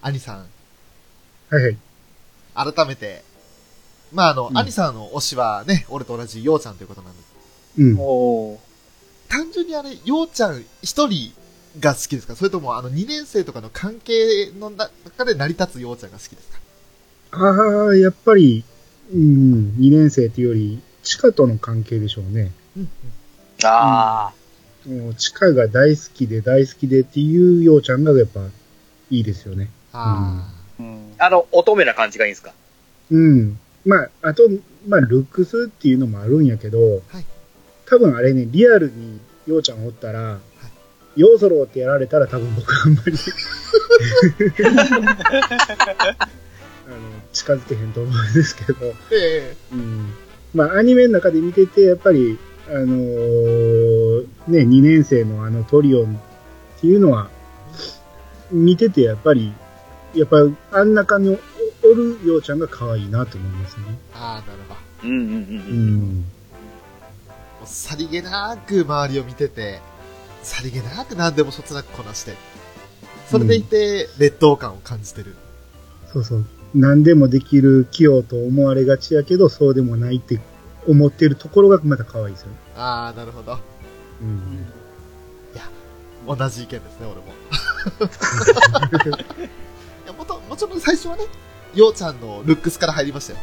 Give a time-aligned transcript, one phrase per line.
[0.00, 0.46] 兄さん、
[1.50, 1.76] はいはい。
[2.74, 3.22] 改めて、
[4.12, 7.26] まあ、あの、うん兄さんの推しはね、俺と同じようちゃんということなんです。
[7.78, 7.96] うん。
[7.98, 8.58] おー
[9.28, 11.32] 単純にあれ、ようちゃん一人
[11.80, 12.34] が好きですか？
[12.34, 16.58] それとも、あの、2年生とかの関係の中で成り立つようちゃんが好きですか？
[17.32, 18.64] ああ、やっぱり、
[19.12, 22.52] うん、2年生というより、チカとの関係でしょうね。
[22.76, 22.88] うん、うん。
[23.64, 24.32] あ
[24.86, 28.40] もう、チカが大好きで大好きでっていうようちゃんがやっぱ
[29.10, 29.68] いいですよね。
[29.98, 30.44] あ
[30.80, 30.82] あ。
[30.82, 31.12] うん。
[31.18, 32.52] あの、乙女な感じがいいんですか？
[33.10, 33.58] うん。
[33.86, 34.42] まあ、あと、
[34.86, 36.78] まあ、ルックスっていうのもあるんやけど、
[37.08, 37.24] はい
[37.90, 40.38] 多分あれね、リアルにようちゃんおったら、
[41.16, 43.12] ヨーソローってやられたら多分僕あんまり
[46.86, 46.96] あの、
[47.32, 50.12] 近づけへんと思うんですけど、ーえうん。
[50.54, 56.14] まあ、アニメの中で見てて、やっぱり、あのーね、2年生のあのトリオン
[56.76, 57.30] っていうのは、
[58.50, 59.52] 見ててやっぱり、
[60.14, 60.36] やっぱ
[60.72, 63.84] あん中におおるようちゃんが可愛いなと思いますね。
[63.88, 65.08] えああ、なるほど。
[65.08, 66.24] うんうんうんううん。
[67.62, 69.80] うさりげなく周りを見てて、
[70.42, 72.34] さりげなく何でもそつなくこなして、
[73.30, 75.36] それでいて、劣等感を感じてる。
[76.12, 76.46] そうそう。
[76.74, 80.40] 何でもできる器用と思われがちやけど、そうでもないって
[80.86, 82.56] 思ってるところがまた可愛いですよね。
[82.76, 83.58] ああ、なるほど。
[84.22, 84.66] うん。
[86.26, 87.24] 同じ意見ですね、俺も。
[90.28, 91.24] ともちろん最初はね、
[91.74, 93.38] ようちゃんのルックスから入りましたよ。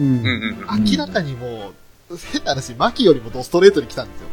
[0.00, 0.06] うん。
[0.06, 0.84] うんうんうん。
[0.84, 1.72] 明らかにも
[2.10, 4.26] う、変な話、マキよりもドストレートに来たんですよ。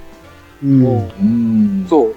[0.63, 0.85] うん。
[0.85, 1.87] うん。
[1.89, 2.15] そう。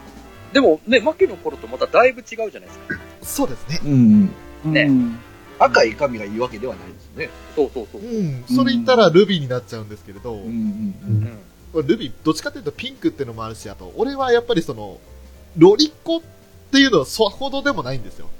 [0.53, 2.98] でもね、マキの頃とまただいぶ違うじゃないですか。
[3.23, 3.81] そうですね。
[3.84, 4.27] うん。
[4.64, 5.19] ねうん
[5.61, 7.28] 赤い髪がいいわけではないですね。
[7.55, 8.05] そうそうそうう。
[8.05, 8.45] ん。
[8.48, 11.39] それ言ったらルビーになっちゃうんですけれど、うんうんうん
[11.75, 11.86] うん。
[11.86, 14.98] ルビー、どっちかというとピンクっていうのもあるし、あと、俺はやっぱりその、
[15.58, 16.20] ロリコっ
[16.73, 18.31] ていうのはそほどでもないんですよ。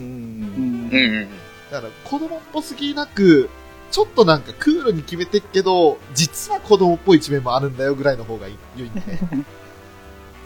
[0.00, 0.90] うん。
[0.92, 1.28] うん
[1.70, 3.48] だから子供っぽすぎなく、
[3.90, 9.00] ちょっとなんかクールに決めてっけど、実は子供っぽい一面もあるんだよぐらいの方がいい良いんで。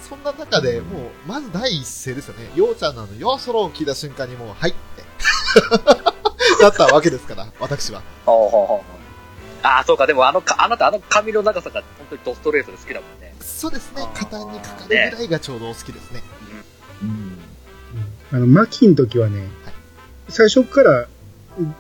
[0.09, 2.49] そんな中で、もう、まず第一声ですよね。
[2.55, 5.03] ようちゃんのあの、ようそろを聞いた瞬間にもう、はいって。
[6.63, 8.03] だったわけですから、私は。
[8.25, 8.81] ほうほうほうほう
[9.65, 13.35] ああ、そうか、でもあのか、あなたあの髪の長さが本当にドストレートで好きだもんね。
[13.41, 16.23] そうですね肩にかかるぐらいがちょうど好きですね。
[17.03, 17.36] うん。
[18.33, 19.49] あの、マキの時はね、
[20.29, 21.09] 最初から、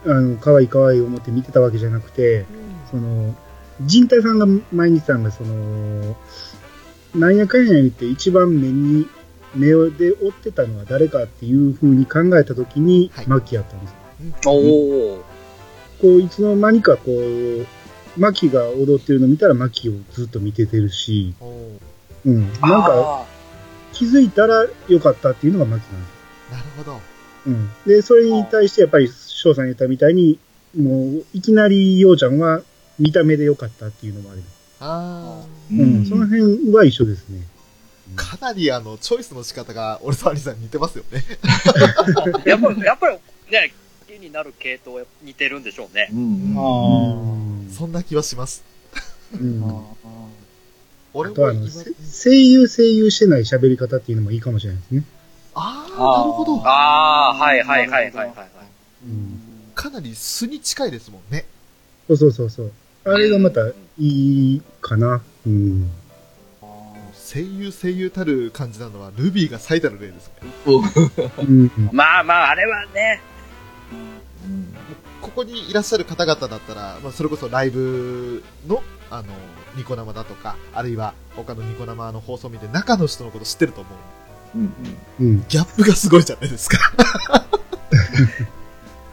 [0.06, 2.46] あの、可愛い可愛い思って見てたわけじゃなくて、
[2.90, 3.34] その、
[3.82, 6.16] 陣太さんが前に言ってたのが、その、
[7.14, 9.06] なんやかんや言って一番目に、
[9.54, 13.94] 目で追ってたのは誰かっていう風に考えた時に、はいマキやったんです。
[14.46, 15.24] おお。
[16.00, 17.66] こう、いつの間にかこう、
[18.18, 21.34] マキが踊ってるの見たらマキをずっと見ててるし、
[22.24, 22.52] うん。
[22.60, 23.26] なんか
[23.92, 26.15] 気づいたら良かったっていうのがマキなんです。
[26.50, 27.00] なるほど。
[27.46, 27.70] うん。
[27.86, 30.38] で、それに対してやっぱり翔さん言ったみたいに、
[30.76, 32.62] もう、いきなりようちゃんは
[32.98, 34.42] 見た目で良かったっていうのもある。
[34.80, 36.04] あうん。
[36.06, 37.40] その辺は一緒ですね。
[38.14, 41.24] ーかなりあの、チョイスの仕方が、俺とアリさん似てますよね。
[42.44, 43.18] やっぱり、やっぱり、
[43.50, 43.72] ね、
[44.06, 46.08] 好きになる系統は似てるんでしょうね。
[46.12, 46.54] うん。
[46.56, 46.60] あ
[47.14, 48.64] うんそんな気はします。
[49.34, 49.62] うん。
[51.12, 55.04] 俺あとはあの、も声優声優してない喋り方っていうのもいいかもしれないですね。
[55.58, 56.62] ああなるほど。
[56.68, 58.48] ああ、はいはいはいはいはいはい。
[59.06, 59.40] うん。
[59.74, 61.46] かなり素に近いですもんね。
[62.06, 62.72] そうそうそうそう。
[63.04, 65.22] あれがまたいいかな。
[65.46, 65.90] うん。
[67.14, 70.50] 声優声優たる感じなのは、ルビーが最たる例ですね。
[71.40, 71.90] うん。
[71.90, 73.20] まあまあ、あれはね、
[75.22, 79.28] ここにいらっしゃる方々だったら、まあ、それこそライブの、あの、
[79.74, 83.94] ニコ生だとか、あるいは他のニコ生の放送を見て中の人のこと知ってると思う。
[84.56, 84.72] うん。
[85.20, 85.44] うん。
[85.48, 86.78] ギャップがすごいじゃないですか。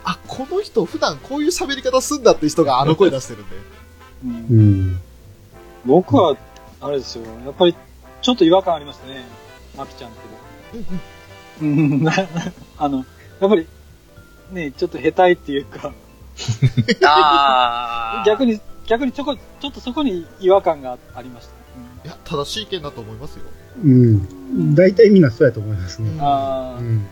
[0.06, 3.56] あ、この人普段こういう喋り方すんだって人があの声出してるんで。
[4.26, 5.02] うんうん。
[5.86, 6.38] 僕は、
[6.82, 7.26] あれですよ。
[7.46, 7.76] やっぱり、
[8.22, 9.26] ちょっと違和感ありましたね。
[9.78, 10.20] マキちゃんって。
[11.62, 12.08] うん
[12.78, 13.06] あの、
[13.40, 13.68] やっぱり、
[14.52, 15.94] ね、ちょっと下手いっていうか、
[17.06, 18.23] ああ。
[18.26, 21.53] 逆に、逆にちょこ、ちょっとそこに違和感がありました。
[22.08, 23.46] いや、正しい意見だと思いますよ。
[23.84, 24.75] うん。
[24.75, 26.17] 大体みんなそうやと思いますね。
[26.20, 27.05] ああ、うん。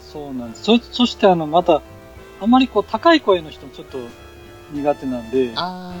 [0.00, 0.64] そうなんです。
[0.64, 1.82] そ、そしてあの、また、
[2.40, 3.98] あまりこう、高い声の人ちょっと
[4.72, 5.94] 苦手なんで、あ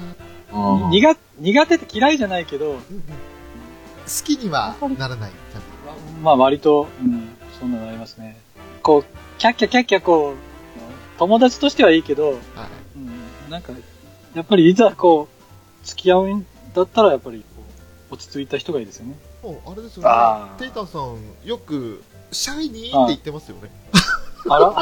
[0.52, 3.08] あ苦、苦手って嫌いじゃないけど、ー、うんうん、好
[4.24, 5.30] きにはならない。
[5.30, 5.68] ちゃんと
[6.22, 7.28] まあ割と、うん、
[7.58, 8.38] そんなのありますね。
[8.82, 9.04] こう、
[9.38, 12.36] キャッキャキャッキャこう、友達としてはいいけど、はい。
[12.96, 12.98] う
[13.48, 13.72] ん、なんか、
[14.34, 17.62] やっぱりいざこう、付き合うんだったらやっぱりこ
[18.10, 19.14] う、落ち着いた人がいいですよね。
[19.44, 20.48] もう、あれですよねあ。
[20.56, 22.02] ーテイタンさん、よく、
[22.32, 23.70] シャイニーって言ってますよね。
[24.48, 24.72] あら？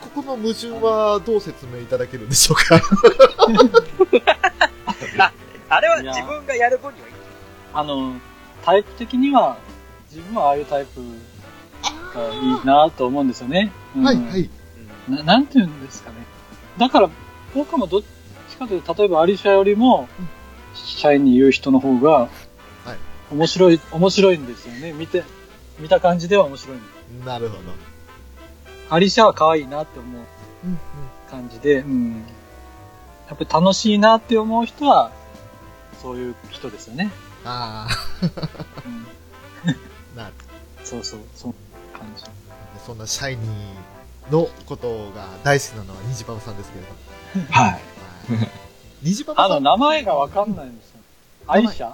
[0.00, 2.80] ここの矛盾はどう説明いただけるんでしょうか？
[5.68, 7.14] あれはい自分がやる分にはいい。
[7.74, 8.14] あの、
[8.64, 9.56] タイプ的には、
[10.10, 11.00] 自分はああいうタイプ
[12.14, 13.72] がいいなと思うんですよね。
[13.96, 14.50] うんはい、はい。
[15.08, 16.16] ななんて言うんですかね。
[16.78, 17.10] だから、
[17.54, 18.02] 僕もどっ
[18.48, 20.08] ちかというと、例えばアリシャよりも、
[20.74, 22.28] シャイに言う人の方が、
[23.30, 24.92] 面白い、面白いんですよね。
[24.92, 25.22] 見て、
[25.78, 26.78] 見た感じでは面白い。
[27.24, 27.62] なるほど。
[28.90, 30.22] アリシャは可愛いなって思う
[30.64, 30.78] うんうん
[31.30, 32.24] 感じで、うん。
[33.28, 35.12] やっぱり楽しいなって思う人は、
[36.02, 37.10] そういう人ですよね。
[37.44, 37.86] あ
[38.22, 39.06] うん。
[40.16, 40.34] あ、なる
[40.82, 41.54] そうそう、そう
[41.96, 42.24] 感じ。
[42.84, 47.52] そんなシャイニーのことが大好きなのはニジパパさんですけれども。
[47.52, 47.72] はい。
[47.72, 48.59] はい
[49.02, 49.60] ニジパパあの。
[49.60, 51.00] 名前がわかんないんですよ。
[51.46, 51.92] アイシャ？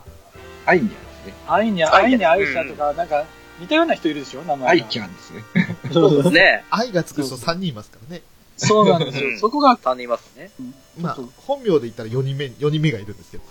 [0.66, 1.34] アイニャンですね。
[1.48, 3.24] アイニャ、アイニャアイシャとか、なんか、
[3.60, 4.42] 似たような人いるでしょ？
[4.42, 4.70] 名前が。
[4.70, 5.44] アイキャンですね。
[5.92, 8.22] そうそうね愛がつく人3人いますからね。
[8.58, 9.28] そうなんですよ。
[9.28, 10.50] うんそこが、3人いますね。
[10.98, 13.44] まあ本名で言ったら4人目、4人目がいるんですけど、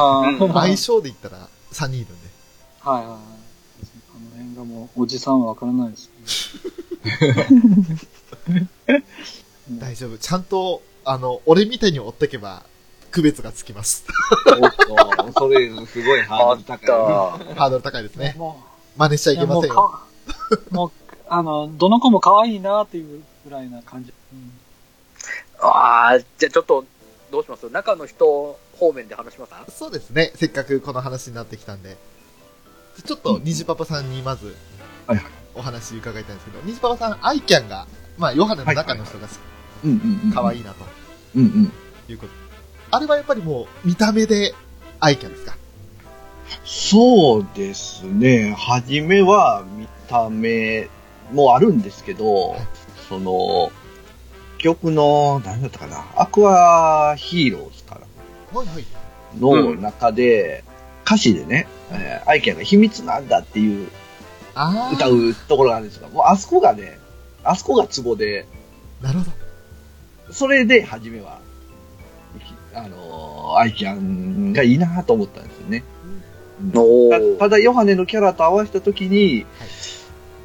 [0.00, 2.28] あうんー 相性で言ったら3人いるんで。
[2.80, 3.16] はいはいはい。
[3.16, 6.10] あの辺がもう、おじさんはわからないです。
[9.70, 10.18] 大丈夫。
[10.18, 12.62] ちゃんと、あの、俺みたいに追ってけば、
[13.10, 14.04] 区別がつきます。
[14.60, 16.62] おっと、それ、すごいハードル。
[16.64, 17.54] 高い。
[17.54, 18.34] ハードル高いですね。
[18.36, 18.62] も
[18.96, 19.74] 真似しちゃう、いけませんよ。
[19.74, 20.90] もうか、もう、
[21.28, 24.12] あの、どの子も可愛いなっていうぐらいな感じ。
[24.32, 24.52] うん
[25.60, 26.84] ああ、じゃあちょっと、
[27.32, 27.68] どうします？
[27.70, 29.50] 中の人方面で話します？
[29.50, 30.30] かそうですね。
[30.36, 31.96] せっかくこの話になってきたんで。
[33.04, 34.54] ちょっと、ニジパパさんにまず
[35.08, 35.26] はいはい、
[35.56, 37.88] お話伺いたいんですけど、ニジパパさん、アイキャンが、
[38.18, 39.38] まあ、ヨハネの中の人が好き
[39.84, 40.30] うんうんうん。
[40.30, 40.32] い。
[40.32, 40.84] 可愛いなと
[41.38, 41.72] うんうん。
[42.08, 42.32] いうこと。
[42.90, 44.54] あれはやっぱりもう、見た目で、
[45.00, 45.56] アイキャンですか？
[46.64, 48.54] そうですね。
[48.56, 50.88] はじめは見た目
[51.32, 52.56] もあるんですけど、
[53.08, 53.70] その、
[54.58, 57.96] 曲の、何だったかな、アクアヒーローズか
[58.52, 58.84] なはいはい。
[59.38, 60.64] の中で、
[61.04, 63.88] 歌詞でね、えーアイキャンが秘密なんだっていう
[64.54, 64.94] ああ。
[64.94, 66.98] 歌うところがあるんですが、もうあそこがね、
[67.44, 68.46] あそこがツボで、
[69.00, 69.30] なるほど。
[70.30, 71.40] それで初めは、
[72.74, 75.82] あのーアイキャンがいいなと思ったんですよね。
[76.74, 79.46] おたただ、ヨハネのキャラと合わせたときに、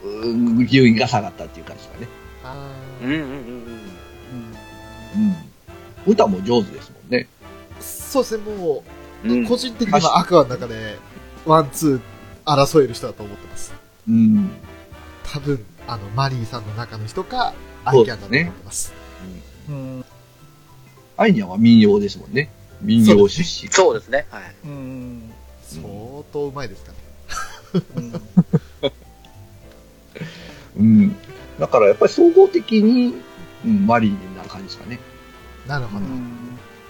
[0.03, 2.07] うーん、牛員が下がったっていう感じですかね。
[2.43, 2.71] あ
[3.01, 3.27] うんうんうんうん。
[3.27, 3.43] うん
[6.07, 6.11] うん。
[6.11, 7.27] 歌も上手ですもんね。
[7.79, 8.83] ーそうですね、も
[9.25, 10.97] う、うん個人的にはアクアの中で、
[11.45, 13.73] ワン、ツー、争える人だと思ってます。
[14.07, 14.51] うん。
[15.23, 17.53] 多分、あの、マリーさんの中の人か、
[17.85, 18.93] アイキャンだと思ってます。
[19.23, 19.52] うん。
[21.17, 22.49] アイニャは民謡ですもんね。
[22.81, 23.71] 民謡出身。
[23.71, 24.25] そうですね。
[24.29, 24.43] はい。
[24.65, 25.33] うん。
[25.61, 25.83] 相
[26.31, 27.81] 当うまいですから。
[27.95, 28.21] うん。
[30.77, 31.15] うん。
[31.59, 33.15] だからやっぱり総合的に、
[33.65, 34.99] うん、マリーな感じですかね。
[35.67, 36.05] なるほど。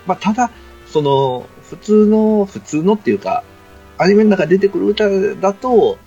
[0.05, 0.51] まあ、ただ、
[0.87, 3.43] その、普通の、普通のっていうか、
[3.97, 5.97] アニメの中で出てくる歌だと、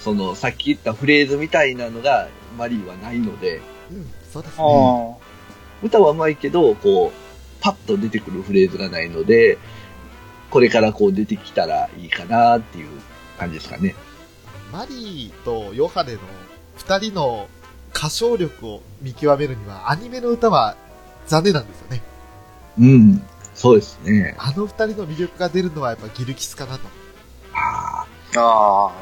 [0.00, 2.28] その、さっき言ったフレーズみたいなのが、
[2.58, 5.15] マリーはないので、うん、そうですあね。
[5.82, 5.86] あ。
[5.86, 7.26] 歌は上手いけど、こう、
[7.60, 9.58] パッと出てくるフレーズがないので、
[10.50, 12.88] これからこう出てきたらいいかなっていう
[13.38, 13.94] 感じですかね。
[14.72, 16.20] マリーとヨハネの
[16.76, 17.48] 二人の
[17.94, 20.76] 歌唱力を見極めるには、アニメの歌は
[21.26, 22.02] 残念なんですよね。
[22.78, 23.22] うん。
[23.54, 24.36] そうですね。
[24.38, 26.88] あの二人の魅力が出るのはやっぱギルキスかなと。
[27.54, 28.06] あ
[28.36, 28.40] あ。
[28.40, 28.92] ああ。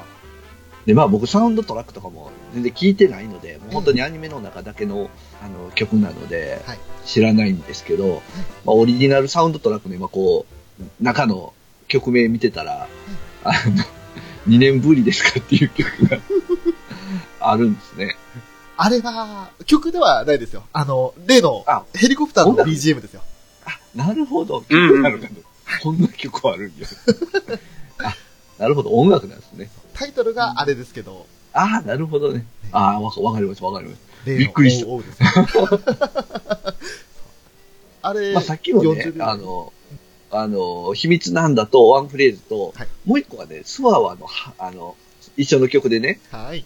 [0.86, 5.10] で、まあ僕サウンドトラックとかも全然聞いてないので、もう本当にアニメの中だけの
[5.44, 8.22] あの曲なのではい、知らないんですけど、
[8.64, 10.46] まあオリジナルサウンドトラックの今こ
[10.80, 11.52] う、中の
[11.86, 12.88] 曲名見てたら、
[13.44, 13.84] あの、
[14.48, 16.18] 2年ぶりですかっていう曲が
[17.40, 18.16] あるんですね。
[18.78, 20.64] あれは、曲ではないですよ。
[20.72, 23.22] あの、例のあ、ヘリコプターの BGM ですよ。
[23.66, 24.64] あ、なるほど。
[24.68, 25.30] うん曲なのかな。
[25.82, 26.86] こんな曲あるんや。
[28.02, 28.14] あ、
[28.58, 28.90] なるほど。
[28.90, 29.70] 音楽なんですね。
[29.92, 32.46] タイトルがあれですけど、ああ、なるほどね。
[32.72, 34.13] ああ、わかわかります、わかります。
[34.26, 35.04] びっくりしたおう
[38.02, 39.72] あれ、まあ、さっきのね40、秒あの、
[40.30, 44.96] あの、秘密なんだと、ワンフレーズと、はいもう一個がね、スワワの、はあの、
[45.36, 46.64] 一緒の曲でね、はい。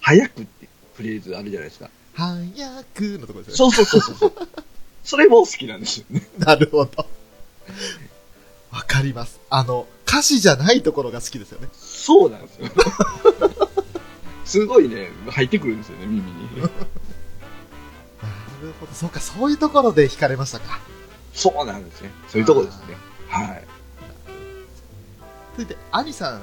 [0.00, 1.90] 早くってフレーズあるじゃないですか。
[2.14, 3.74] 早くのところですよね。
[3.74, 4.32] そうそうそうそう。
[5.04, 6.26] それも好きなんですよね。
[6.38, 7.06] なるほど。
[8.70, 9.40] わかります。
[9.48, 11.68] あの、歌詞じゃないところが好きですよね。
[11.72, 12.68] そうなんですよ。
[14.48, 16.56] すごいね、入ってくるんですよね、耳に。
[16.56, 16.70] なる
[18.80, 18.92] ほど。
[18.94, 20.80] そうか、そういうところで惹かれましたか。
[21.34, 22.10] そうなんですね。
[22.28, 22.96] そういうとこですね。
[23.28, 23.64] はい。
[25.52, 26.40] 続いて、アニさん。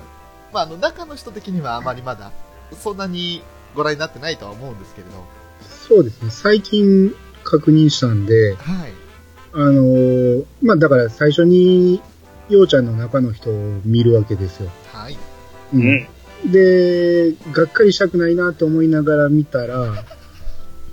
[0.53, 2.31] まあ、あの、中の人的にはあまりまだ、
[2.79, 3.41] そんなに
[3.73, 5.25] ご覧になってないとは思うんですけれど。
[5.87, 6.29] そうですね。
[6.29, 7.11] 最近
[7.43, 8.93] 確認したんで、はい。
[9.51, 12.03] あのーまあ、だから最初に、
[12.49, 14.69] ようちゃんの中の人を見るわけですよ。
[14.93, 15.17] はい。
[15.73, 16.07] ううん。
[16.43, 20.03] で、がっかりしたくないなと思いながら見たら、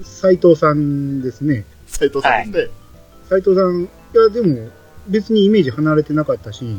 [0.02, 1.64] 斎藤さんですね。
[1.87, 2.75] 斉藤さんですね。
[3.28, 4.70] 斎藤さん、いや、でも、
[5.08, 6.76] 別にイメージ離れてなかったし、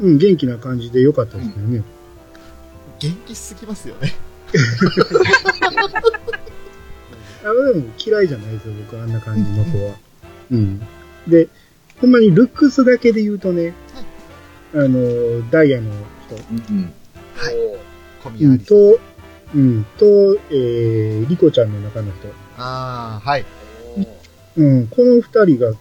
[0.00, 1.82] うん、元気な感じで良かったですよね。
[2.98, 4.14] 元気しすぎますよね。
[7.44, 9.94] あでも嫌いじゃないですよ、僕、あんな感じの子は。
[10.50, 10.80] うん。
[11.26, 11.48] で、
[12.00, 13.74] ほんまにルックスだけで言うとね、
[14.74, 15.90] あの、ダイヤの
[16.28, 16.36] 人、
[16.70, 16.92] うん。
[17.34, 17.54] はい
[18.22, 18.66] 小宮ありさん。
[18.66, 19.00] と、
[19.54, 20.04] うん、と、
[20.50, 22.28] えー、リコちゃんの中の人。
[22.56, 23.44] ああ、はい。
[24.56, 25.22] うん、この二
[25.56, 25.72] 人が、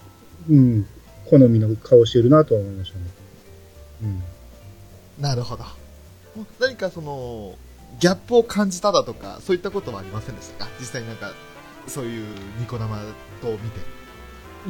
[0.50, 0.88] うん、
[1.30, 3.04] 好みの顔してるなとは思いましたね。
[4.04, 4.24] うん。
[5.22, 5.64] なるほど。
[6.60, 7.56] 何かその、
[8.00, 10.72] ギャップを感じただとか、そういったことはありませんでしたか？
[10.80, 11.32] 実際になんか、
[11.88, 12.26] そういう
[12.60, 12.98] ニコ生
[13.42, 13.62] と見て。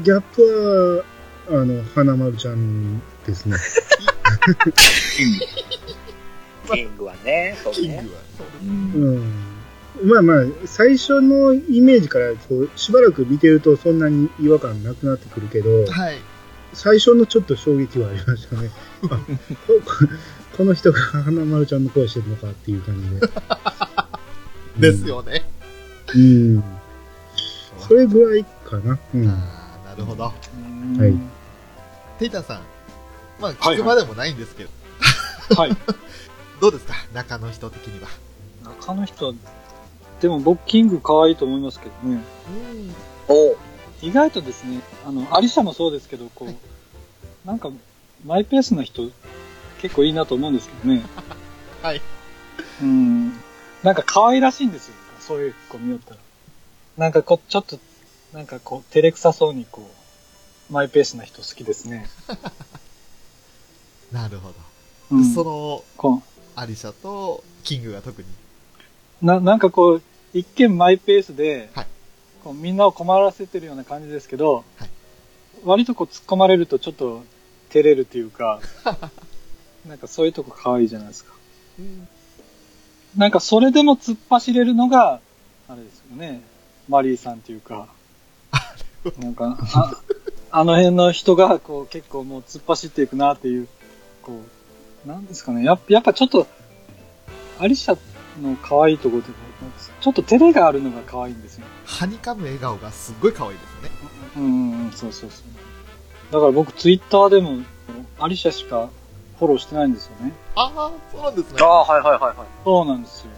[0.03, 1.03] ギャップ
[1.47, 3.57] は、あの、花丸ちゃんですね。
[6.73, 7.79] キングはね、そうね。
[7.79, 8.19] キングは。
[8.37, 9.51] そうん。
[10.03, 16.17] まあまあ、最初のイメージからこう、しばらく見てるとそんなに違和感なくなってくるけど、はい。
[16.73, 18.69] 最初のちょっと衝撃はありましたね。
[19.09, 19.19] あ
[20.57, 23.27] この人が花丸ちゃんの声してるのかっていう感じで。
[24.91, 25.45] ですよね。
[26.15, 26.21] うん。
[26.21, 26.63] うん。
[27.79, 28.97] それぐらいかな。
[29.13, 29.27] うん。
[29.27, 30.23] ああ、なるほど。
[30.23, 30.31] は
[31.07, 31.13] い
[32.19, 32.61] テイタンさん。
[33.39, 34.69] まあ、はい聞くまでもないんですけど、
[35.57, 35.71] はい。
[36.61, 36.93] どうですか？
[37.13, 38.07] 中の人的には。
[38.79, 39.33] 中の人は、
[40.21, 42.21] でも僕、キング可愛いと思いますけどね。
[42.49, 42.95] うん。
[43.27, 43.55] おー
[44.03, 46.57] 意外とですね、あの、アリシャもそうですけど、こう、はい
[47.45, 47.71] なんか、
[48.23, 49.09] マイペースな人、
[49.81, 51.01] 結構いいなと思うんですけどね。
[51.81, 52.01] はい。
[52.83, 53.29] うん。
[53.81, 54.93] なんか可愛らしいんですよ。
[55.19, 56.17] そういう子見よったら。
[56.97, 57.79] なんかこう、ちょっと、
[58.31, 59.89] なんかこう、照れくさそうにこ
[60.69, 62.07] う、マイペースな人好きですね。
[64.13, 64.55] なるほど。
[65.11, 65.33] うん。
[65.33, 66.21] その、こ
[66.55, 68.27] アリシャとキングが特に。
[69.21, 70.01] うな、なんかこう、
[70.33, 71.87] 一見マイペースで、はい
[72.43, 74.89] こうみんなを困らせてるような感じですけど、はい
[75.63, 77.23] 割とこう突っ込まれるとちょっと
[77.69, 78.59] 照れるというか、
[79.87, 81.33] なんかそういうとこ可愛いじゃないですか。
[83.15, 85.19] なんかそれでも突っ走れるのが、
[85.67, 86.41] あれですよね。
[86.87, 87.87] マリーさんっていうか、
[89.19, 89.91] なんか、あ
[90.51, 93.67] あの辺の人がこう結構もう突っ走っていくなっていう、
[94.23, 94.60] こう、
[95.05, 95.63] なんですかね。
[95.63, 96.47] やっぱやっぱちょっと、
[97.59, 97.97] アリシャ
[98.41, 99.29] の可愛いところで、
[100.01, 101.65] ちょっと照れがあるのが可愛いんですよ。
[101.85, 103.89] はにかむ笑顔がすっごい可愛いですよね。
[104.37, 106.33] うんうんうん、そうそうそう。
[106.33, 107.63] だから僕ツイッターでも、
[108.19, 108.89] アリシャしか
[109.39, 110.33] フォローしてないんですよね。
[110.55, 111.57] ああ、そうなんですね。
[111.61, 112.35] ああ、はいはいはいはい。
[112.63, 113.31] そうなんですよ。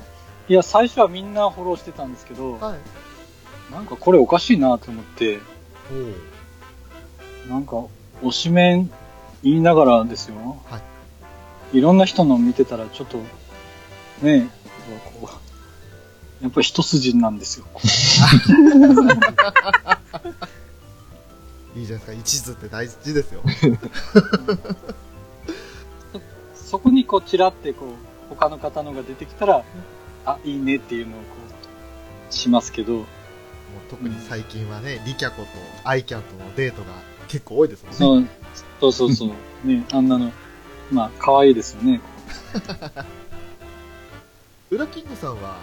[0.49, 3.73] いや、最初はみんなフォローしてたんですけど、はい。
[3.73, 5.39] なんかこれおかしいなと思って。
[7.49, 7.85] なんか、
[8.21, 8.91] 推しメン
[9.43, 10.61] 言いながらですよ。。
[10.69, 10.92] はい
[11.73, 13.25] いろんな人の見てたらちょっと、ね
[14.23, 14.41] え、
[15.19, 15.27] こ
[16.41, 17.65] う、やっぱり一筋なんですよ。
[21.75, 22.13] いいじゃないですか。
[22.13, 23.41] 一途って大事ですよ。
[26.53, 27.89] そこにこう、チラってこう、
[28.29, 29.63] 他の方のが出てきたら、
[30.25, 31.25] あ、いいねっていうのをこ
[32.29, 33.05] う、しますけど、もう
[33.89, 35.47] 特に最近はね、リキャコと
[35.83, 36.89] アイキャンとのデートが
[37.27, 37.91] 結構多いですもん
[38.23, 38.29] ね。
[38.79, 39.33] そう、そうそうそ
[39.65, 39.67] う。
[39.67, 40.31] ね、あんなの、
[40.93, 42.01] まあ、可愛いですよね。
[44.69, 45.57] ウラキングさんは、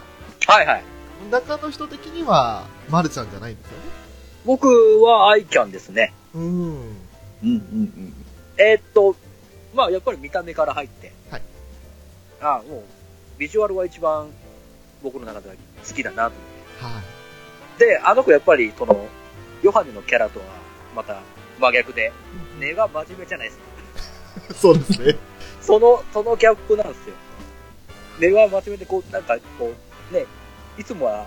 [0.47, 0.85] はいはい。
[1.31, 3.85] 中の人的には、マルちゃんじゃないんですよね？
[4.45, 4.69] 僕
[5.03, 6.13] はアイキャンですね。
[6.35, 6.43] うん。
[6.43, 6.47] う
[6.77, 6.83] ん
[7.43, 8.15] うん
[8.57, 9.17] えーっと、
[9.75, 11.13] まあやっぱり見た目から入って。
[11.31, 11.43] はい。
[12.41, 12.83] ああ、もう、
[13.39, 14.31] ビジュアルが一番
[15.03, 15.55] 僕の中では
[15.87, 16.85] 好きだなと思って。
[16.85, 17.03] は
[17.77, 17.79] い。
[17.79, 19.07] で、あの子やっぱり、その、
[19.63, 20.47] ヨハネのキャラとは、
[20.97, 21.21] また
[21.59, 22.13] 真逆で、
[22.59, 23.65] 根が真面目じゃないですか。
[24.55, 25.17] そうですね。
[25.61, 27.15] その、そのギャップなんですよ。
[28.19, 29.73] 根は真面目で、こう、なんか、こ
[30.11, 30.27] う、ね、
[30.79, 31.27] いつもは、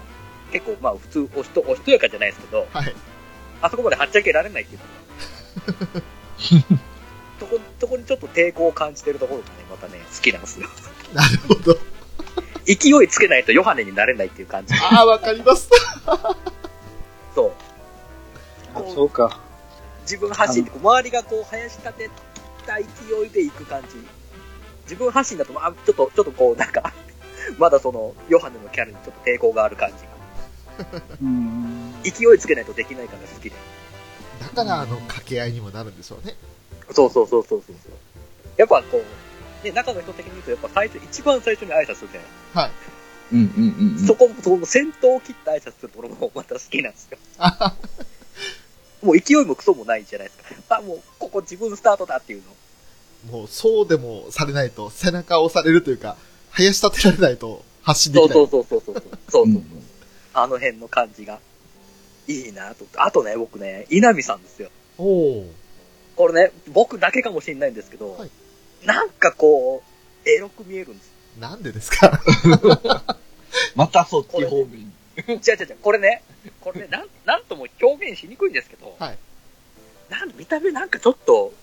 [0.51, 2.95] 結構、まあ、普通、おしと、おしとやかじゃないですけど、はい。
[3.61, 6.01] あそこまではっちゃけられないっていうのが。
[7.39, 10.67] そこ、そこにちょっと抵抗を感じてるところがね、またね、好きなんですよ。
[11.13, 11.77] なるほど。
[12.65, 14.73] 勢いつけないとヨハネになれないっていう感じ。
[14.75, 15.69] ああ、わかります。
[17.35, 17.51] そう。
[18.75, 19.39] あそうか。
[20.01, 22.09] 自分発信で、こう周りがこう、林立て
[22.65, 22.83] た勢
[23.25, 23.87] いで行く感じ。
[24.83, 26.93] 自分発信だと、あ、ちょっと、ちょっとこう、なんか、
[27.57, 31.01] まだその、ヨハネのキャラにちょっと抵抗がある感じが。
[31.21, 31.93] うん。
[32.03, 33.55] 勢いつけないとできないから好きで。
[34.39, 36.35] だから、あの、掛け合いにもなるんでしょうね。
[36.91, 37.93] そうそうそうそうそうそう。
[38.57, 42.21] やっぱこう、ね、中の人的に言うと、やっぱ最初、一番最初に挨拶するじゃ
[42.61, 42.71] ないはい。
[43.31, 44.05] うんうんうん。
[44.05, 47.17] そこも、その先頭を切って挨拶するところもまた好きなんですよ。
[49.03, 50.77] もう勢いもクソもないじゃないですか。
[50.77, 52.43] あ、もう、ここ自分スタートだっていう
[53.27, 53.37] の。
[53.37, 56.17] もう、そうでもされないと、背中を押されるというか、
[56.51, 58.33] 林立てられないと発信できない。
[58.33, 59.03] そうそうそうそうそう。
[59.03, 59.47] そうそうう。
[59.49, 59.65] ん
[60.33, 61.39] あの辺の感じが。
[62.27, 62.85] いいなと。
[62.95, 64.69] あとね、僕ね、稲見さんですよ。
[64.97, 65.45] おお。
[66.15, 68.29] これね、僕だけかもしれないんですけど、はい
[68.85, 69.81] なんかこ
[70.25, 72.21] う、エロく見えるんですなんでですか？
[73.75, 74.91] またそっち方面に。
[75.27, 76.21] 違う違う違う、これね、
[76.61, 79.17] これね、なん、なんとも表現しにくいんですけど、はい。
[80.09, 81.53] なん、見た目なんかちょっと、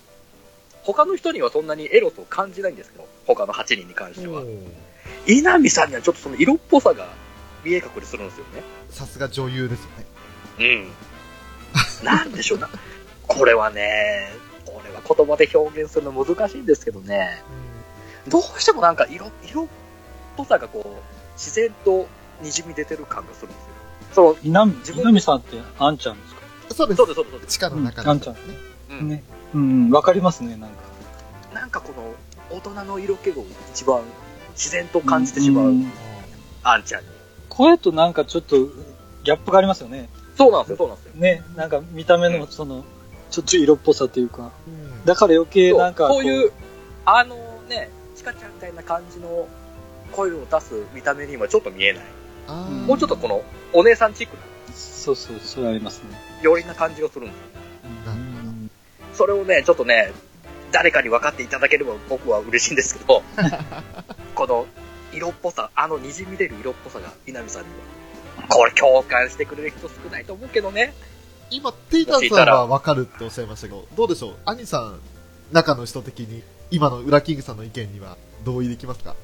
[0.83, 4.43] 他の人にはそんなにエロスを感じないんですけど、他の8人に関しては。
[5.27, 7.09] 稲見さんにはちょっとその色っぽさが
[7.65, 8.63] 見え隠れするんですよね。
[8.89, 10.07] さすが女優ですよね。
[12.01, 12.05] うん。
[12.05, 12.69] なんでしょうな。
[13.27, 14.31] これはね、
[14.65, 17.43] これは言葉で表現するの難しいんですけどね、
[18.29, 19.67] どうしてもなんか色、色っ
[20.37, 22.09] ぽさがこう、自然と
[22.43, 23.70] 滲み出てる感がするんですよ。
[24.13, 26.41] そう、稲見自分稲見さんってあんちゃんですか？
[26.75, 27.07] そうですそう。
[27.07, 27.47] です、そうです。
[27.47, 28.41] 地下の中のうんあんちゃんね。
[28.91, 29.23] うんね。
[29.55, 30.77] うん、わかりますね、なんか。
[31.55, 32.15] なんかこの、
[32.57, 34.03] 大人の色気を一番
[34.53, 35.91] 自然と感じてしまう、ん
[36.63, 37.09] あんちゃんに。
[37.49, 40.09] 声となんかちょっとギャップがありますよね。
[40.37, 41.13] そうなんですよ、そうなんですよ。
[41.17, 42.85] ね、なんか見た目のその、
[43.31, 44.51] ちょっと色っぽさというか。
[44.67, 46.53] うんだから余計なんかそういう、
[47.07, 47.37] あの
[47.69, 49.49] ね、チカちゃんみたいな感じの
[50.13, 52.05] 声を出す見た目にはちょっと見えない。
[52.87, 53.43] もうちょっとこの、
[53.73, 54.43] お姉さんチックな、
[54.75, 56.11] そうそう、それありますね。
[56.43, 57.43] よりな感じがするんですよ。
[58.07, 58.69] なるほど
[59.15, 60.13] それをね、ちょっとね、
[60.73, 63.23] 誰かに分かっていただければ僕は嬉しいんですけど、
[64.35, 64.67] この
[65.13, 67.69] 色っぽさ、あの滲み出る色っぽさが稲見さんに
[68.39, 70.95] は、これ共感してくれる人少ないと思うけどね。
[71.51, 74.35] 今、テイターさんはわかるっておっしゃいましたけど、どうでしょう？
[74.45, 75.01] 兄さん、
[75.53, 79.17] 中の人的に、今のウラキングさんの意見には同意できますか？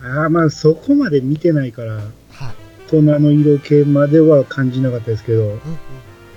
[0.00, 2.04] ああ、まあそこまで見てないから、はい。
[2.40, 5.58] 大人の色気までは感じなかったですけど、うんうん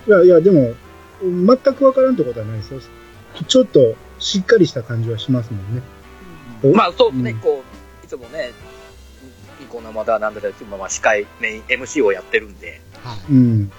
[0.08, 0.76] いやいや、でも、
[1.22, 2.80] 全くわからんってことはないですよ。
[3.48, 5.82] ちょっとしっかりした感じはしますもんね。
[6.64, 7.64] おまあそうですね、うんこ
[8.04, 8.52] う、いつもね、
[9.60, 13.34] ニコ生だなんだか、まあまあ司会、メイン MC をやってるんで、はい。
[13.34, 13.72] うん。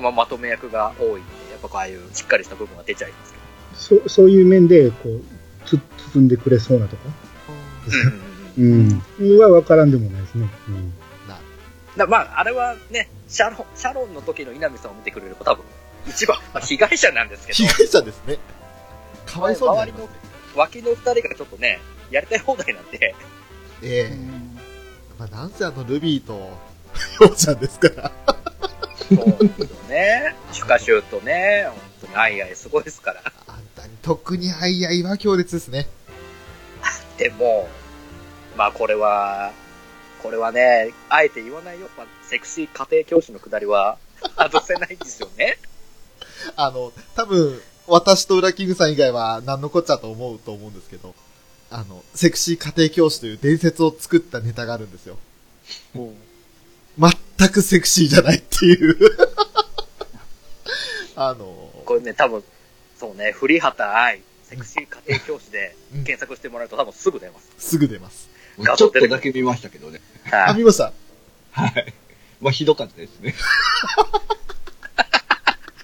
[0.00, 1.18] まあまとめ役が多いんで、
[1.50, 4.08] やっぱこうああいうしっかりした部分が出ちゃいますけど。
[4.08, 5.22] そそういう面で、こう、
[5.64, 5.78] つ、
[6.12, 7.02] 包んでくれそうなとか、
[8.58, 9.38] うんうんうんうん。
[9.38, 10.48] はわからんでもないですね。
[10.68, 10.92] うん。
[12.00, 15.64] なだまあ、あれはね、シャロン、シャロンの時の稲見さんを見てくれれば多分、
[16.06, 18.38] 一番、まあ、 被害者なんですけど被、害者ですね。
[19.26, 20.08] かわいそうになりますね。
[20.54, 21.78] 脇の二人がちょっとね、
[22.10, 23.14] やりたい放題なんで、
[23.82, 24.16] ええ
[25.18, 26.50] まあ、なんせあの、ルビーと、
[27.20, 28.12] ヨウちゃんですから。
[29.08, 30.34] そうですよね。
[30.52, 33.22] シュカシュとね、本当にアイアイすごいですから。
[33.46, 35.86] あんたに特にアイアイは強烈ですね。
[37.18, 37.68] でも、
[38.56, 39.52] まあこれは、
[40.22, 41.88] これはね、あえて言わないよ。
[41.96, 43.98] まあ、セクシー家庭教師のくだりは
[44.36, 45.58] 外せないんですよね。
[46.56, 51.14] あの、多分、私とウラキングさん以外は何のこっちゃと思うと思うんですけど、
[51.70, 55.18] あの、セクシー家庭教師という伝説を作ったネタがあるんですよ。
[56.98, 58.98] 全くセクシーじゃないっていう。
[61.16, 62.44] あの、これね、多分、
[62.98, 67.50] そうね、振畑愛、セクシー家庭教師でうん検索してもらうと多分すぐ出ます。
[67.58, 68.29] すぐ出ます。
[68.76, 70.00] ちょっとだけ見ましたけどね。
[70.32, 70.56] あ、はい。
[70.58, 70.92] 見ました？
[71.52, 71.92] はい。
[72.40, 73.34] まあ、ひどかったですね。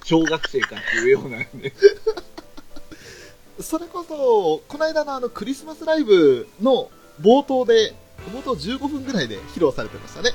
[0.03, 1.49] 小学生かっていうようなね。
[3.59, 6.89] それこそ、この間のあのクリスマスライブの
[7.21, 7.93] 冒頭で、
[8.33, 10.31] 冒頭15分ぐらいで披露されてましたね。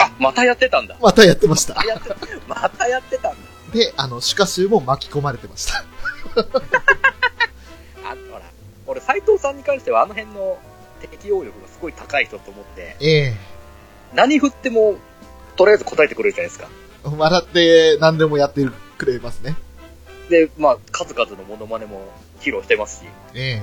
[0.00, 0.96] あ、またやってたんだ。
[1.00, 1.82] またやってましたま。
[1.82, 2.16] たやってた。
[2.48, 3.38] またやってたんだ。
[3.72, 5.78] で、あの、シュカシュも巻き込まれてました。
[6.40, 8.42] あ、ほら、
[8.86, 10.58] 俺斎藤さんに関してはあの辺の
[11.06, 13.34] 適応力がすごい高い人と思って、え
[14.14, 14.96] 何振っても、
[15.56, 16.68] とりあえず答えてくれるじゃないですか。
[17.04, 18.66] え笑って何でもやって
[18.98, 19.56] くれますね。
[20.28, 22.08] で、まあ、数々のモノマネも
[22.40, 23.62] 披露してますし、え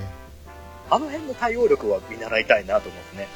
[0.90, 3.28] あの辺の対応力は見習いたいなと思うんですね。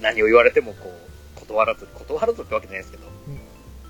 [0.00, 0.92] 何を言われてもこ
[1.36, 3.38] う、断らず、断らずってわけじゃないですけど、え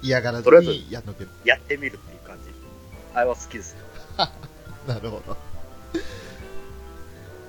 [0.03, 1.31] 嫌がらずとりあえずにやっのける。
[1.45, 2.51] やってみるっていう感じ。
[3.15, 3.79] あれは好きですよ。
[4.87, 5.37] なるほど。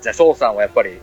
[0.02, 1.00] じゃあ、翔さんはやっぱり、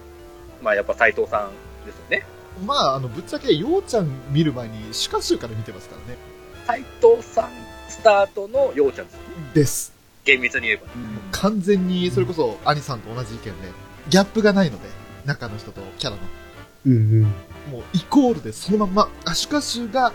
[0.63, 2.25] まあやっぱ斎藤さんですよね。
[2.65, 6.17] まあ、あの、ぶっちゃけ、ようちゃん見る前に、シュカシュから見てますからね。
[6.65, 7.49] 斎藤さん
[7.89, 9.25] スタートのようちゃんですよね。
[9.53, 9.93] です。
[10.23, 10.83] 厳密に言えば。
[11.31, 13.51] 完全に、それこそ、兄さんと同じ意見で、
[14.09, 14.87] ギャップがないので、
[15.25, 16.21] 中の人とキャラの。
[16.85, 17.21] うんうん。
[17.71, 20.13] もう、イコールでそのまんま、あ、シュカシュが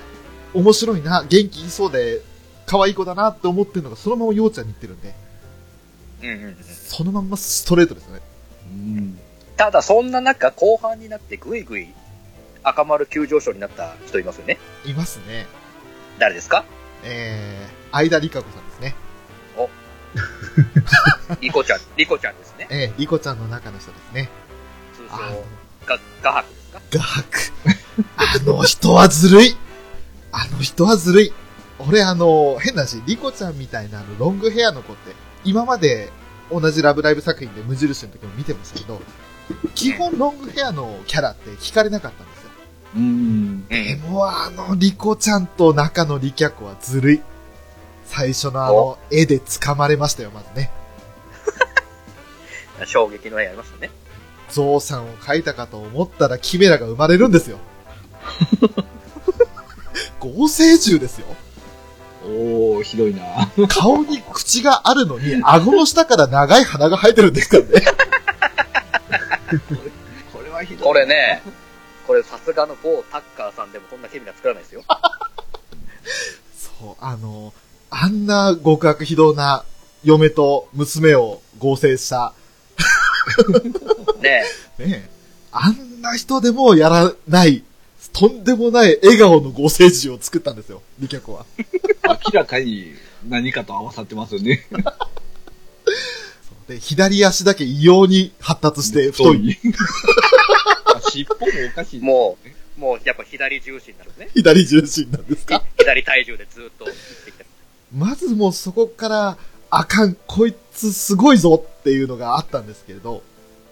[0.55, 2.23] 面白いな、元気いそうで、
[2.67, 5.15] 可愛い子だなって思ってるのが、そのままようちゃんに言ってるんで、
[6.23, 6.57] うんうんうん。
[6.63, 8.23] そのまんまストレートですよね。
[8.71, 9.19] うん。
[9.59, 11.93] ただそんな中、後半になってぐいぐい、
[12.63, 14.59] 赤丸急上昇になった人いますよね。
[14.87, 15.47] いますね。
[16.19, 16.65] 誰ですか？
[17.05, 18.95] えー、相田理香子さんですね。
[21.43, 22.67] リコちゃん、リコちゃんですね。
[22.71, 24.29] えー、リコちゃんの中の人ですね。
[24.97, 25.45] 通あ称、
[25.87, 26.81] ガ、ガハクですか？
[26.91, 27.39] ガハク。
[28.17, 29.57] あの人はずるい。
[30.33, 31.33] あの人はずるい。
[31.79, 35.13] 俺あの、変な話、リコちゃんみたいなあの、ロングヘアの子って、
[35.45, 36.11] 今まで
[36.51, 39.01] 同じラブライブ作品で無印の時も見てましたけど、
[39.75, 42.51] 基本ロングヘアのキャラって聞かれなかったんですよ。
[42.97, 43.69] うん。
[43.69, 47.21] でもあのリコちゃんと中のリキャコはずるい。
[48.07, 50.71] 最初のあの絵で掴まれましたよ、まずね。
[52.87, 53.91] 衝撃の絵ありましたね。
[54.51, 57.59] ゾウさんを描いたかと思ったらキメラが生まれるんですよ。
[60.21, 61.27] 合成獣ですよ。
[62.25, 63.23] おー、ひどいな。
[63.69, 67.71] 顔に口があるのに、顎の下から長い鼻が生えてるんですからね。
[70.33, 70.83] これはひどい。
[70.83, 71.43] これね、
[72.07, 74.83] これさすがの某タッカーさんでもこんなケミナ作らないですよ。
[76.81, 77.53] そう、あの、
[77.91, 79.65] あんな極悪非道な
[80.05, 82.33] 嫁と娘を合成した、
[84.21, 84.45] ね
[84.79, 85.11] ねえ、
[85.53, 87.65] あんな人でもやらない、
[88.13, 91.47] とんでもない笑顔の合成獣を作ったんですよ、リキャコは。
[92.05, 92.95] 明らかに
[93.29, 94.67] 何かと合わさってますよね。
[96.69, 99.51] で、左足だけ異様に発達して太い。
[99.51, 99.59] い。
[101.11, 102.01] 尻尾もおかしい。
[102.01, 102.37] も
[102.77, 104.31] う、もうやっぱ左重心になるんですね。
[104.35, 105.65] 左重心なんですか？
[105.79, 107.47] 左体重でずっと生きてきてる。
[107.97, 109.39] まずもうそこから、
[109.71, 113.23] あかん、こいつすごいぞっていうのがあったんですけれど、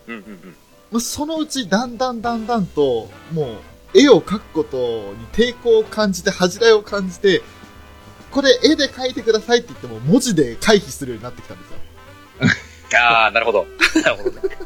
[0.07, 0.57] うんうんうん。
[0.91, 7.43] まあそのうちだんだんだんだんと、もう、絵を描くことに抵抗を感じて、恥じらいを感じて、
[8.31, 11.77] これ絵で描いてくださいって言っても文字で回避するようになってきたんですよ。
[12.97, 13.67] ああ、なるほど。
[14.03, 14.57] なるほどね。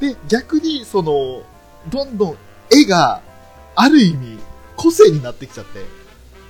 [0.00, 1.42] で、逆に、その、
[1.88, 2.36] どんどん
[2.70, 3.20] 絵が、
[3.74, 4.38] ある意味、
[4.76, 5.84] 個性になってきちゃって、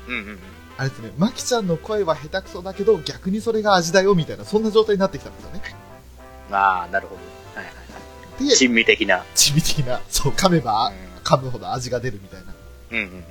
[0.08, 0.38] うんうんうん。
[0.78, 5.62] あれですね、マキちゃんの声は下手くそだけど、逆にそれが味だよ、みたいな、そんな状態になってきたんですよね。
[6.50, 7.20] ああ、なるほど。
[7.60, 7.82] はいはいは
[8.40, 8.48] い。
[8.48, 9.24] で、珍味的な。
[9.34, 10.92] 地味的な、そう、噛めば
[11.24, 12.54] 噛むほど味が出るみたいな。
[12.92, 13.24] うんうんうん。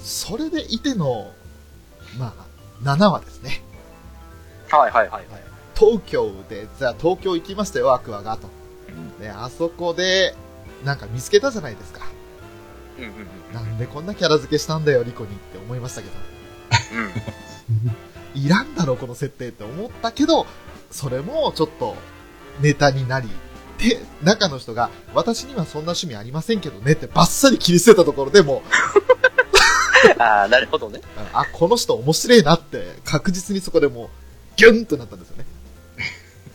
[0.00, 1.32] それでいての、
[2.18, 2.44] まあ、
[2.82, 3.62] 7話ですね。
[4.70, 5.42] はいはいはいはい。
[5.78, 8.48] 東京で、じゃあ東京行きましたよ、アクアが、と。
[9.20, 10.34] で、あそこで、
[10.84, 12.06] なんか見つけたじゃないですか。
[12.98, 13.12] うんうん
[13.54, 16.14] なんでこんなキャラ付けしたんだよ、リコにって思いましたけど。
[18.34, 20.46] いらんだろ、この設定って思ったけど、
[20.90, 21.96] それもちょっと
[22.60, 23.28] ネタになり、
[23.78, 28.62] で、中の人が、私にはそんな趣味ありませんけどねってバッサリ切り捨てたところでも
[30.16, 31.00] う、 ああ、なるほどね。
[31.32, 34.08] あ、この人面白いなって確実にそこでもう、
[34.56, 35.46] ギュンとなったんですよね。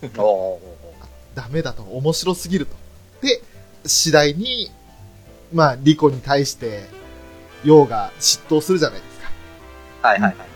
[1.36, 2.76] ダメだと、面白すぎると。
[3.22, 3.42] で、
[3.86, 4.72] 次第に、
[5.54, 6.88] まあ、リコに対して、
[7.64, 9.32] ヨウが嫉妬するじゃないですか。
[10.04, 10.48] ーはいはいはいはい。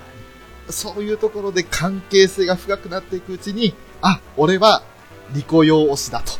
[0.70, 4.84] そういうところで関係性が深くなっていくうちに、あ、俺は、
[5.34, 6.34] リコ用推しだと。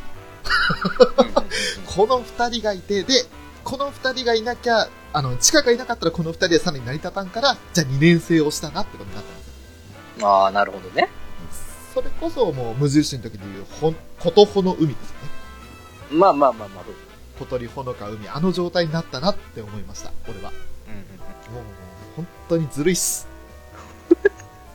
[1.96, 3.26] この二人がいて、で、
[3.64, 9.44] この二人がいなきゃ、あの、チカがいなかったらこの二人でさらに成り立たんから、じゃあ二年生をしたなってことになったんで
[10.18, 10.28] すよ。
[10.28, 11.10] ああ、なるほどね。
[11.98, 15.30] それこそもう無印の時でいう、ほん、ことほの海ですよね。
[16.12, 16.84] まあまあまあまあ、
[17.40, 20.52] 小鳥ほのか海、あの状態になったなって思いました、俺は。
[20.88, 21.08] うんうんうん。
[21.56, 21.64] もう、
[22.18, 23.28] 本当にずるいっす。
[24.10, 24.16] ず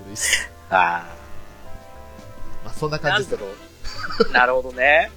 [0.04, 0.50] るいっす。
[0.68, 1.06] あ
[2.64, 2.98] まあ、そんなあ。
[3.00, 3.46] 感じですなんだ。
[3.46, 4.32] ろう。
[4.32, 5.12] なるほどね。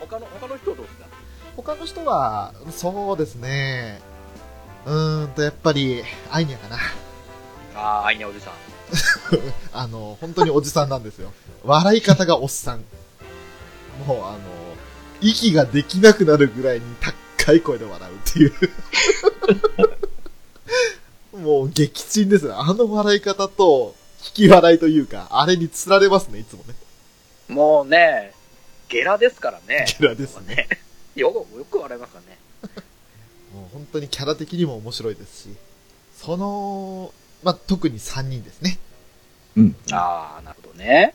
[0.00, 1.06] 他の、他の人はどうですか？
[1.56, 4.00] 他の人は、そうですね。
[4.84, 6.76] うーんと、やっぱり、アイニャかな。
[7.76, 8.52] ああ、アイニャおじさん。
[9.72, 11.32] あの、本当におじさんなんですよ。
[11.64, 12.84] 笑い方がおっさん。
[14.06, 14.38] もう、あの、
[15.20, 16.84] 息ができなくなるぐらいに
[17.38, 18.52] 高い声で笑うっていう。
[21.38, 22.52] もう激鎮ですね。
[22.54, 26.74] あの笑い方と、引き笑いというか、あれに釣られますね、いつもね。
[27.48, 28.32] もうね、
[28.88, 29.86] ゲラですからね。
[29.88, 30.68] キャラですね。
[31.14, 32.38] よく、よく笑いますからね。
[33.54, 35.48] もう本当にキャラ的にも面白いですし、
[36.18, 38.78] その、まあ、特に3人ですね。
[39.56, 39.76] うん。
[39.92, 41.14] ああ、なるほどね。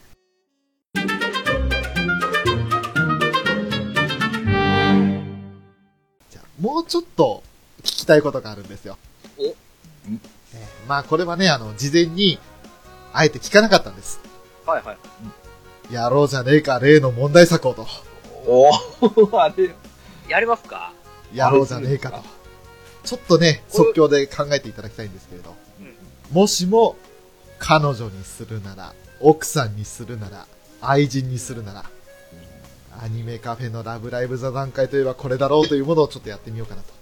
[6.30, 7.44] じゃあ、もうちょっと
[7.80, 8.98] 聞きたいことがあるんですよ。
[9.38, 9.58] おえー
[10.88, 12.40] まあ、これはね、あの、事前に、
[13.14, 14.20] あえて聞かなかったんです。
[14.66, 15.94] はいはい。
[15.94, 17.86] やろうじゃねえか、例の問題作をと。
[18.46, 19.72] おー、 あれ、
[20.28, 20.92] やりますか？
[21.34, 22.24] やろうじゃねえかと。
[23.04, 25.56] ちょっとね、即興で考えていただきたいんですけれど。
[25.80, 25.96] うん。
[26.32, 26.96] もしも、
[27.60, 30.48] 彼女にするなら、奥さんにするなら、
[30.82, 31.86] 愛人にするなら、
[33.02, 36.94] アニメカフェのラブライブ座談会といえばこれだろうというものをちょっとやってみようかなと。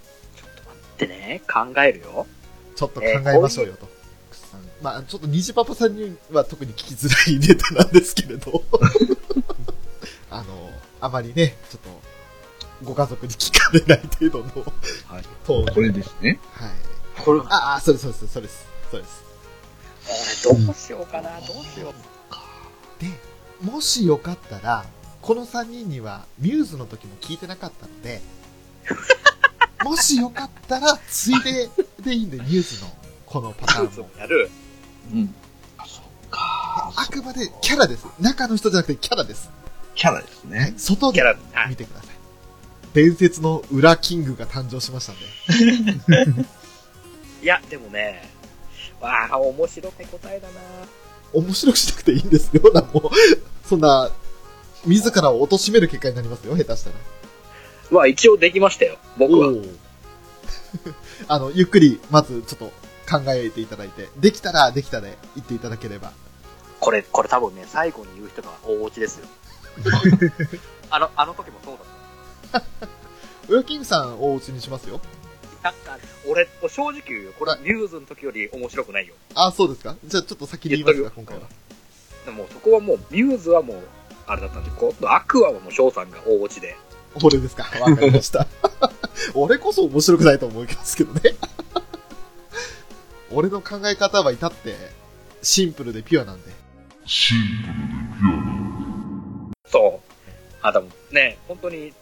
[0.98, 2.26] でね、考えるよ。
[2.74, 3.88] ちょっと考えましょうよと。
[4.82, 8.62] まあ、ちょっと虹パパさんには特に聞きづらいネタなんですけれど。
[10.30, 12.02] あの、あまりね、ちょっと、
[12.84, 14.44] ご家族に聞かれない程度の、
[15.06, 15.24] はい。
[15.46, 16.38] トーンこれですね。
[16.52, 16.70] はい。
[17.24, 18.73] これ、ああ、そうです、そうです、そうです。
[18.90, 19.24] そうです。
[20.50, 23.02] 俺どうしようかな、どうしよう。
[23.02, 23.08] で、
[23.62, 24.84] もしよかったら、
[25.22, 28.20] この3人にはミューズの時も聞いてなかったので、
[29.84, 31.70] もしよかったら、ついで
[32.00, 32.90] でいいんで、ミューズの
[33.26, 34.10] このパターンも。
[34.18, 34.50] やる。
[35.12, 35.34] うん。
[35.78, 36.92] あ、そっか。
[36.96, 38.06] あくまでキャラです。
[38.20, 39.50] 中の人じゃなくてキャラです。
[39.94, 40.74] キャラですはいね。
[40.76, 42.14] 外でキャラ、はい見てください。
[42.92, 46.44] 伝説の裏キングが誕生しましたんで。
[47.42, 48.33] いや、でもね、
[49.04, 50.60] わあ、面白い答えだな。
[51.32, 52.72] 面白くしなくていいんですよ。
[52.72, 53.10] なんもう
[53.66, 54.10] そんな、
[54.86, 56.96] 自らを貶める結果になりますよ、下手したら。
[57.90, 59.52] まあ一応できましたよ、僕は。
[61.28, 62.66] あの、ゆっくり、まずちょっと
[63.10, 66.12] 考えていただいて、できたらできたで言っていただければ。
[66.80, 69.26] これ、これ多分ね、最後に言う人が大落ちですよ。
[70.90, 71.78] あの、あの時もそう
[72.52, 72.88] だった。
[73.48, 75.00] ウラキングさん大打ちにしますよ。
[76.26, 77.32] 俺、正直言うよ。
[77.38, 79.14] これはい、ミューズの時より面白くないよ。
[79.34, 79.96] あ、そうですか？
[80.04, 81.42] じゃあちょっと先に言いますか、今回は。
[82.24, 83.82] でも、そこはもう、ミューズはもう、
[84.26, 86.76] あれだったんで、今度、アクアはもう翔さんが大落ちで。
[87.22, 87.64] 俺ですか？
[87.80, 88.46] わかりました。
[89.34, 91.20] 俺こそ面白くないと思いますけどね。
[93.30, 94.74] 俺の考え方は至って、
[95.42, 96.50] シンプルでピュアなんで。
[99.66, 100.10] そう。
[100.62, 101.92] あ、でもね、本当に、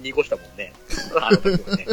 [0.00, 0.72] 濁したもんね。
[1.20, 1.86] あの時はね。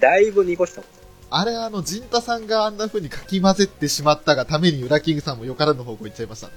[0.00, 0.90] だいぶ濁したもん。
[1.28, 6.52] あれあの、ジンタさんがあんな風にかき混ぜてしまったがために、ウラキングさんもよからぬ方向行っちゃいましたね。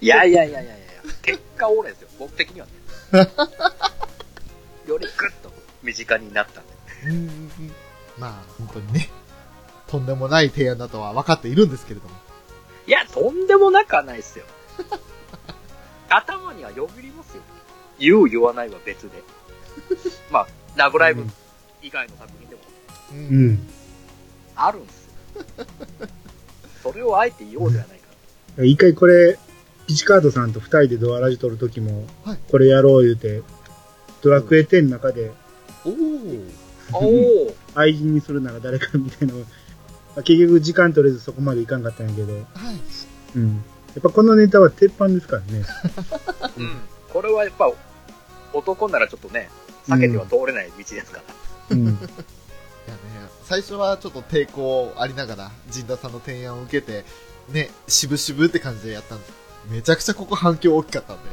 [0.00, 0.84] いやいやいやいやいや
[1.22, 2.72] 結果オーレですよ、僕的にはね。
[4.86, 6.72] よりグッと身近になったんで。
[7.06, 7.50] うん。
[8.18, 9.08] まあ、本当にね、
[9.86, 12.14] とんでもない提案だとは分かっているんですけれども。
[12.86, 14.44] いや、とんでもなくはないですよ。
[16.08, 17.42] 頭にはよぎりますよ。
[17.98, 19.22] 言う言わないは別で。
[20.30, 21.24] まあ、ラブライブ
[21.82, 22.60] 以外の作品でも
[23.12, 23.14] う。
[23.14, 23.68] うんん。
[24.56, 25.66] あるんですよ。
[26.82, 28.64] それをあえて言おうではないか。
[28.64, 29.38] 一回これ、
[29.86, 33.42] ピチカードさんと二人でドアラジ撮るときもはい、これやろう言うて、
[34.22, 35.30] ドラクエ10の中で
[35.84, 36.62] おー。
[36.94, 36.98] お
[37.48, 39.46] お愛人にするなら誰かみたいなのを、ま
[40.18, 42.44] あ結局時間取れずそこまでいかんかったんやけど、はい。
[43.36, 43.56] うん。
[43.56, 45.64] やっぱこのネタは鉄板ですからね。
[46.58, 46.80] うん。
[47.12, 47.70] これはやっぱ、
[48.52, 49.50] 男ならちょっとね、
[49.88, 51.22] 避けては通れない道ですから。
[51.70, 51.86] うん。
[51.88, 52.00] いやね、
[53.44, 57.04] 最初はちょっと抵抗ありながら、陣田さんの提案を受けて、
[57.48, 59.32] ね、渋々って感じでやったんです。
[59.70, 61.30] めちゃくちゃここ反響大きかったんで。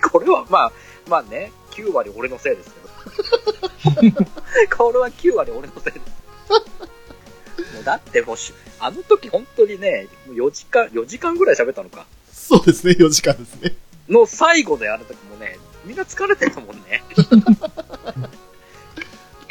[0.10, 0.72] これはまあ、
[1.08, 4.12] まあね、9割俺のせいですけど。
[4.76, 6.20] これは9割俺のせいです。
[7.74, 12.06] もうだってもうし、あの時本当にね、もう4時間、4時間ぐらい喋ったのか。
[12.32, 13.74] そうですね、4時間ですね。
[14.08, 17.02] の最後でやる時もね、みんな疲れてたもんね。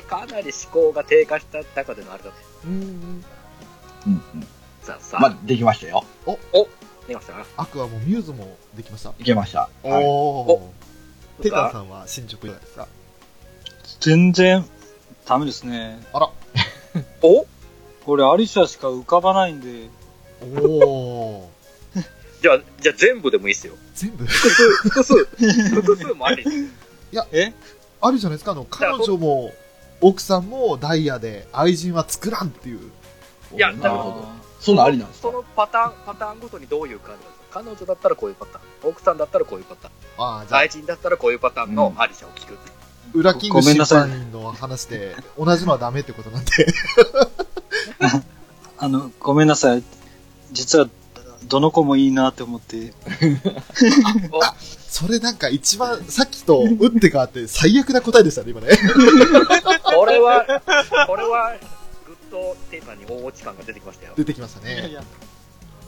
[0.07, 2.35] かなり思考が低下した中でのあれだね。
[2.65, 2.71] うん。
[2.71, 4.47] うんうん。
[4.81, 6.03] さあさあ、まあ、できましたよ。
[7.07, 7.33] 出ました？
[7.33, 9.13] かアクアもミューズもできました？
[9.19, 9.69] いけました。
[9.83, 10.03] はい。
[10.05, 11.43] おー。
[11.43, 12.87] テタさんは進捗いかがですか？
[14.01, 14.65] 全然、
[15.25, 16.01] ダメですね。
[16.13, 16.29] あら。
[17.21, 17.45] お？
[18.05, 19.89] これ、アリシャしか浮かばないんで、
[20.41, 21.43] おー。
[22.41, 23.73] じゃあ、じゃあ全部でもいいっすよ。
[23.95, 24.25] 全部？
[24.25, 25.25] 複数、複数、
[25.75, 26.45] 複数もあり。
[27.32, 27.54] え？
[28.02, 29.54] あるじゃないですか、あの、彼女も、
[30.02, 32.80] 奥さんもダイヤで愛人は作らんっていう。
[33.54, 34.25] いやなるほど。
[34.25, 35.28] あそんなんありなんですか？
[35.30, 38.89] そのパターン、パターンごとにどういう感じなんですか彼女だったらこういうパターン。
[38.89, 39.93] 奥さんだったらこういうパターン。
[40.17, 42.58] ああ、じゃあ愛、人だったらこういうパターンのアリシャを聞く。
[43.13, 46.52] ウラキング審ごめんなさい判員の話で、同じのはダメってことなんで。
[47.99, 48.23] ー
[48.78, 49.84] あの、ごめんなさい。
[50.52, 50.88] 実は、
[51.49, 52.93] どの子もいいなって思って、
[54.88, 58.67] それなんか一番、さっきと打って変わって最悪な答えでしたね、今ね。
[59.83, 60.45] これは、
[61.07, 61.55] これは、
[62.05, 64.13] グッドテーマに大落ち感が出てきましたよ。
[64.15, 64.73] 出てきましたね。
[64.75, 65.03] いやいや、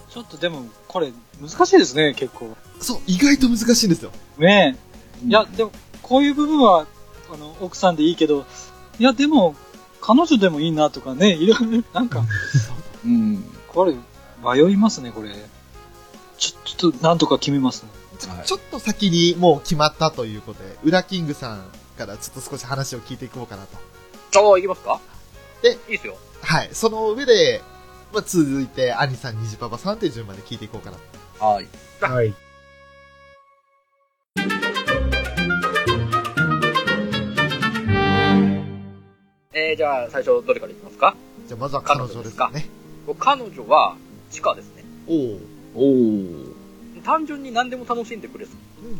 [0.09, 2.57] ちょっとでも、これ、難しいですね、結構。
[2.79, 4.11] そう、意外と難しいんですよ。
[4.39, 4.75] ね
[5.23, 5.27] え。
[5.27, 5.71] いや、でも、
[6.01, 6.87] こういう部分は、
[7.31, 8.45] あの、奥さんでいいけど、
[8.99, 9.55] いや、でも、
[10.01, 12.23] 彼女でもいいなとかね、いろいろ、なんか、
[13.05, 13.43] うん。
[13.67, 13.95] これ、
[14.43, 15.29] 迷いますね、これ。
[16.37, 17.89] ちょ、ちょっと、なんとか決めますね。
[18.19, 21.63] ちょ、はい、ちょっと先にもう決まったということで、ウラキングさん
[21.97, 23.63] からちょっと少し話を聞いていこうかな
[24.31, 24.49] と。
[24.49, 24.99] ああ、いきますか？
[25.61, 26.17] で、いいですよ。
[26.41, 26.69] はい。
[26.73, 27.61] その上で、
[28.13, 30.97] まあ、続いて、アニさん、ニジパパさんって順番で聞いていこうかな。
[31.45, 31.67] はい。
[32.01, 32.33] はい。
[39.53, 41.15] えー、じゃあ、最初、どれからいきますか？
[41.47, 42.67] じゃあ、まずは彼女ですかね。
[43.19, 43.95] 彼女は、
[44.31, 44.83] 地下ですね。
[45.75, 47.01] おお。
[47.03, 48.85] 単純に何でも楽しんでくれそう。
[48.85, 48.99] うんうん。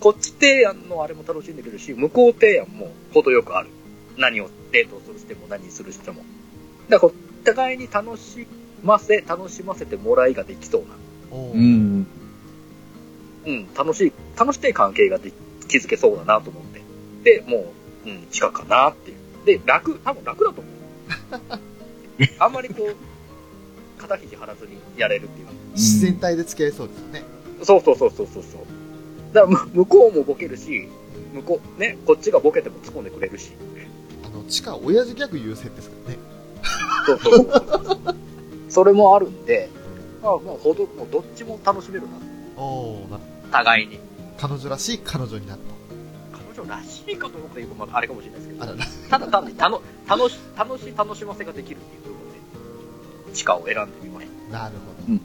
[0.00, 3.68] こっち提案のあれも楽しんでくれるし、向こう提案も程よくある。
[4.16, 6.22] 何をデートするしても何するしても。
[6.88, 8.46] だからこう、互いに楽し
[8.82, 10.88] ませ、楽しませてもらいができそうな。
[11.30, 12.06] おーうん。
[13.44, 15.32] うん、楽しい、楽しい関係がで
[15.68, 16.82] 築けそうだなと思って。
[17.24, 17.72] で、も
[18.04, 19.16] う、うん、地下かなっていう。
[19.44, 21.58] で、楽、多分楽だと思う。
[22.38, 22.96] あんまりこう、
[24.02, 25.48] 肩肘張らずにやれるっていう。
[25.72, 27.22] 自然体で付き合いそうですよね。
[27.62, 29.34] そうそうそうそうそうそう。
[29.34, 30.88] だからむ向こうもボケるし、
[31.32, 33.52] 向こう、ね、こっちがボケても突っ込んでくれるし。
[34.24, 36.18] あの、地下親父ギャグ優先ですからね。
[37.06, 38.14] そうそうそう
[38.68, 39.68] それもあるんで、
[40.22, 42.08] まあ、もうほど、もうどっちも楽しめるな。
[42.56, 43.18] おおな
[43.50, 44.00] 互いに。
[44.38, 45.58] 彼女らしい彼女になっ
[46.32, 48.78] 彼女らしいかと思って言うと、まあ、あれかもしれないですけどら、ら。
[49.10, 52.11] ただ単に楽楽し、楽し、楽しませができるっていう
[53.32, 54.74] 地下を選んでみましなる
[55.06, 55.18] ほ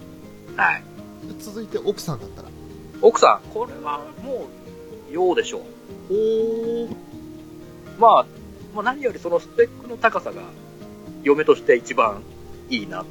[0.55, 0.63] た。
[0.63, 0.83] はい。
[1.27, 1.35] ど。
[1.39, 2.49] 続いて奥さんだったら？
[3.01, 4.47] 奥さん、これはも
[5.09, 5.59] う、ようでしょ
[6.09, 6.13] う。
[6.13, 6.15] お
[6.85, 6.87] お。
[7.99, 8.25] まあ、
[8.73, 10.41] まあ、何よりそのスペックの高さが、
[11.23, 12.21] 嫁として一番
[12.69, 13.05] いいなと。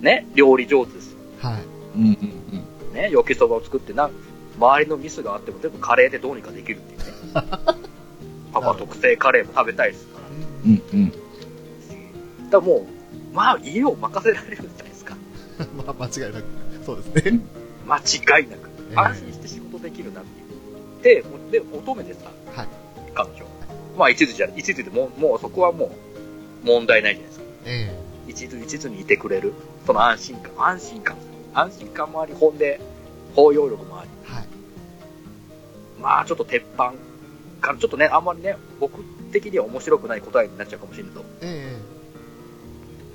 [0.00, 1.16] ね、料理上手です。
[1.40, 1.62] はい。
[1.96, 2.08] うんうん
[2.88, 2.94] うん。
[2.94, 4.10] ね、焼きそばを作ってな、
[4.58, 7.04] 周りのミスがあっても全部カレーでどうにかできるっていうね。
[8.52, 10.26] パパ特製カレーも食べたいですから。
[10.66, 11.10] うんうん。
[11.10, 11.20] だか
[12.52, 12.86] らもう、
[13.32, 15.16] まあ家を任せられるんじゃないですか。
[15.76, 16.44] まあ、間違いなく。
[16.84, 17.40] そうですね。
[17.86, 18.70] 間違いなく。
[18.90, 21.22] ええ安心して仕事できるなっていう。
[21.50, 22.68] で、で、乙女でさ、はい。
[23.14, 23.46] 彼女。
[23.96, 25.86] まあ一途じゃ、一途でもう、もうそこはも
[26.64, 27.44] う、問題ないじゃないですか。
[27.66, 29.52] え一途一途にいてくれる。
[29.86, 31.16] その安心感、安心感。
[31.54, 32.80] 安心感もあり、ほんで、
[33.34, 34.10] 包容力もあり。
[34.28, 34.46] えはい。
[36.00, 36.92] まあちょっと鉄板
[37.60, 41.24] から、ちょっとね、あんまりね、僕的には面白くない答えになっちゃうかもしれないけど。
[41.42, 41.76] え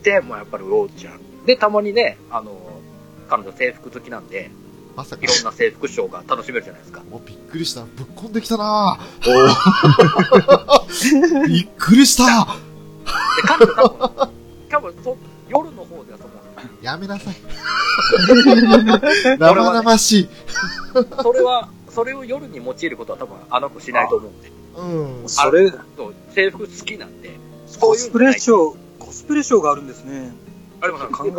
[0.05, 1.19] で、もうやっぱりウォーちゃん。
[1.45, 2.55] で、たまにね、あの、
[3.27, 4.51] 彼女制服好きなんで、え
[4.95, 5.27] まさかい。
[5.27, 7.01] ろんな制服ショーが楽しめるじゃないですか。
[7.09, 7.81] もうびっくりした。
[7.81, 9.25] ぶっこんできたなぁ
[11.47, 12.31] びっくりしたで、
[13.45, 14.09] 彼女多分、
[14.69, 15.17] 多分そ
[15.49, 16.29] 夜の方ではその、
[16.81, 17.35] やめなさい。
[19.37, 20.29] 生々しい。
[21.23, 24.51] それは、それを夜に用いることは多分あの子しないと思うんで。
[24.77, 25.29] うん。
[25.29, 25.71] それ、
[26.33, 27.31] 制服好きなんで、
[27.67, 30.31] そコスプういうのないレショー、コスプレショーがあるんですね。
[30.81, 31.31] あります考え、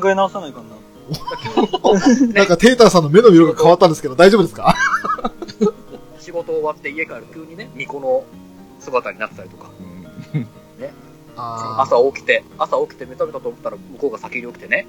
[0.00, 0.66] 考え直さないかな。
[2.34, 4.74] なんかテーターさんの目の色が変わったんですけど、大丈夫ですか？
[6.20, 8.24] 仕事終わって家帰る急にね、巫女の
[8.80, 9.70] 姿になってたりとか、
[11.36, 14.86] あ朝起きて、朝起きて目覚めたと思ったら向こうが先に起きてね、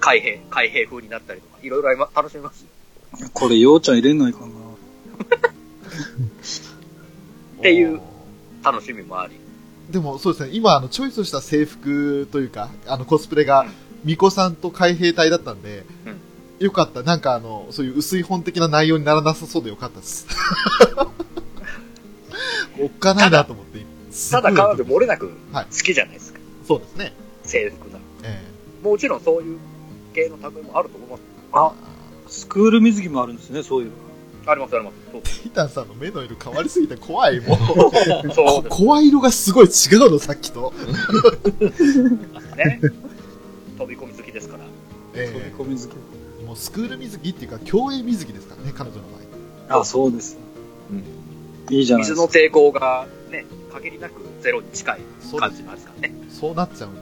[0.00, 2.68] 海兵、海兵風になったりとか、いろいろ楽しめますよ。
[3.32, 4.46] これ、ようちゃん入れないかな。
[7.58, 8.00] っていう
[8.64, 9.34] 楽しみもあり。
[9.92, 13.66] でもそうですね、今あのチョイスした制服というか、あのコスプレが、
[14.04, 15.84] 巫女さんと海兵隊だったんで、
[16.58, 17.02] よかった。
[17.02, 20.26] なんかあの、そういう薄い本的な内容にならなさそうでよかったです。
[22.80, 23.84] おっかないなと思って。
[24.30, 27.12] ただ彼女漏れなくはい好きじゃないですか、そうですね。
[27.44, 27.98] 制服が。
[28.24, 28.42] え
[28.82, 29.58] もちろんそういう
[30.14, 31.22] 系の類もあると思います。
[31.52, 31.72] あ、
[32.28, 33.92] スクール水着もあるんですね、そういうの。
[34.46, 34.96] ありますあります。
[35.12, 37.40] そうえティタンさんの目の色変わりすぎて怖い。
[37.40, 37.58] もう、
[38.34, 40.72] そうでこ 声色がすごい違うの、さっきと。
[41.76, 42.02] す
[42.56, 42.80] ね。
[43.78, 44.64] 飛び込み好きですから。
[45.14, 45.92] え飛びえ込み水着。
[46.46, 49.04] もうスクール水着っていうか、競泳水着ですからね、彼女の
[49.68, 49.80] 場合。
[49.80, 50.38] あ、そうです。
[50.90, 51.04] うん
[51.70, 52.06] いいじゃない。
[52.06, 55.00] 水の抵抗がね、限りなくゼロに近い
[55.38, 56.14] 感じなんですからね。
[56.28, 57.00] そうなっちゃうんで。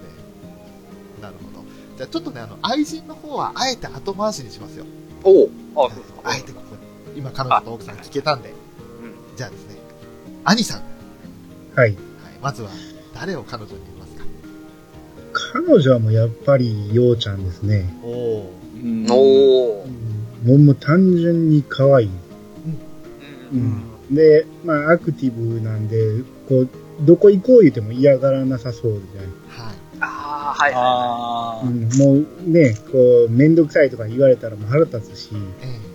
[1.23, 1.65] なるほど。
[1.97, 4.85] じゃあちょっとね、あの、愛人の方はあえて後回しにしますよ。
[5.25, 6.21] おおあそうですか。
[6.25, 6.53] あえて。
[7.17, 8.51] 今、彼女と奥さん聞けたんで。
[8.51, 9.37] うん。
[9.37, 9.77] じゃあですね、
[10.45, 10.83] 兄さん。
[11.75, 11.91] はい。
[11.91, 11.97] はい、
[12.43, 12.71] まずは、
[13.15, 14.25] 誰を彼女に入れますか？
[15.63, 17.93] 彼女はもうやっぱり、ようちゃんですね。
[18.03, 19.15] おおうんお
[19.83, 19.87] お。
[20.45, 22.07] もうもう単純に可愛い。
[22.07, 22.11] う。
[23.53, 24.15] うんん。
[24.15, 26.69] で、まあ、アクティブなんで、こう、
[27.03, 29.31] どこ行こう言っても嫌がらなさそうじゃない。
[29.49, 29.77] はい。
[30.01, 35.31] ああ、はいはあうん、もうね、こう、めんどくさいとか言われたらもう腹立つし、
[35.63, 35.90] えい。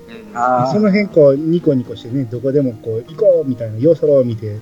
[0.71, 4.59] その辺こう、ニコニコしてね、どこでもこう、行こうみたいな、よそろ見て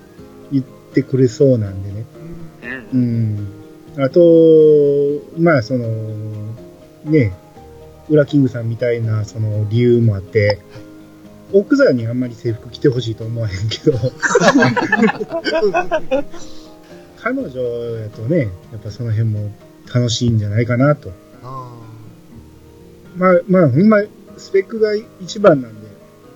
[0.51, 2.05] 言ってくれそうなんでね。
[2.61, 3.47] えうん
[3.95, 4.03] うん。
[4.03, 4.21] あと、
[5.37, 5.87] まあ、その、
[7.05, 7.33] ね、
[8.09, 10.59] ウラキングさんみたいな、その理由もあって、
[11.53, 13.97] 奥座にあんまり制服着てほしいと思わへんけど、
[17.17, 17.61] 彼女
[17.99, 18.39] やとね、
[18.71, 19.51] やっぱその辺も
[19.93, 21.11] 楽しいんじゃないかなと。
[21.43, 21.71] あ
[23.15, 24.01] まあ、まあ、ほんま、
[24.43, 25.87] スペックが一番なんで、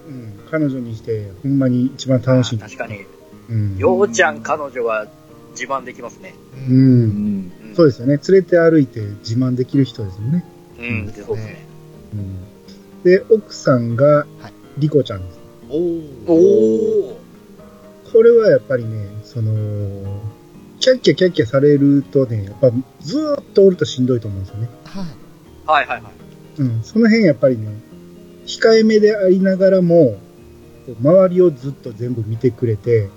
[0.08, 2.60] うん、彼女にして、ほんまに一番楽しい。
[2.60, 3.06] 確かに。
[3.50, 3.78] うん。
[3.78, 5.08] ようちゃん彼女は
[5.52, 6.34] 自慢できますね。
[6.70, 6.72] う。
[6.72, 7.52] うんん。
[7.70, 8.18] うん、そうですよね。
[8.18, 10.46] 連れて歩いて自慢できる人ですよね。
[10.80, 11.68] うん、そうですね。
[12.14, 13.04] うん。
[13.04, 15.40] で、奥さんがはい、リコちゃんです。
[15.70, 16.28] おー。
[16.28, 16.34] お
[17.14, 17.20] お
[18.12, 19.52] これはやっぱりね、その、
[20.80, 24.70] キャッキャキャッキャされるとね、やっぱずーっとおるとしんどいと思うんですよね。
[24.86, 25.06] はい。
[25.66, 26.14] はいはいはい。
[26.60, 26.84] うん。
[26.84, 27.68] その辺やっぱりね、
[28.48, 30.18] 控えめでありながらも、
[30.86, 33.10] こう周りをずっと全部見てくれて、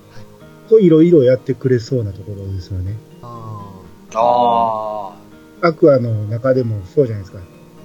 [0.69, 2.95] こういろいろやってくれそうなところですよね。
[3.23, 3.81] あ
[4.15, 5.17] あ
[5.63, 7.39] アクアの中でもそうじゃないですか。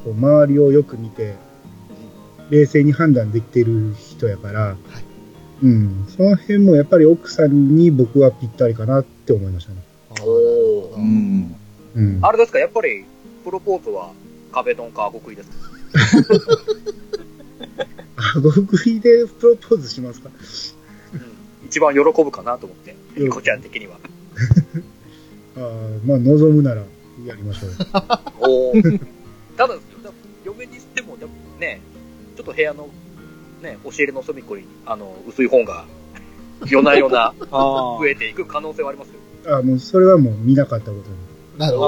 [0.03, 1.35] こう周りをよく見て、
[2.49, 4.75] 冷静に判断できてる人やから、
[5.63, 6.05] うん。
[6.15, 9.77] その辺もやっぱり奥さんに僕はぴったりかなって思いましたね。
[10.11, 10.13] あ。
[10.21, 10.23] あ。
[10.25, 10.99] おおう。
[10.99, 11.55] ん。
[11.95, 12.19] うん。
[12.21, 13.05] あれですか、やっぱり、
[13.43, 14.11] プロポーズは
[14.51, 15.65] 壁ドンか極意ですか？
[18.17, 20.29] あご食いでプロポーズしますか？
[21.13, 21.21] うん。
[21.67, 23.97] 一番喜ぶかなと思って、リコちゃん的には。
[25.57, 26.83] あーまあ、望むなら
[27.25, 27.71] やりましょう。
[28.41, 28.73] おお。
[29.57, 29.75] ただ、
[30.45, 31.79] 嫁にしても、でもね、
[32.35, 32.89] ちょっと部屋の、
[33.61, 35.85] ね、押し入れの隅っこに、あの、薄い本が、
[36.67, 39.57] 夜な夜なあ増えていく可能性はありますよ。
[39.57, 41.59] あもうそれはもう見なかったことに。
[41.59, 41.83] なるほ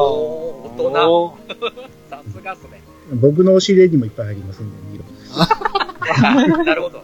[0.78, 0.84] ど。
[0.86, 1.14] 大人。
[1.14, 1.38] お
[2.10, 2.82] さすがっすね。
[3.16, 5.04] 僕の押し入れにもいっぱいありますんで、色
[6.66, 7.04] なるほど。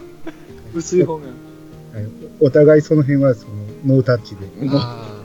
[0.74, 1.26] 薄い方が。
[1.28, 1.32] は
[2.02, 2.08] い、
[2.40, 4.48] お互いその辺はそのノータッチで。
[4.70, 5.24] あ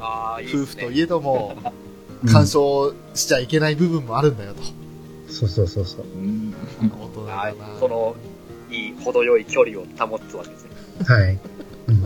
[0.00, 0.84] ああ、いーいですね。
[0.84, 1.86] 夫婦といえども、うん
[2.24, 4.62] 干渉しちゃいけない部分もあるんだよと。
[5.30, 6.04] そうそうそうそう。
[6.16, 6.54] うん。
[6.80, 7.54] 大人だ。
[7.78, 8.16] その、
[8.70, 10.70] いい、程よい距離を保つわけですね。
[11.04, 11.38] はい。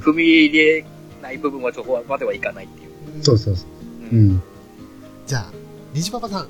[0.01, 0.84] 踏み入れ
[1.22, 3.24] ない部分はそこまではいかないっていう。
[3.24, 3.64] そうそうそ
[4.12, 4.16] う。
[4.16, 4.18] う。
[4.18, 4.43] うんん。
[5.26, 5.53] じゃあ、
[5.95, 6.49] 虹パパさん、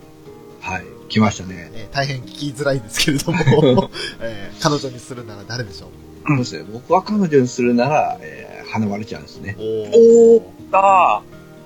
[0.60, 0.84] はい。
[1.10, 1.70] 来ましたね。
[1.74, 3.90] えー大変聞きづらいんですけれども、
[4.20, 5.86] えー彼女にするなら誰でしょ
[6.24, 6.28] う？
[6.28, 6.64] そうですね。
[6.72, 9.56] 僕は彼女にするなら、えー、花丸ちゃんですね。
[9.58, 10.42] おおー、
[10.72, 11.22] あ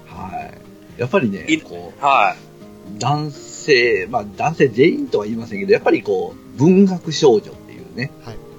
[0.06, 0.50] は
[0.96, 1.00] い。
[1.00, 8.10] やっぱりねいい、こあ、はう、男性、まあ男性全員とは言いませんけど、やっぱりこう、文学少女っていうね、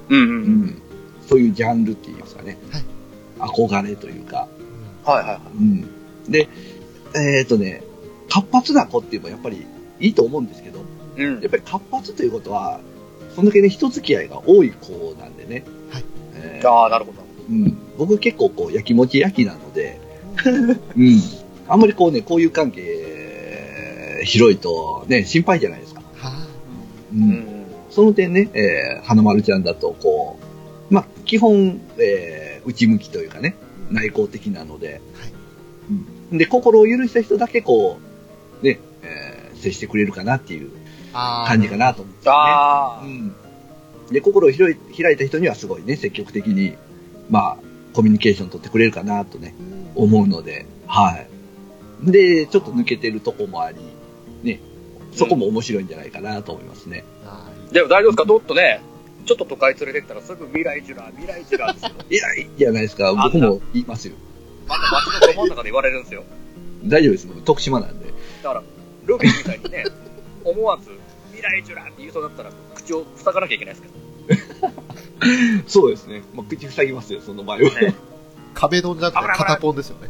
[0.09, 0.13] い。
[0.13, 0.23] うんう。
[0.23, 0.81] うんん。
[1.27, 2.57] そういうジャンルって言いますかね。
[2.71, 2.83] はい
[3.37, 4.47] 憧れというか。
[5.03, 5.39] はいはいはい。
[5.57, 5.87] うん。
[6.29, 6.47] で、
[7.15, 7.83] えっ、とね、
[8.29, 9.65] 活発な子っていうのはやっぱり
[9.99, 10.81] いいと思うんですけど、
[11.17, 12.79] うんやっぱり活発ということは、
[13.35, 15.63] そんだけね、人付き合いが多い子なんでね。
[15.89, 16.03] はい
[16.35, 17.25] えーああ、なるほど。
[17.49, 19.99] うん、僕結構こう、やきもち焼きなので、
[20.97, 21.21] うん。
[21.67, 26.01] あんまりこうね、こういう関係、広いとね、心配じゃないですか。
[26.15, 26.47] は
[27.13, 27.17] う。
[27.17, 27.47] うんん。
[27.89, 30.37] その点ね、えー、花丸ちゃんだと、こ
[30.89, 33.55] う、まあ、基本、えー、内向きというかね、
[33.91, 35.01] 内向的なので、はい
[36.31, 36.37] うん。
[36.37, 37.99] で、心を許した人だけこ
[38.61, 38.79] う、ね、
[39.65, 40.69] えー、接してくれるかなっていう
[41.13, 42.33] 感じかなと思うんですよ
[43.03, 43.35] ね。
[44.07, 44.13] うん。
[44.13, 46.75] で、心を開いた人にはすごいね、積極的に、
[47.29, 47.63] まあ、
[47.93, 49.55] コミュニケーション取ってくれるかなとね、
[49.95, 51.27] 思うので、はい。
[52.11, 53.77] で、ちょっと抜けてるとこもあり、
[54.43, 54.59] ね、
[55.13, 57.03] そこも面白いんじゃないかなと思いますね。
[57.25, 58.25] あーでも大丈夫ですか？
[58.25, 58.81] どっとね、
[59.25, 61.91] ちょっと都会連れてったらすぐ未来ジュラ、未来ジュラですよ。
[62.11, 63.13] いや、いいじゃないですか。
[63.15, 64.13] 僕も言いますよ。
[64.67, 64.81] また
[65.21, 66.23] 街のど真ん中で言われるんですよ。
[66.85, 67.27] 大丈夫です。
[67.27, 68.05] 僕徳島なんで。
[68.43, 68.63] だから、
[69.05, 69.85] ルビーみたいにね、
[70.43, 70.91] 思わず、
[71.31, 74.73] 未来ジュラって言いそうだったら、口を塞がなきゃいけないですけど。
[75.67, 76.23] そうですね。
[76.33, 77.63] まあ、口塞ぎますよ、その場合は。
[77.81, 77.95] ね、
[78.53, 80.09] 壁ドンじゃなくて片ポンですよね。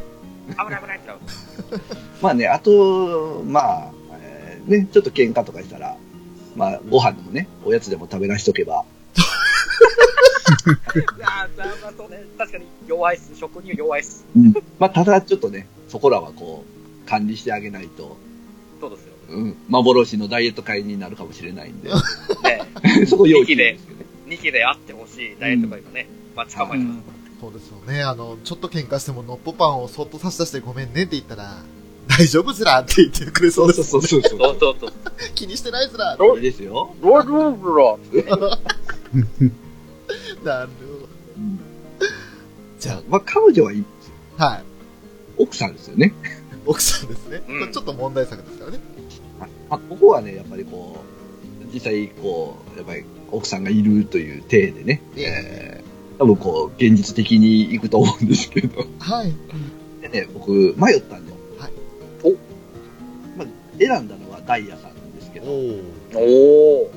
[0.50, 1.20] 危ない危ないってなる。
[2.22, 3.92] まあね、あと、まあ、
[4.22, 5.98] えーね、ちょっと喧嘩とかしたら、
[6.56, 8.86] まあ、ご飯でもね、おやつでも食べなしとけば、
[10.66, 13.36] いやー、まあそうね、確かに弱いっす。
[13.36, 14.26] 食には弱いっす。
[14.36, 14.54] うん。
[14.80, 18.18] まあ、ただちょっとね、そこらはこう、管理してあげないと、
[18.90, 19.14] そうですよ。
[19.30, 21.90] うん、幻のダイエット会になるかもしれないんで、
[22.44, 24.06] ね、 そこ要注意ですよね。
[24.28, 27.00] 2期であってほしいダイエット会がね、待ち構えてます。
[27.42, 28.04] そうですよね。
[28.04, 31.64] あの、ちょっと喧嘩してもノッポパンをそっと差し出してごめんねって言ったら、
[32.08, 34.08] 大丈夫ずらって言ってくれそうですもんね。
[34.08, 34.92] そうそうそうそうそう。
[35.36, 36.96] 気にしてないずらどいいですよ。
[37.02, 38.00] ロードブロ
[40.44, 40.70] なる
[41.38, 41.60] うん
[42.80, 43.84] じゃまあ、彼女はいい。
[44.38, 44.64] はい。
[45.38, 46.14] 奥さんですよね。
[46.66, 47.42] 奥さんですね。
[47.48, 48.80] うんちょっと問題作ですからね。
[49.70, 50.98] まあ、ここはね、やっぱりこ
[51.62, 59.34] う、実際こう、やっぱり奥さんがいるという体でね、ええー、多分こう、現実的に行くと思うんですけど、はい。
[60.02, 61.38] でね、僕、迷ったんだよ。
[61.60, 61.72] はい。
[62.24, 62.30] お
[63.38, 63.48] まあ、
[63.78, 65.84] 選んだのはダイヤさんなんですけど、おー。
[66.14, 66.92] お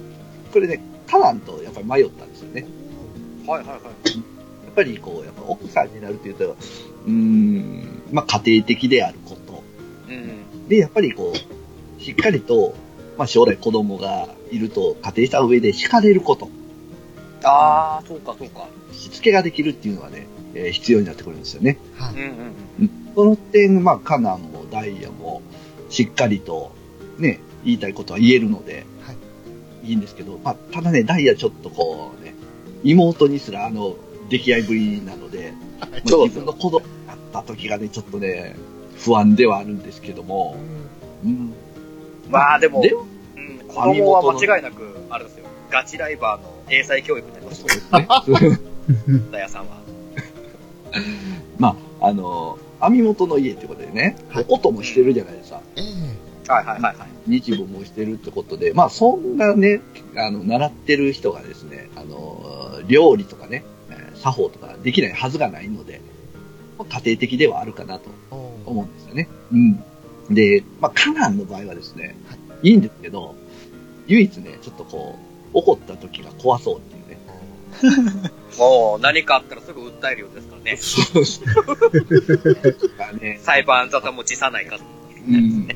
[0.53, 2.67] これね、カナンとやっぱり迷ったんですよね。
[3.45, 3.51] ー。
[3.51, 3.79] はいはいはい。
[3.81, 3.83] や
[4.71, 6.57] っぱりこう、やっぱ奥さんになるっていうと、
[7.07, 9.48] うーん、まあ家庭的であること。
[10.09, 10.69] うん。
[10.69, 12.75] で、やっぱりこう、しっかりと、
[13.17, 16.49] まあ将来子供がいると仮定した上で敷かれること。
[17.45, 18.69] あー、そうかそうか。
[18.93, 21.79] しつけができるっていうのはね、えー必要になってくるんですよね。
[21.97, 22.15] はい。
[22.15, 22.29] うんうん
[22.81, 22.91] うん。
[23.15, 25.43] その点、まあ、カナンもダイヤも、
[25.91, 26.73] しっかりと、
[27.19, 29.17] ね、言いたいことは言えるので、はい
[29.85, 32.35] いいんですけど、まあ、ただね、ダイヤちょっとこうね、
[32.85, 33.97] 妹にすらあの、
[34.29, 35.55] 出来合いぶりなので、
[36.07, 38.57] そう自分の子供だった時がね、ちょっとね、
[38.99, 40.57] 不安ではあるんですけども、
[41.25, 41.53] うん。
[42.31, 43.01] まあでも、でう
[43.41, 45.47] ん、子供は間違いなく、あれですよ。
[45.71, 49.21] ガチライバーの英才教育になります そうよ、ですね。
[49.31, 49.79] ダヤさんは。
[51.59, 55.61] まあ、あの、網元の家ってことでね、はいおこともしてるじゃないですか。
[55.77, 57.31] ええはいはいはいはい。
[57.31, 59.81] 日舞もしてるってことで、まあそんなね、
[60.17, 66.01] あの、習ってる人がですね、あの、料理とかね、えー作法とかできないはずがないので、
[66.79, 68.11] まあ家庭的ではあるかなと
[68.69, 69.29] 思うんですよね。
[69.53, 69.85] うん。
[70.31, 72.17] で、まあカナンの場合はですね、
[72.63, 73.35] いいんですけど、
[74.07, 75.19] 唯一ね、ちょっとこ
[75.55, 77.19] う、怒った時が怖そうっていうね。
[78.59, 80.77] もう何かあったらすぐ訴えるようですからね。
[80.77, 81.45] そうそう。
[83.41, 84.79] 裁判沙汰も辞さないか。
[85.27, 85.69] うん。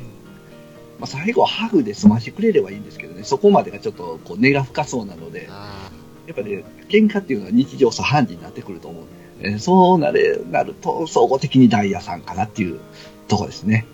[0.98, 5.90] まあ最後はハグで済ましてくれればいいんですけどね、そこまでがちょっとこう根が深そうなので、あ
[6.26, 9.12] やっぱね、喧嘩っていうのは日常茶飯事になってくると思うんで、
[9.44, 12.80] えーそうなれ、なると、総合的にダイヤさんかなっていう
[13.28, 13.86] とこですね。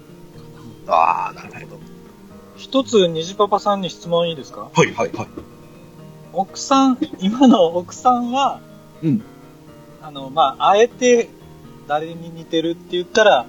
[0.87, 1.81] ああ、なるほど。
[2.57, 4.71] 一つ、虹パパさんに質問いいですか？
[4.75, 5.29] はい、はい、はい。
[6.33, 8.61] 奥さん、今の奥さんは、
[9.03, 9.23] うん。
[10.03, 11.29] あの、まあ、あえて
[11.87, 13.47] 誰に似てるって言ったら、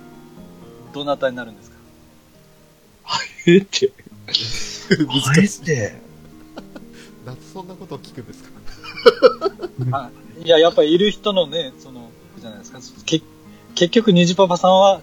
[0.93, 1.77] どなたになるんですか？
[3.47, 5.65] えって、ー難しい。
[5.65, 5.93] て、
[7.25, 8.49] なんでそんなことを聞くんですか？
[9.97, 10.09] あ
[10.43, 12.09] いや、やっぱりいる人のね、その、
[12.39, 12.79] じゃないですか。
[13.05, 13.21] け
[13.75, 15.01] 結局、虹パパさんは、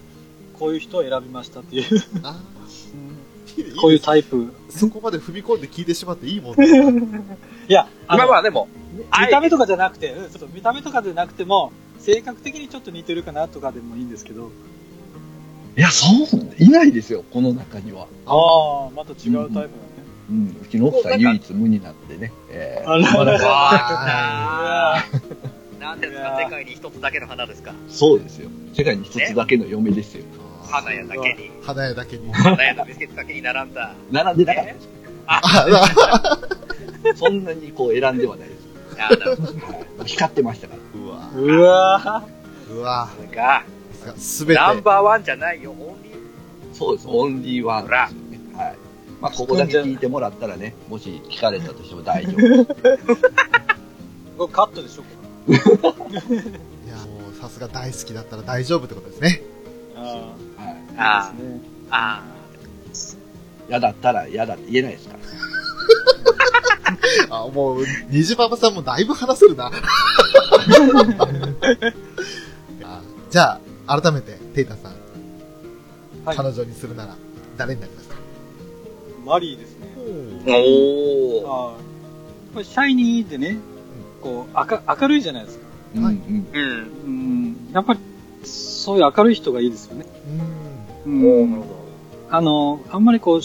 [0.58, 2.40] こういう人を選びましたっていう、あ
[3.80, 4.52] こういうタイプ。
[4.70, 6.90] そこまで踏み込んで聞いてしまっていいもんですか
[7.68, 14.50] いや、あのまあまあでも、見た目とかじゃなくて、うんちょっと見た目とかじゃなくても、性格的にちょっと似てるかなとかでもいいんですけど。
[15.76, 18.06] いや、そう、いないですよ、この中には。
[18.26, 19.70] ああ、また違うタイプだね。
[20.28, 22.32] うん、うちの奥さん唯一無二なんでね。
[22.50, 23.38] えーあらまだ
[25.86, 27.72] わうーなんですか、世界に一つだけの花ですか？
[27.88, 28.50] そうですよ。
[28.74, 30.24] 世界に一つだけの嫁ですよ。
[30.68, 32.32] 花屋だけに、花屋だけに。
[32.32, 33.94] 花屋のビスケットだけに並んだ。
[34.10, 34.88] 並んでなかったです。
[35.28, 35.40] あ、
[37.16, 38.60] そんなにこう選んではないです。
[38.98, 39.52] あーなるほど。
[39.52, 41.00] はい光ってましたから。
[41.00, 42.24] うわうわ
[42.70, 43.64] うわそれが、
[44.16, 44.60] すべて。
[44.60, 46.14] ナンバーワンじゃないよ、オンリー。
[46.72, 47.08] そうです。
[47.08, 48.56] オンリーワンですよね。
[48.56, 48.76] はい。
[49.20, 52.64] まあ、ここだけ聞いてもらったらね、もし聞かれたとしても大丈夫。
[54.38, 55.02] これカットでしょ
[55.48, 59.42] いや、もうさすが大好きだったら大丈夫ってことですね。
[59.96, 60.76] あはい。
[60.96, 61.32] ああ。
[61.32, 61.60] ですね。
[61.90, 62.36] あ、あ
[63.68, 65.14] 嫌だったら嫌だって言えないですか
[67.30, 67.36] ら。
[67.44, 69.70] あ、もう、虹パパさんもだいぶ話せるな。
[72.84, 74.92] あじゃあ、改めて、テイタさん、
[76.24, 76.36] はい。
[76.36, 77.16] 彼女にするなら、
[77.56, 78.16] 誰になりますか？
[79.24, 79.88] マリーですね。
[80.46, 80.50] あ。
[80.50, 81.76] おー。
[82.56, 82.64] ああ。
[82.64, 83.58] シャイニーでね、
[84.26, 84.66] こう、明
[85.00, 85.66] 明るいじゃないですか。
[86.00, 86.58] はいうんうん。
[86.58, 86.62] うん。
[87.04, 87.56] うん。
[87.72, 88.00] やっぱり、
[88.44, 90.06] そういう明るい人がいいですよね。
[91.06, 91.22] うん。
[91.22, 91.68] うおー、なるほ
[92.30, 93.40] あの、あんまりこう、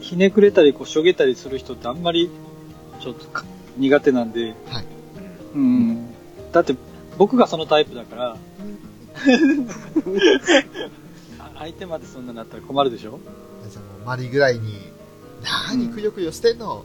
[0.00, 2.30] ひねくれたり、こう、しょげたりする人ってあんまり、
[3.00, 3.44] ちょっとか
[3.76, 4.84] 苦手なんで、はい。
[5.54, 6.06] うん。
[6.52, 6.74] だって、
[7.18, 8.36] 僕がそのタイプだから、
[11.38, 13.20] あ相手までそんなになったら困るでしょ？
[13.70, 14.72] じゃあもう、マリぐらいに、
[15.42, 16.84] なーにくよくよしてんの？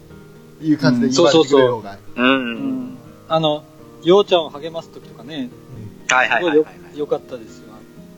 [0.62, 1.98] いう感じで言われてくれる方が。
[2.16, 2.22] ど。
[2.22, 2.97] うん。
[3.28, 3.34] うん。
[3.34, 3.64] あの、
[4.04, 5.50] ようちゃんを励ます時とかね、
[6.10, 7.00] はいはいすごよはいいはい。
[7.00, 7.66] よかったですよ。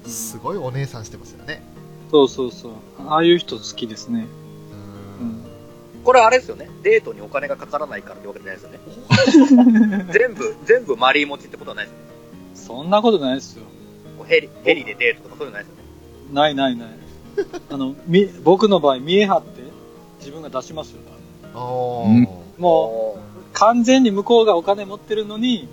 [0.03, 1.61] うんすごいお姉さんしてますよね。
[2.09, 2.71] そうそうそう。
[3.07, 4.25] ああいう人好きですね。
[5.19, 5.45] ううんん。
[6.03, 6.67] これあれですよね。
[6.81, 10.05] デートにお金がかからないからってわけじゃないですよね。
[10.11, 11.93] 全部、全部マリー持ちってことはないです
[12.67, 12.79] よね。
[12.81, 13.63] そんなことないですよ。
[14.17, 15.83] こうヘリ、ヘリでデートとかそういうのないですよね。
[16.33, 16.89] ないないない。
[17.69, 19.61] あの、み、僕の場合、見え張って、
[20.19, 20.99] 自分が出しますよ。
[21.53, 22.27] おうんー。
[22.57, 23.28] もう、
[23.59, 25.67] 完全に向こうがお金持ってるのに、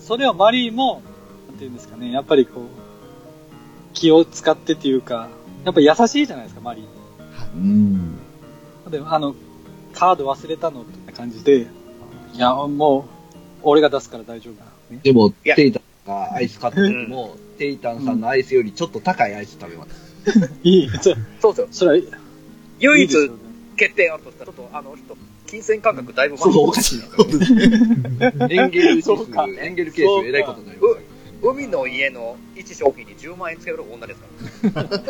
[0.00, 1.02] それをマリーも、
[1.48, 2.64] なんていうんですかね、やっぱりこう、
[3.92, 5.28] 気を使ってっていうか、
[5.64, 6.84] やっぱ優しいじゃないですか、マリー。
[7.54, 8.18] うん。
[8.90, 9.36] で、あの、
[9.92, 11.68] カード忘れたのって感じで、
[12.34, 13.04] いや、もう、
[13.62, 14.64] 俺が出すから大丈夫だ。
[14.90, 20.50] ね、でも、テイタンがアイス買った時も、テイタンさんのアイスよりちょっと高いアイス食べます。
[20.64, 21.68] いい、そそうですよ。
[21.70, 22.06] それは、
[22.80, 23.38] 唯一いいですよね
[23.78, 25.16] 欠点あるとしたら、ちょっとあの人、
[25.46, 28.48] 金銭感覚だいぶそう、おかしいな。
[28.50, 30.96] エンゲルそうか、エンゲル係数、えらいことになります。
[31.42, 34.20] 海の家の一商品に10万円つける女です
[34.72, 34.82] から。
[34.88, 35.08] だか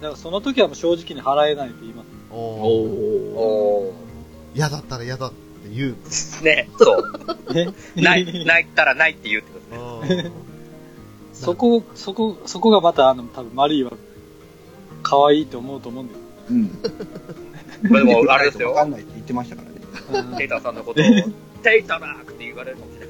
[0.00, 2.06] らその時はもう正直に払えないって言います。
[2.30, 2.38] おー。
[2.38, 3.36] おー。
[3.36, 3.94] お
[4.54, 5.36] 嫌だったら嫌だって
[5.74, 5.96] 言う。
[6.04, 6.44] ー。
[6.44, 7.52] ね、そう。
[7.52, 10.22] ねない、泣いたらないって言うってことですね。
[10.24, 10.32] うん
[11.40, 13.92] そこ、そこ、そこがまた、あの、多分マリーは、
[15.02, 16.20] 可愛いと思うと思うんだよ。
[16.50, 16.78] うん。
[17.88, 18.84] これでも、あれですよわか。
[18.84, 20.36] んないって言ってましたからね。
[20.38, 21.04] テイターさんのことを、
[21.62, 23.06] テイタラークって言われるかもしれ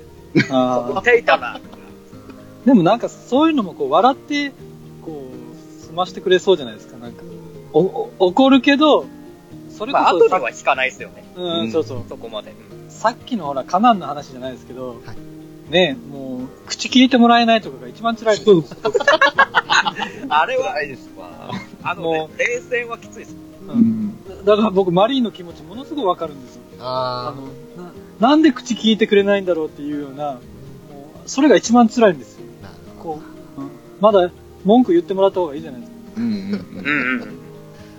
[0.49, 1.03] ない。
[1.05, 2.67] テイタラー。
[2.67, 4.53] でもなんかそういうのもこう笑って、
[5.03, 6.99] こう、済ましてくれそうじゃないですか。
[6.99, 7.23] なんか、
[7.73, 9.07] お、お怒るけど、
[9.71, 11.25] それこまあ、後には引かないですよね。
[11.37, 12.03] う、うんんそうそう。
[12.09, 12.53] そこまで。
[12.89, 15.17] さっきのほら、カナンの話じゃないですけど、はい
[15.71, 18.65] ねもう、口聞いてもらえないとかが一番辛いですよ。
[20.29, 21.53] あれは、ないですわ。
[21.83, 23.37] あのねも、冷戦はきついです。
[23.71, 24.45] ううんん。
[24.45, 26.63] だから僕、マリーの気持ちものすごいわかるんですよ。
[26.81, 27.41] ああ
[27.79, 27.85] の
[28.21, 30.39] な、なんで口聞いてくれないんだろうっていうような、もう
[31.29, 32.45] それが一番辛いんですよ。
[32.63, 33.21] あ、なるほこ
[33.57, 34.31] う、うんまだ
[34.65, 35.99] 文句言ってもらった方がいいじゃないですか。
[36.17, 36.37] うんうんう
[36.83, 37.23] ん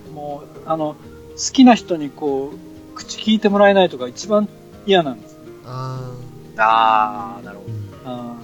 [0.08, 0.14] うん。
[0.14, 0.96] もう、あの、
[1.36, 4.48] 好きな人にこう、口聞いてもらえないとか一番
[4.86, 5.36] 嫌なんです。
[5.64, 5.70] ど。
[5.70, 6.12] あ
[6.56, 8.36] あー、なるほーうんあ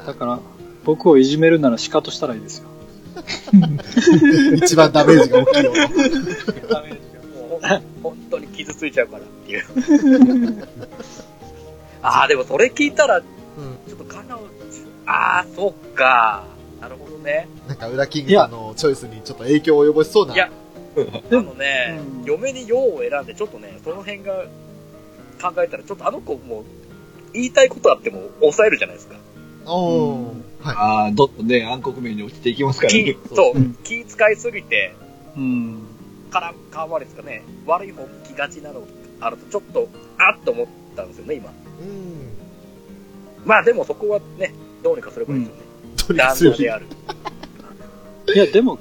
[0.00, 0.40] ーだから、
[0.84, 2.68] 僕をいじめるなら鹿としたらいいですよ。
[4.56, 5.72] 一番ダメージが大きいよ。
[6.68, 6.74] ど。
[7.48, 9.64] もうほん本当に傷ついちゃうからっていう。
[12.02, 13.24] あー、でもそれ聞いたら、うん。
[13.88, 14.40] ちょっとカナを、
[15.06, 16.44] あー、そっか。
[16.80, 17.48] なるほどね。
[17.68, 20.34] なんか、裏キングさんのチョイスにちょっと影響を及ぼしそうな。
[20.34, 20.50] いや
[20.94, 24.44] あのね、うん嫁に用を選んで、ちょっとね、その辺が
[25.40, 26.64] 考えたら、ちょっとあの子も、
[27.32, 29.16] 言いたいことあっても抑えるじゃないですか。
[29.66, 30.24] おー。
[30.24, 30.34] はい。
[30.64, 33.16] ああ、どっとね、暗黒面に落ちていきますから気ね。
[33.34, 34.94] そう、うん気使いすぎて、
[35.36, 35.82] うん。
[36.30, 38.82] から、かわりですかね、悪い方向きがちなの
[39.20, 39.88] あると、ちょっと、
[40.18, 41.50] あっと思ったんですよね、今。
[41.50, 42.32] うん。
[43.44, 45.62] まあでもそこはね、どうにかすればいいですよね。
[45.96, 46.52] とにか旦く強い。
[46.52, 46.86] 那である。
[48.34, 48.78] いや、でも、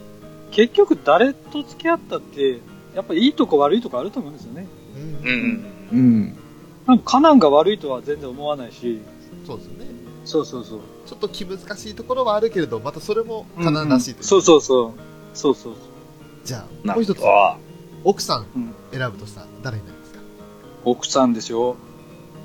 [0.52, 2.60] 結局誰と付き合ったって、
[2.96, 4.68] やっぱいいとこ悪いとこあると思うんですよね。
[4.96, 5.98] うんうんうん。
[5.98, 6.38] うん。
[6.88, 9.00] なんかカナンが悪いとは全然思わないし、
[9.46, 9.81] そうですよね。
[10.32, 10.80] そうそうそう。
[11.06, 14.24] ちょっと気難しいところはあるけれど、またそれもカナンらしいという。
[14.24, 14.92] そうそうそう。
[15.34, 15.84] そうそうそう。
[16.46, 17.58] じゃあ、もう一つ、あ
[18.06, 20.20] 奥さんうん選ぶとしたら誰になりますか？
[20.86, 21.76] 奥さんですよ。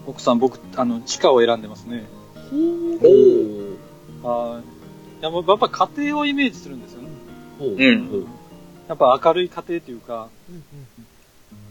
[0.07, 2.07] 奥さん、僕、あの、地下を選んでますね。
[2.53, 3.77] おー。
[4.23, 5.21] はい。
[5.21, 7.09] いや、もうやっぱ家庭をイメージするんですよね。
[7.59, 7.69] ほう。
[7.71, 8.27] うん
[8.89, 10.63] やっぱ明るい家庭というか、うん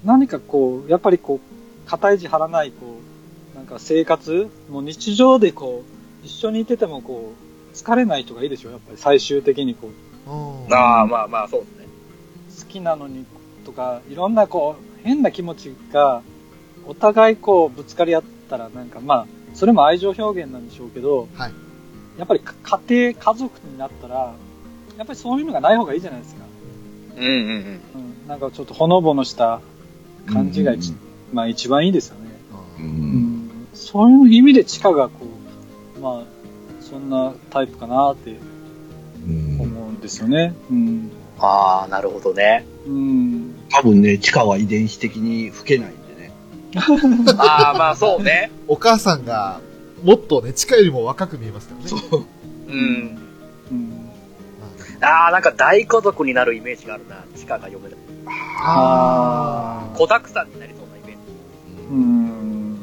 [0.04, 2.98] 何かこう、やっぱりこう、肩意地張らない、こ
[3.54, 5.95] う、なんか生活、もう日常でこう、
[6.26, 7.34] 一緒にいててもこ
[7.72, 9.90] う、疲れない人がいいでしょ、やっぱり最終的にこ
[10.28, 10.74] う、うん。
[10.74, 11.86] ああ、まあまあ、そうですね。
[12.66, 13.26] 好きなのに
[13.66, 16.22] とか、いろんなこう、変な気持ちが、
[16.88, 21.54] お互いこう、ぶつかり合ったら、なんかまあ、それも愛情表現なんでしょうけど、はい
[22.18, 22.54] やっぱりか
[22.88, 24.34] 家庭、家族になったら、
[24.98, 26.46] やっぱりそういうのがない方がいいじゃないですか。
[27.18, 27.82] うんうんうん。
[27.96, 29.60] うん、なんかちょっとほのぼのした
[30.32, 30.94] 感じが一、
[31.34, 32.32] まあ一番いいですよね。
[32.80, 32.82] う。
[32.82, 33.36] うんうん
[33.74, 35.28] そういう意味で地下がこう、
[36.06, 36.24] まあ、
[36.82, 38.38] そんなタイプかなって
[39.28, 39.60] うん。
[39.60, 40.54] 思うんですよね。
[40.70, 41.12] うん。
[41.40, 42.64] ああ、なるほどね。
[42.86, 43.56] うん。
[43.72, 46.32] 多分ね、地下は遺伝子的に老けないんでね。
[47.40, 48.52] ああ、まあそうね。
[48.68, 49.62] お母さんが、
[50.04, 51.88] もっとね、地下よりも若く見えますからね。
[51.88, 52.26] そう。
[52.68, 53.18] うん。
[53.72, 54.10] うん。
[55.02, 57.24] ああ、なんか大家族になるイメージがあるな。
[57.36, 57.98] 地下が読める。
[58.28, 61.20] あ子沢山になりそうなイメージ。
[61.90, 62.78] うん。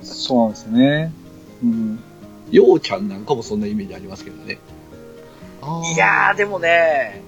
[0.00, 1.12] そうなんですよね。
[1.62, 2.02] うん。
[2.52, 4.58] ようちゃんなんかもそんなイメージありますけどね。
[5.94, 7.22] いやー、でもね、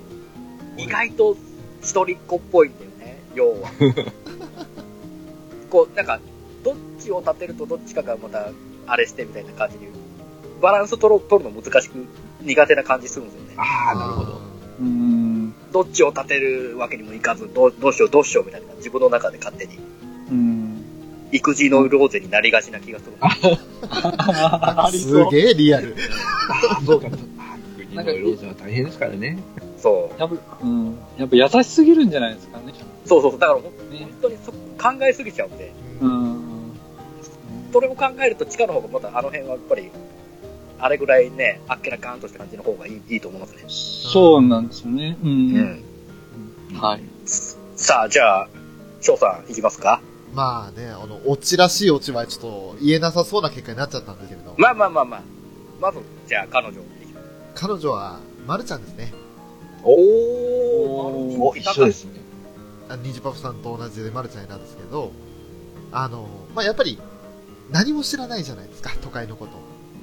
[0.76, 1.36] 意外と
[1.80, 3.70] 一人っ子っぽいんだよね、要は。
[5.70, 6.20] こう、なんか、
[6.62, 8.50] どっちを立てるとどっちかがまた、
[8.86, 9.88] あれしてみたいな感じで、
[10.60, 12.06] バランス取る取るの難しく、
[12.42, 13.54] 苦手な感じするんですよね。
[13.56, 14.40] ああ、なるほど。
[14.80, 15.54] うん。
[15.72, 19.78] どっちを立てるわけにもいかず、どうどうしようどうしようみたいな、自分の中で勝手に、
[20.30, 20.73] うん。
[21.34, 23.12] 育児のローゼになりがちな気がする。
[23.20, 25.30] ありすそう。
[25.30, 25.96] げえリアル。
[26.48, 27.08] ああ、そうか。
[27.76, 29.38] 国のローズは大変ですからね。
[29.76, 30.20] そう。
[30.20, 30.96] やっぱ、うん。
[31.18, 32.72] やっぱ優しすぎるんじゃないですかね。
[33.04, 33.40] そうそうそう。
[33.40, 36.72] だからね本当にそ考えすぎちゃうんで、うん。
[37.72, 39.90] それを考えると地下の方がまたあの辺はやっぱり、
[40.78, 43.64] あれぐらいね、あっけらかーんとした感じの方がいいいいと思いますね。
[43.66, 45.16] そうなんですよね。
[45.20, 45.26] う。
[45.26, 45.82] うんん。
[46.74, 47.02] はい。
[47.26, 48.48] さあ、じゃあ、
[49.00, 50.00] 翔さん、いきますか
[50.34, 54.54] まあね、あの、オチらしいオチはちょっと言えなさそうな結果になっちゃったんですけれど。
[54.58, 55.22] まあまあまあまあ。
[55.80, 56.80] まず、じゃあ、彼女。
[57.54, 59.12] 彼女は、まるちゃんですね。
[59.84, 62.20] おーお、一緒ですね。
[62.88, 65.12] あニジパフさんと同じでまるちゃんなんですけど、
[65.92, 66.98] あの、まあやっぱり、
[67.70, 69.52] 何も知らないじゃないですか、都会のこと。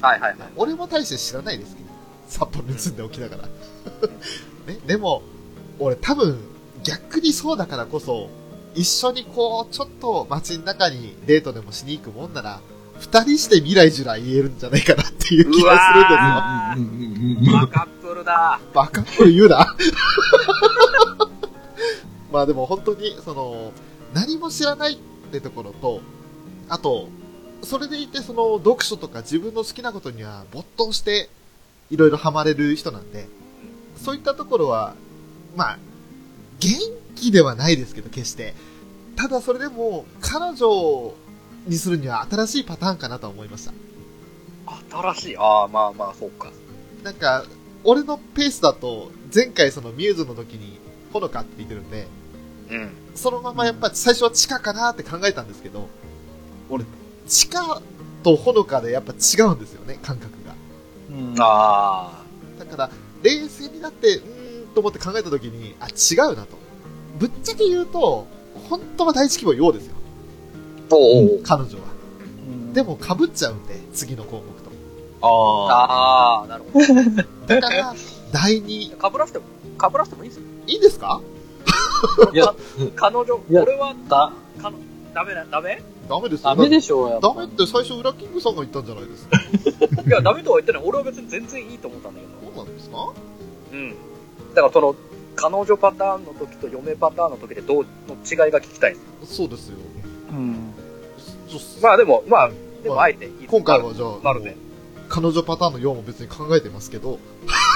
[0.05, 0.49] はいはいはい。
[0.55, 1.89] 俺も大して知らないですけど、
[2.27, 3.43] 札幌に住んでおきながら。
[4.67, 5.21] ね、でも、
[5.79, 6.39] 俺多分、
[6.83, 8.29] 逆にそうだからこそ、
[8.73, 12.61] 一緒にこう、ちょっと街の中にデートでもしに行くもんなら、
[12.99, 17.59] 二人して未来ジュラ言えるんじゃないかなっていう気がするんですよ。
[17.59, 18.59] バカップルだ。
[18.73, 19.75] バカップル言うな。
[22.31, 23.73] まあでも本当に、その、
[24.13, 24.97] 何も知らないっ
[25.31, 26.01] てところと、
[26.69, 27.09] あと、
[27.63, 31.29] それでいてその読書とか自分の好きなことには没頭して
[31.91, 33.27] いろいろハマれる人なんで、
[33.97, 34.95] そういったところは、
[35.55, 35.77] まあ、
[36.59, 36.79] 元
[37.21, 38.53] 気ではないですけど、決して。
[39.15, 41.13] ただそれでも、彼女
[41.67, 43.73] にするには新しいパターンかなと思いました。
[44.89, 45.37] 新しい？
[45.37, 46.51] ああ、まあまあ、そうか。
[47.03, 47.45] なんか、
[47.83, 50.79] 俺のペースだと、前回そのミューズの時に、
[51.13, 52.07] ほのかって言ってるんで、
[52.71, 52.91] うん。
[53.15, 55.87] そのままやっぱ最初は地下かなって考えたんですけど、
[56.69, 56.85] 俺、
[57.27, 57.81] 地下
[58.23, 60.55] とほのかでやっぱ違うんですよね、感覚が。
[61.09, 62.23] うんあ
[62.57, 62.89] だから、
[63.23, 66.60] 冷静になって、うーんと思って考えた時に、あ、違うなと。
[67.19, 68.25] ぶっちゃけ言うと、
[68.69, 69.95] 本当は第一希望陽ですよ、
[70.91, 70.95] あ。
[70.95, 71.39] おうおう。
[71.43, 71.83] 彼女は。
[72.47, 74.71] うんでも被っちゃうんで、次の項目と。
[75.21, 76.85] あああ、なるほど。
[77.47, 77.93] だから、
[78.31, 79.45] 第二、かぶらせても、
[79.77, 80.43] かぶらせてもいいですよ。
[80.67, 81.21] いいんですか？
[82.33, 82.55] いや、
[82.95, 84.31] 彼女、いや俺は、だ、
[84.61, 84.77] かの、
[85.13, 85.81] ダメな、ダメ？
[86.09, 86.49] ダメですよ。
[86.49, 89.37] ダメでしょう、やっぱダメって最初、ウラキングさんが言ったんじゃないですか。
[90.07, 90.81] いや、ダメとは言ってない。
[90.85, 92.53] 俺は別に全然いいと思ったんだけど。
[92.55, 93.09] そうなんですか？
[93.73, 93.89] うん。
[94.55, 94.95] だからその、
[95.35, 99.35] 彼女パターンの時と嫁パターンの時でどう、の違いが聞きたいんです。
[99.35, 99.77] そうですよ。
[100.31, 100.73] うん。
[101.47, 102.51] そうまあでも、まあ、
[102.83, 104.55] でもあえていい今回はじゃあ、なるね。
[105.09, 107.19] 彼女パターンの4も別に考えてますけど、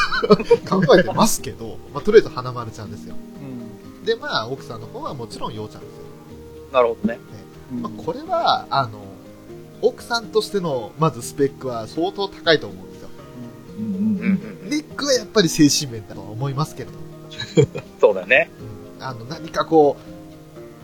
[0.69, 3.15] 考えてますけど、まあ、とりあえず花丸ちゃんですよ。
[3.41, 6.03] うんで、まあ、奥さんの方はもちろん陽ちゃんですよ。
[6.71, 7.19] なるほどね。
[7.73, 9.03] うんまあ、これは、あの、
[9.81, 13.09] 奥さんとしての、まずスペックは相当高いと思うんですよ。
[13.77, 14.69] ーうんうんうん。
[14.69, 16.93] ネックはやっぱり精神面だとは思いますけれど、
[17.99, 18.49] そうだよね。
[18.59, 19.97] うんあの、何かこ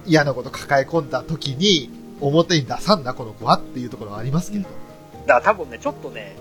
[0.05, 1.89] う、嫌なこと抱え込んだ時に、
[2.19, 4.69] 表に出さんな、この子はっていうところはありますけれど。
[5.25, 6.35] だから多分ね、ちょっとね、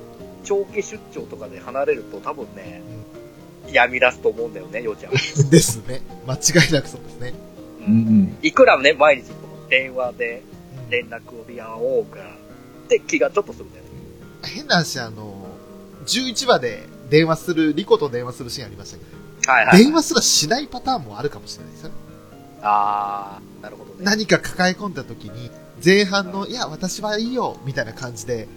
[0.45, 2.83] 長期出張とかで離れると多分ね、
[3.73, 5.13] 病み出すと思うんだよね、ようちゃん。
[5.51, 6.03] ですね。
[6.27, 7.35] 間違いなくそうですね。
[7.87, 10.43] うんうんいくらね、毎日この電話で
[10.91, 12.19] 連絡を取り合おうか、
[12.85, 13.91] って気がちょっとするんだよね。
[14.45, 15.47] 変な話、あの、
[16.07, 19.11] 11話で電話する、リコと電話するシーンありましたけど、
[19.47, 19.79] はいはい。
[19.85, 21.95] 電話すらしないパターンもあるかもしれないですよね。
[22.63, 23.97] あー、なるほどね。
[24.01, 25.51] 何か抱え込んだ時に、
[25.85, 28.49] 前半の、いや、私はいいよ、みたいな感じで、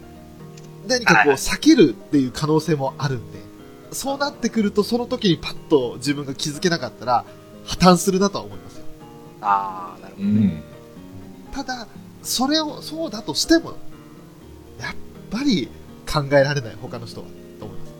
[0.87, 3.39] 何かこう、はい避けるっていう可能性もあるんで、
[3.91, 7.25] そうなってくると、その時にパッと自分が気づけなかったら、
[7.65, 8.85] 破綻するなとは思いますよ。
[9.41, 10.63] あー、なるほどね。
[10.67, 10.73] うん
[11.53, 11.87] ただ、
[12.23, 13.73] それを、そうだとしても、
[14.79, 14.95] やっ
[15.29, 15.69] ぱり
[16.11, 17.27] 考えられない、他の人は、
[17.59, 17.93] と思います。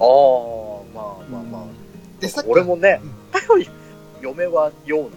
[0.00, 1.85] あー、まあまあまあ。
[2.20, 3.00] で、さっき俺もね、
[4.22, 5.16] 嫁は陽なんで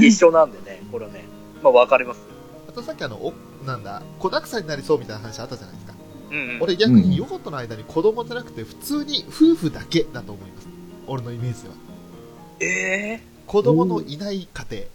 [0.00, 0.06] ね。
[0.08, 1.24] 一緒なんでね、これはね。
[1.62, 2.20] まあわかります。
[2.68, 3.32] あとさっきあの、お、
[3.64, 5.94] なんだ、子沢山になりそうみたいな話あったじゃないですか。
[6.30, 6.62] うん、うん。
[6.62, 10.68] 俺逆にヨコとの間に子供じゃなくて普通に夫婦だけだと思います。
[11.06, 11.74] 俺のイメージでは。
[12.60, 14.82] ええ子供のいない家庭。
[14.82, 14.86] ー。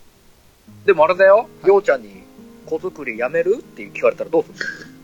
[0.85, 2.23] でもあれだよ、い陽ちゃんに
[2.65, 3.57] 子作りやめる？
[3.59, 4.49] って聞かれたらどうす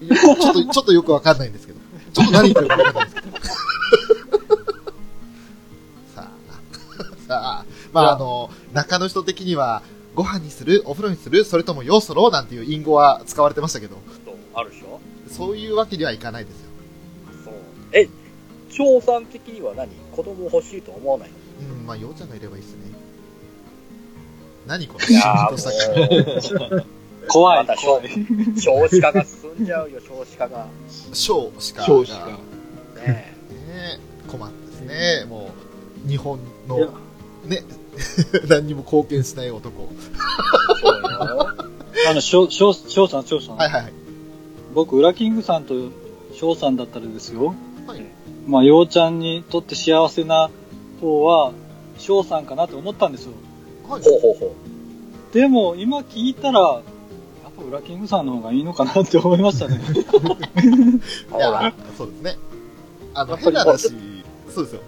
[0.01, 0.15] る？
[0.15, 1.79] ちょっと、ちょっとよくわかんないんですけど。
[2.13, 3.27] ちょっと何言ってるかわかんないんですけど。
[7.27, 9.81] さあ、まああの、中の人的には、
[10.13, 15.01] ご飯にするお風呂にするそれとも要素ろうなんていう隠語は使われてましたけど、とあるでしょ？
[15.29, 16.69] そういうわけにはいかないですよ。
[17.43, 17.53] そう。
[17.91, 18.07] え、
[18.69, 19.89] 翔さん的には何？
[20.15, 21.35] 子供欲しいと思わないの？
[21.75, 22.91] うん、まあ、ようちゃんがいればいいですね。
[24.67, 26.85] 何このいやシーンとしたーもう、
[27.27, 28.09] 怖い、怖い。
[28.57, 30.67] 少子化が進んじゃうよ、少子化が。
[31.11, 31.87] 少子化が。
[31.87, 33.35] 少子化ね
[33.67, 33.99] ね
[34.29, 35.25] 困ったですね。
[35.25, 35.49] も
[36.05, 36.93] う、日本の、
[37.45, 37.63] ね、
[38.49, 39.89] 何にも貢献しない男。
[40.81, 41.55] そうよ。
[42.07, 43.57] あの、翔、さん、翔さん。
[43.57, 43.93] はいはいはい。
[44.73, 45.73] 僕、ウラキングさんと
[46.33, 47.55] 翔さんだったらですよ。
[47.87, 48.01] はい
[48.47, 50.49] まあ、ようちゃんにとって幸せな
[51.01, 51.51] 方は、
[51.97, 53.31] 翔さんかなと思ったんですよ。
[53.87, 54.03] はい。
[54.03, 54.45] ほうほうほ
[55.31, 55.33] う。
[55.33, 56.81] でも、今聞いたら、やっ
[57.57, 59.79] ぱウラキングさんの方がいいのかなって思いましたね。
[61.35, 62.37] いや、そうですね。
[63.13, 63.93] あの、やっぱり変な話、
[64.53, 64.81] そうですよ。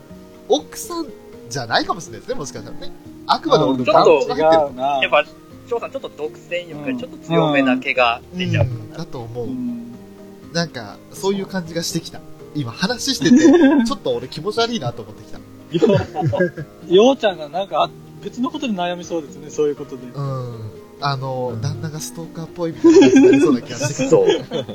[0.50, 1.08] 奥さん
[1.50, 2.92] じゃないかもしれないですね、もしかしたらね。
[3.26, 5.00] あくまで俺のちょっと願望が入って違うな。
[5.02, 5.26] やっぱ、
[5.70, 8.38] 翔さんちょっと独占欲がちょっと強めな毛がる。
[8.40, 8.66] 出ちゃう。
[8.66, 9.46] ん、だと思う。
[9.48, 9.94] うん。
[10.54, 12.22] なんか、そういう感じがしてきた。
[12.56, 13.38] 今話してて、
[13.86, 15.40] ちょっと俺気持ち悪いなと思ってきた。
[15.70, 16.00] よ
[16.88, 17.90] ようちゃんがなんか、あ
[18.24, 20.04] 別のことに悩みそうですね、そういうことで。
[20.08, 20.72] うん。
[21.00, 24.28] あの、旦那がストーカーっぽいみたいな感じになりそうな気がしてき そう。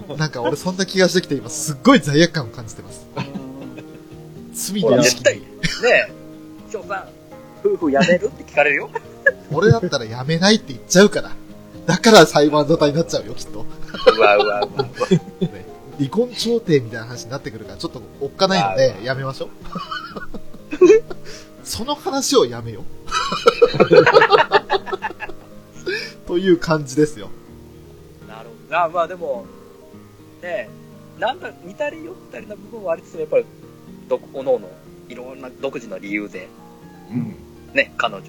[0.09, 0.17] た。
[0.17, 3.07] なんか俺そんな気がしてきて今すっごい罪悪感を感じてます。
[4.55, 5.41] 罪の意識ね
[6.73, 7.09] え、翔さん、
[7.67, 8.27] 夫婦やめる？
[8.27, 8.91] って聞かれるよ。
[9.53, 11.31] 俺だったらやめないって言っちゃうから。
[11.87, 13.67] だから裁判沙汰になっちゃうよ、きっと。
[14.17, 14.87] うわうわうわ。
[15.41, 15.67] ね
[15.99, 19.49] 離婚調停みたいな話になってくるから、ちょっとおっかないので、やめましょう。
[21.65, 22.85] その話をやめよう。
[26.27, 27.29] という感じですよ。
[28.29, 28.79] なるほど。
[28.79, 29.45] あまあでも、
[30.43, 30.69] ね
[31.19, 33.45] え、なんか似たり寄ったりな部分はありつつも、やっぱり、
[34.09, 34.69] どこ、おのおの、
[35.13, 36.49] いろんな独自の理由で、
[37.11, 37.37] うん。
[37.75, 38.23] ね、彼女、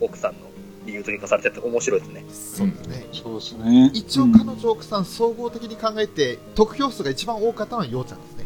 [0.00, 0.38] 奥さんの
[0.86, 2.24] 理由付け化されてて面白いですね。
[2.30, 3.06] そうですね。
[3.12, 3.90] そうですね。
[3.94, 8.44] 一応彼女奥さん総合的に考えて、得票数が一番多かったのはようちゃんですね。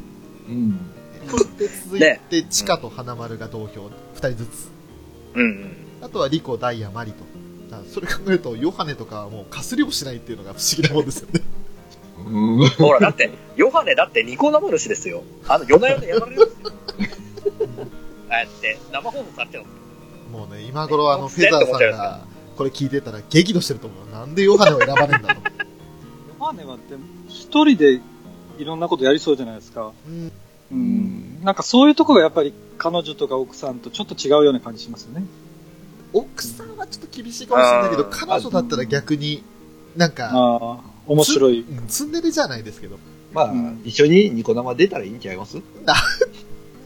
[0.48, 0.78] うん。
[1.28, 4.68] そして続いて、チカと花丸が同票、二人ずつ。
[5.34, 5.76] うんうん。
[6.02, 7.24] あとはリコ、ダイヤ、マリと。
[7.90, 11.40] それ考えると、ヨハネとかはもうかすりもしないっていうのが不思議なもんですよね。
[12.18, 12.68] うん。
[12.68, 15.22] ほら、だって、ヨハネだってニコ生主ですよ。
[15.48, 16.72] あの、夜な夜なやられるんですよ。
[18.30, 19.64] ああやって、生放送されてる
[20.32, 20.38] の。
[20.38, 22.20] もうね、今頃あの、フェザーさんが、
[22.56, 24.12] これ聞いてたら激怒してると思う。
[24.12, 25.40] なんでヨハネを選ばねえんだと。
[26.38, 28.00] ヨハネはでも、一人で
[28.58, 29.92] いろんなことやりそうじゃないですか。
[30.08, 30.32] うん
[30.72, 31.40] うん。
[31.42, 35.26] なんかそういうとこがやっぱり彼女とか奥さんとちょっと違うような感じしますよね。
[36.12, 39.42] 奥さんはちょっと厳しいかもしれないけど、彼女だったら逆に、
[39.96, 41.60] なんか、面白い。
[41.62, 42.98] うんツンデレじゃないですけど。
[43.32, 45.58] まあ、うん一緒にニコ生出たらいいんちゃいます？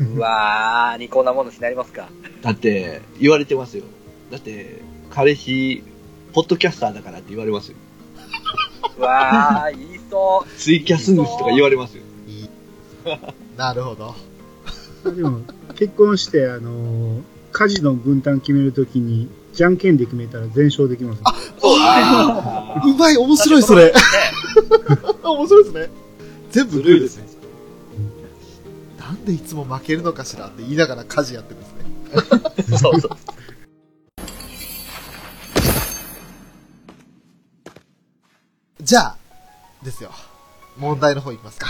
[0.01, 2.09] うわー、ニコ生主になりますか。
[2.43, 3.85] だって、言われてますよ。
[4.31, 4.81] だって、
[5.11, 5.83] 彼氏、
[6.33, 7.77] ポッドキャスターだからって言われますよ。
[8.99, 10.49] うわー、言いそう。
[10.59, 12.03] ツイキャス主とか言われますよ。
[12.29, 12.51] いい。
[13.57, 14.15] なるほど。
[15.05, 15.41] でも、
[15.75, 17.23] 結婚して、あのー
[17.53, 21.23] 家事の分担決めるときに、じゃんけんで決めたら全勝できます。
[21.59, 23.87] そうあうまい、面白い、それ。
[23.87, 23.93] ね
[25.25, 25.91] 面白いですね。
[26.51, 27.38] 全部ずグーでねるいですすね。。
[29.29, 32.79] でいつも負けるのかしらって言いながら家事やってるんですね。
[32.79, 33.11] そうそう。
[38.81, 39.17] じゃあ、
[39.85, 40.13] ですよ。
[40.79, 41.67] 問題の方いきますか。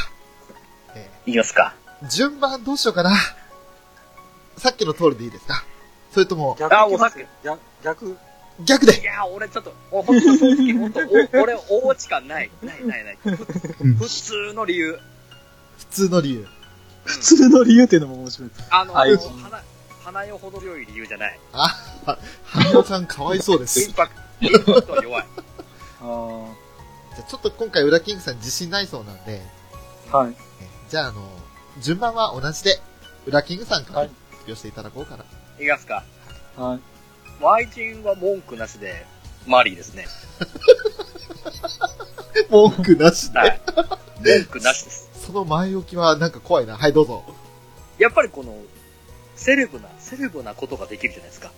[0.94, 1.74] えいきますか。
[2.02, 3.10] ー順番どうしようかな。
[4.56, 5.64] さっきの通りでいいですか
[6.12, 8.16] それとも、逆あもうさっき逆、逆、
[8.64, 8.86] 逆？
[8.86, 12.50] でいやー、俺ちょっと、おほんと正直、ほんと、お俺、おうち感ない。
[12.62, 13.18] ないないない。
[13.24, 14.96] 普通の理由。
[15.78, 16.46] 普通の理由。
[17.08, 18.50] 普通の理由っていうのも面白い。
[18.70, 19.62] あの、はい花、
[20.04, 21.38] 花よほど良い理由じゃない。
[21.52, 22.18] あ、は
[22.70, 23.80] におちゃんかわいそうです。
[23.80, 25.26] じインパクト、インパクトは弱い。
[26.00, 29.42] あゃあちょっと今回、ウラキングさん自信ないそうなんで、
[30.12, 30.36] あ、はい。
[30.60, 31.22] えーじゃあ、あの、
[31.82, 32.80] 順番は同じで、
[33.26, 35.24] ウラキングさんからはい発表していただこうかな。
[35.58, 36.02] いきますか。
[36.56, 37.42] はい。
[37.42, 39.04] もう愛人は文句なしで、
[39.46, 40.06] マリーですね。
[42.48, 43.38] 文句なしで。
[43.38, 43.60] はい。
[44.20, 45.07] 文句なしです。
[45.28, 46.78] その前置きはなんか怖いな。
[46.78, 47.22] はい、どうぞ。
[47.98, 48.56] やっぱりこの、
[49.36, 51.52] セレブな、セレブなことができるじゃないですか。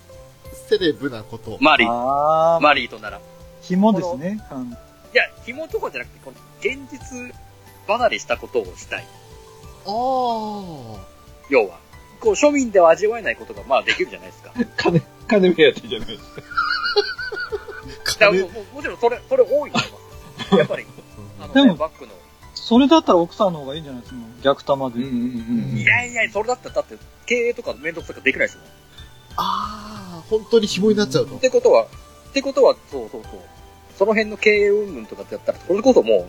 [0.69, 1.57] セレブなこと。
[1.61, 3.19] マリー、ああ、マリーとなら。
[3.19, 3.21] い
[3.63, 4.45] 紐ですね。
[4.51, 4.77] うん
[5.13, 7.33] や、紐とかじゃなくて、この、現実
[7.87, 9.05] 離れしたことをしたい。
[9.87, 10.99] あー。
[11.49, 11.79] 要は。
[12.19, 14.53] こう、庶民では味わえないことが、まあできるじゃないですか。
[14.77, 16.19] 金、金目当てじゃないで
[18.05, 18.33] すか。
[18.33, 20.57] もうもちろんそれ、それ多いと思います。
[20.57, 20.87] やっぱり、
[21.41, 22.13] あの、でもね、バックの。
[22.63, 24.21] それだったら奥さんの方がいいんじゃないですか？
[24.43, 24.97] 逆玉で。
[24.97, 25.07] うんう
[25.75, 26.97] んいやいや、それだったら、だって、
[27.27, 28.67] 経営とか面倒くさくできないですもん。
[29.37, 31.41] あー、本当に紐になっちゃうとっ。
[31.41, 33.33] てことは、ってことは、そうそうそう。
[33.99, 36.25] その辺の経営云々とかってやったら、それこそもう、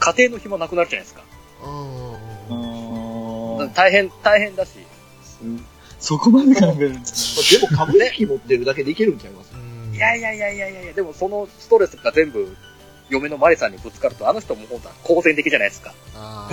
[0.00, 1.22] 家庭の暇なくなるじゃないですか。
[2.50, 2.54] う
[3.64, 3.72] ん。
[3.74, 4.70] 大変、大変だし。
[5.98, 7.60] そこまで考えるんですね。
[7.60, 9.52] でも株式持ってるだけでいけるんちゃいます？
[9.94, 12.54] いやいやいやいやいや、でもそのストレスが全部、
[13.08, 15.94] 嫁のマリさんにぶつかると、あの人も本当は好戦的じゃないですか。
[16.14, 16.50] あ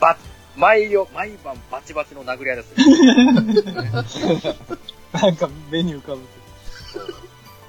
[0.00, 0.16] ば、
[0.56, 4.54] 毎夜、毎晩バチバチの殴り合いですよ。
[5.12, 6.20] なんか目に浮かぶ。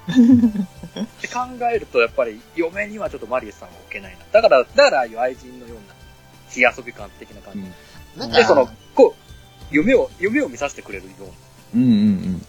[0.04, 1.40] って考
[1.72, 4.18] えると、やっぱり、嫁にはちょっとマリさんは置けないな。
[4.32, 5.94] だから、だからああいう愛人のような、
[6.50, 7.60] 火遊び感的な感じ。
[8.16, 11.28] ーなんで、そのか、、こう、夢を、夢を見させてくれるような。
[11.74, 11.92] うんうんう
[12.36, 12.46] ん。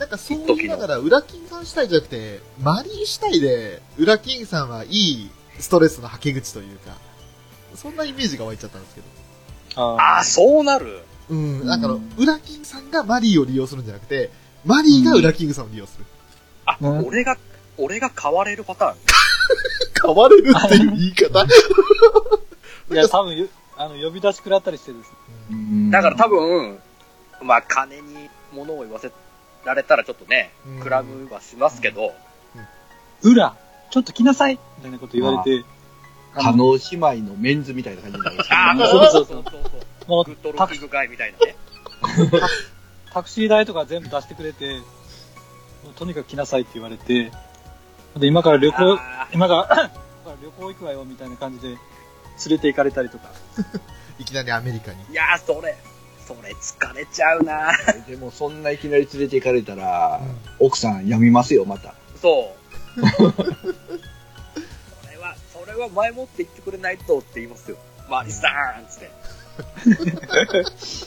[0.00, 6.96] なんかそう言いながら、ウラキングさん主体じゃなくて、マリー主体で、ウラキングさんはいいストレスのはけ口というか、
[7.74, 9.06] そんなイメージが湧いちゃったんですけど。
[9.76, 11.02] あああ、そうなる。
[11.28, 14.30] うん、なんかあの、ウラキングさんがマリーを利用するんじゃなくて、
[14.64, 16.06] マリーがウラキングさんを利用する。
[16.64, 17.36] あ、うん俺が、
[17.76, 18.96] 俺が変われるパターン。
[20.02, 21.44] 変われるっていう言い方？
[22.90, 25.10] いや、多分ゆ、あの、呼び出し食らったりしてです
[25.50, 25.90] ね。
[25.90, 26.78] だから多分、
[27.42, 29.10] まあ、金に物を言わせ
[29.64, 32.12] られたらちょっとねうん、クラブはしますけど、
[33.22, 33.56] 裏、
[33.90, 34.58] ちょっと来なさい。
[34.78, 35.64] みたいなこと言われて、
[36.34, 39.24] 叶姉妹のメンズみたいな感じになるんですよああ、そうそうそう。
[39.26, 39.58] そうそ
[40.06, 40.10] う。
[40.10, 41.56] もう good、good looking guy みたいなね。
[43.12, 44.80] タクシー代とか全部出してくれて、
[45.96, 47.32] とにかく来なさいって言われて、
[48.16, 49.90] で今から旅行、あ 今から
[50.40, 51.78] 旅行行くわよみたいな感じで連
[52.50, 53.30] れて行かれたりとか。
[54.18, 55.02] いきなりアメリカに。
[55.06, 55.76] ーいやー、それ、
[56.30, 57.72] それ疲れちゃうな
[58.08, 60.20] でもそんないきなり連れて行かれたら、
[60.60, 61.94] 奥さん病みますよ、また。
[62.22, 62.54] そ
[62.96, 63.00] う。
[63.02, 63.06] そ
[65.10, 67.76] れは、それは前もって言ってくれないとって言いますよ。
[68.08, 68.48] マリさ
[68.80, 69.10] んつって。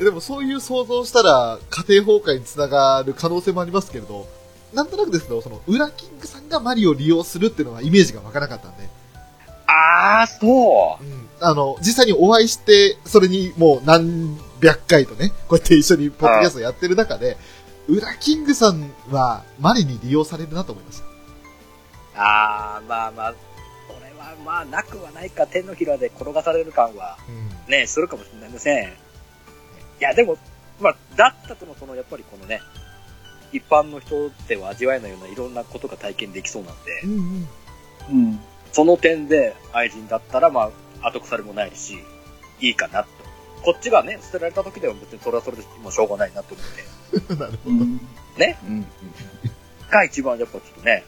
[0.00, 4.26] えでもそういう想像したら、家庭崩壊につながる可能性もありますけれど、
[4.72, 8.88] なんとなくですけど、その、ウラキングさんがマリを利用するっていうのはイメージが湧かなかったんで、
[9.66, 11.04] あー、そう。
[11.04, 11.21] うん。
[11.42, 17.36] あの、実際にお会いして、それにもう何百回とね、こうやって一緒にポッドキャストやってる中で、
[17.88, 21.12] ウラキングさんはマリに利用されるなと思いました。
[22.14, 23.38] あー、まあまあ、こ
[24.00, 27.18] れはまあ、なくはないか、手のひらで転がされる感は、
[27.66, 27.72] うん。
[27.72, 28.88] ね、するかもしれません。
[28.88, 28.88] い
[30.00, 30.36] や、でも、
[30.80, 32.60] まあ、だったとの、その、やっぱりこのね、
[33.52, 37.48] 一般の人では味わえないようないろんなことが体験できそうなんで、うんうん。
[38.10, 38.40] うん。
[38.72, 40.70] その点で愛人だったら、まあ、
[41.02, 41.98] 後腐れもないし、
[42.60, 43.08] いいかなと。
[43.62, 47.34] こっちがね、捨てられた時では別にそれはそれでもうしょうがないなと思って。
[47.34, 47.70] なるほど。
[47.70, 48.00] うん。
[48.36, 48.86] ねうん。
[49.90, 51.04] が一番やっぱちょっとね、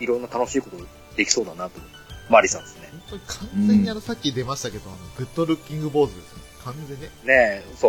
[0.00, 0.76] いろんな楽しいこと
[1.16, 1.80] できそうだなと。
[2.28, 2.88] マリさんですね。
[2.92, 6.38] 本当に完全にあの、さっき出ましたけど、あの、グッドルッキング坊主ですよ。
[6.64, 7.06] 完全ね。
[7.06, 7.88] ねえ、そ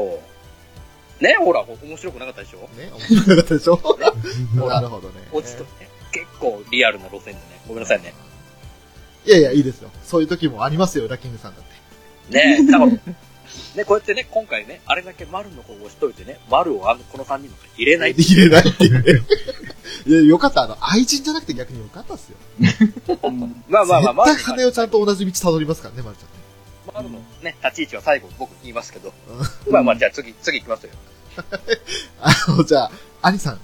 [1.19, 1.23] う。
[1.23, 2.59] ねえ、ほら、ほ面白くなかったでしょ？
[2.77, 3.75] ね、面白かったでしょ？
[3.75, 4.13] ほら
[4.79, 5.27] なるほどね。
[5.33, 5.69] 落ちとね、
[6.13, 8.13] 結構リアルな路線でね、ごめんなさいね。
[9.29, 9.91] いやいや、いいですよ。
[10.03, 12.35] そういう時もありますよ、ウラキングさんだって。
[12.35, 12.99] ねえ、だから、ね、
[13.85, 19.21] こうやってね、今回ね、あれだけ丸の方を押しといてね、丸をあの、この3人の中に入れない入れないっていうね。
[20.07, 20.63] いや、よかった。
[20.63, 22.37] あの、愛人じゃなくて逆によかったっすよ。
[23.23, 26.33] うんまあまあまあ、丸絶対金をちゃんと同じ道辿りますからね、まるちゃんね。
[26.95, 29.13] 丸のね、立ち位置は最後僕言いますけど。
[29.67, 30.89] うんまあまあ、じゃあ次、 次行きますよ。
[32.21, 33.59] あの、じゃあ、アニさん。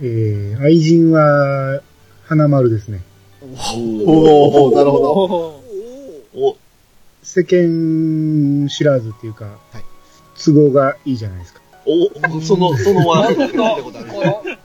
[0.00, 1.82] えー、愛人は、
[2.26, 3.02] 花丸ですね。
[3.44, 5.64] おー、なるほど。
[6.36, 6.56] お
[7.22, 9.84] 世間知らずっていうか、はい
[10.36, 11.60] 都合がいいじゃないですか。
[11.86, 14.08] お、その、そのワードこ聞いたことある。
[14.08, 14.58] の、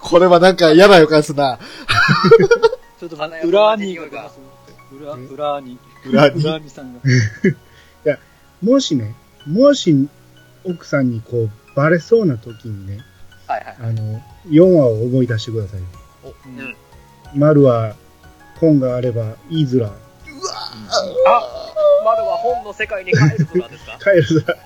[0.00, 1.58] これはなんか嫌な予感すな。
[2.98, 4.04] ちょっと裏にが
[4.90, 6.40] 裏、裏に、裏に？
[6.40, 7.00] 裏にさんが。
[8.62, 9.14] もしね、
[9.46, 10.08] もし、
[10.64, 13.04] 奥さんにこう、バレそうな時にね、
[13.46, 13.76] はいはい。
[13.80, 15.80] あの、4話を思い出してください。
[15.80, 15.82] う
[16.48, 16.76] ん
[17.34, 17.94] 丸は、
[18.60, 19.66] 本があれば、いい。
[19.66, 19.92] ずら、あ、
[22.04, 23.98] 丸は本の世界に帰るぞなんですか？
[24.02, 24.56] 帰るずら、っ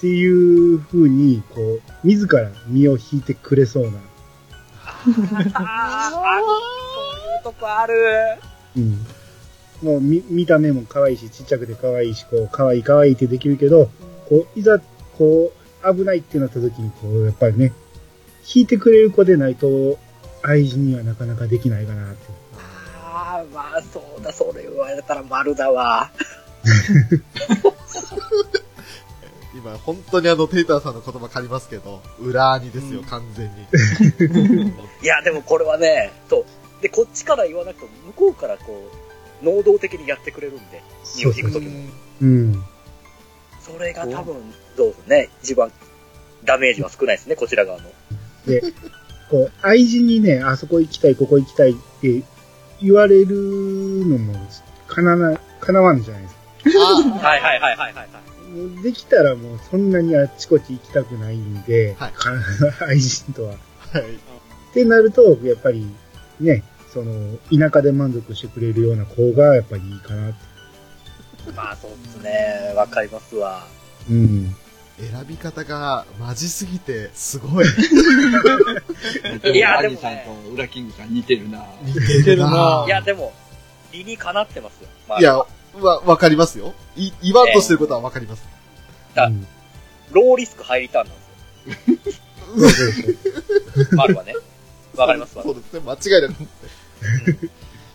[0.00, 0.26] てい
[0.74, 6.22] う風に、こう、自ら身を引いてくれそうな、あーあ、そう
[7.36, 7.94] いうとこある。
[8.76, 9.06] うん。
[9.82, 13.90] もう見、見た目も可愛いし、ちっちゃくて可愛いし、こう、可愛い可愛いってできるけど、
[14.28, 14.78] こう、いざ、
[15.18, 15.52] こ
[15.84, 17.72] う、危ないってなった時に、こう、やっぱりね、
[18.54, 19.98] 引いてくれる子でないと、
[20.42, 22.32] 愛人にはなかなかできないかなって。
[23.04, 26.10] ああ、まあそうだ、それ言われたら丸だわ。
[29.54, 33.66] 今、本当にあの、テイターさんの言葉借りますけど、裏にですよ、うん完全に。
[35.02, 36.44] いや、でもこれはね、そう。
[36.82, 38.90] で、こっちから言わなくても、向こうからこ
[39.42, 40.82] う、能動的にやってくれるんで、
[41.16, 41.80] 身を引くときも。
[42.22, 42.64] うん。
[43.60, 45.70] それが多分、どうね、一番
[46.44, 47.90] ダメージは少ないですね、こちら側の。
[49.32, 52.22] こう、愛人にね、あそこ行きたい、ここ行きたいって
[52.82, 53.34] 言われる
[54.06, 54.34] のも、
[54.86, 56.40] かなな、かなわんじゃないですか。
[56.78, 58.08] あ はいはいはいはいはい。
[58.54, 62.30] もうできたらもうそんなにあっちこっち行きたくないんで、はいか
[62.86, 63.54] 愛人とは。
[63.94, 64.08] あ、はい。
[64.08, 65.86] ってなると、やっぱり、
[66.38, 66.62] ね、
[66.92, 70.36] その、田舎で満足してくれるような子が、やっぱりいいかなって。
[71.56, 73.66] まあそうですね、わかりますわ。
[74.10, 74.54] うん。
[74.98, 77.66] 選び方がマジすぎて、すごい。
[79.54, 81.64] いやでもねアニさんとウラキングさん似てるな。
[81.82, 83.32] 似てるないや、でも、
[83.92, 84.88] 理にかなってますよ。
[85.08, 85.46] まあいや、わ、
[86.04, 86.74] わかりますよ。
[86.96, 88.42] い、言わんとしてることはわかります。
[89.16, 89.46] あうん
[90.12, 92.20] ローリスクハイリターンなんです
[93.80, 93.96] よ。
[93.96, 94.34] 丸はね。
[94.94, 95.42] わかりますわ。
[95.42, 97.50] そうですね、間違いなく。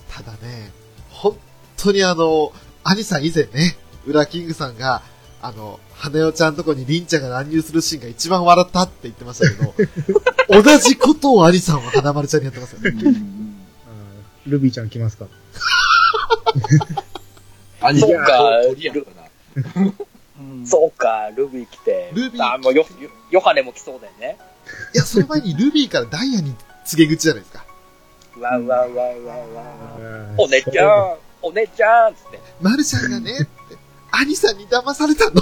[0.09, 0.71] ただね、
[1.09, 1.37] 本
[1.77, 2.51] 当にあの、
[2.83, 3.77] 兄さん以前ね、
[4.07, 5.03] ウラキングさんが、
[5.41, 9.55] あの、花代ちゃんとこにリンちゃんが乱入するシーンが一番笑ったって言ってましたけ
[10.53, 12.91] ど、 同じことを兄さんは花丸ちゃんにやってますよね。
[14.47, 15.27] ルビーちゃん来ますか？
[17.81, 19.91] アニさんそったな？
[20.39, 22.11] うんそうか、ルビー来て。
[22.13, 24.37] ルビーあ、もうヨ、ヨヨハネも来そうだよね。
[24.93, 27.65] いや、その前にルビーからダイヤに告げ口じゃないですか。
[28.39, 32.39] わわわわわお姉ちゃん、お姉ちゃんつって。
[32.61, 33.47] マルちゃんがね、
[34.07, 35.41] って、兄さんに騙されたの？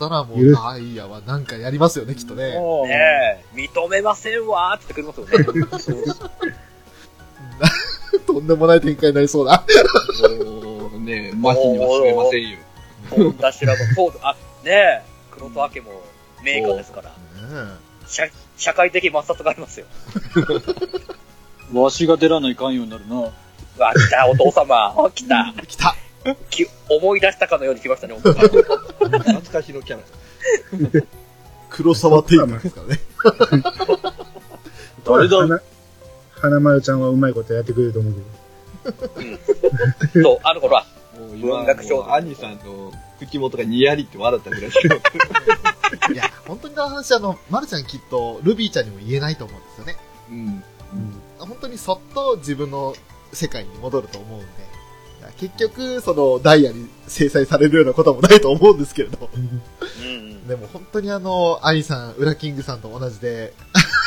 [0.00, 2.54] たらもうダイヤはなんかやりますよね、きっとね。
[2.54, 6.04] もうねえ、認めませんわーって言ってくれますよね。
[8.26, 9.62] とんでもない展開になりそうだ。
[10.44, 12.56] もうね、マシには住めませんよ。
[13.10, 14.34] 本田修羅のフォード、あ、
[14.64, 16.00] ねえ、黒戸明も
[16.42, 17.12] メーカーですから、
[18.06, 18.26] 社
[18.56, 19.86] 社会的抹殺がありますよ。
[21.74, 23.30] わしが出らないかんようになるな。
[23.80, 24.94] うわ、来た、お父様。
[24.94, 25.54] あ来た。
[25.66, 25.96] 来た
[26.50, 30.02] き思い出したかのように来ましたね、本当に懐かしのキャラ。
[31.70, 33.00] 黒沢テイクですからね。
[35.02, 35.36] 誰だ？
[35.38, 35.60] 花
[36.34, 38.14] 花丸ちゃんはうまいことやってくれると思う
[40.12, 40.22] けど。
[40.22, 40.86] そう、あの頃は、
[41.18, 44.70] もう今、文学少年もう兄さんの口元がにやりって笑ったぐらい。
[46.12, 49.96] いや、本当にの話、あの、まるちゃんきっと、ルビーちゃんにも言えないと思うんですよね。
[50.30, 50.62] うん。
[51.38, 52.94] 本当にそっと自分の
[53.32, 54.46] 世界に戻ると思うんで。
[55.36, 59.30] 結局、その、ダイヤに制裁されるようなこともないと思うんですけれど。
[60.48, 63.54] でも本当にあの、アニさん、ウラキングさんと同じで、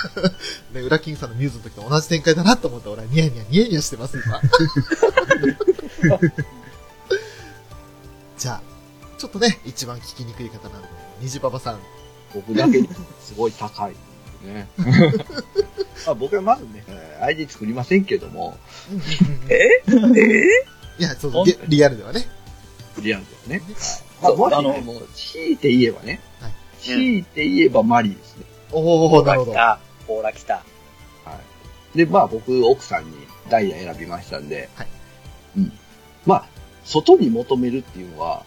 [0.73, 4.41] ね、ウラキングさんのミューズの時と同じ展開だなと思って、俺はニヤニヤニヤニヤしてます、今。
[8.37, 8.61] じゃあ、
[9.17, 10.87] ちょっとね、一番聞きにくい方なので、
[11.21, 11.79] 虹パパさん。
[12.33, 12.89] 僕だけに
[13.21, 13.95] すごい高い。
[14.43, 14.67] ね。
[16.05, 18.57] まあ僕はまずね、えー ID 作りませんけども、
[19.49, 19.57] え？
[19.87, 20.43] え？
[20.99, 22.27] いや、そうそう、リリアルではね。
[22.99, 23.61] リアルですね。
[24.21, 28.43] まあ、もしあのね、もう、強いて言えばね、はい強いて言えばマリーですね。
[28.71, 29.51] おー、なるほど。
[29.53, 29.79] ほら来た。
[30.07, 30.53] ほら来た。
[30.55, 31.39] は
[31.95, 31.97] い。
[31.97, 33.11] で、まあ僕、奥さんに
[33.49, 34.87] ダイヤ選びましたんで、はい。
[35.57, 35.71] うん。
[36.25, 36.45] まあ、
[36.83, 38.43] 外に求めるっていうのは、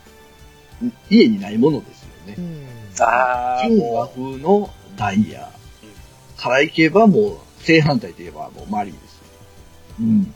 [0.85, 2.41] ん家にないものですよねう。
[2.43, 2.67] ん。
[3.01, 5.51] あー、純和も風のダイヤ
[6.47, 9.19] からいけばもう、正反対といえばもうマリーですよ。
[10.01, 10.35] うん。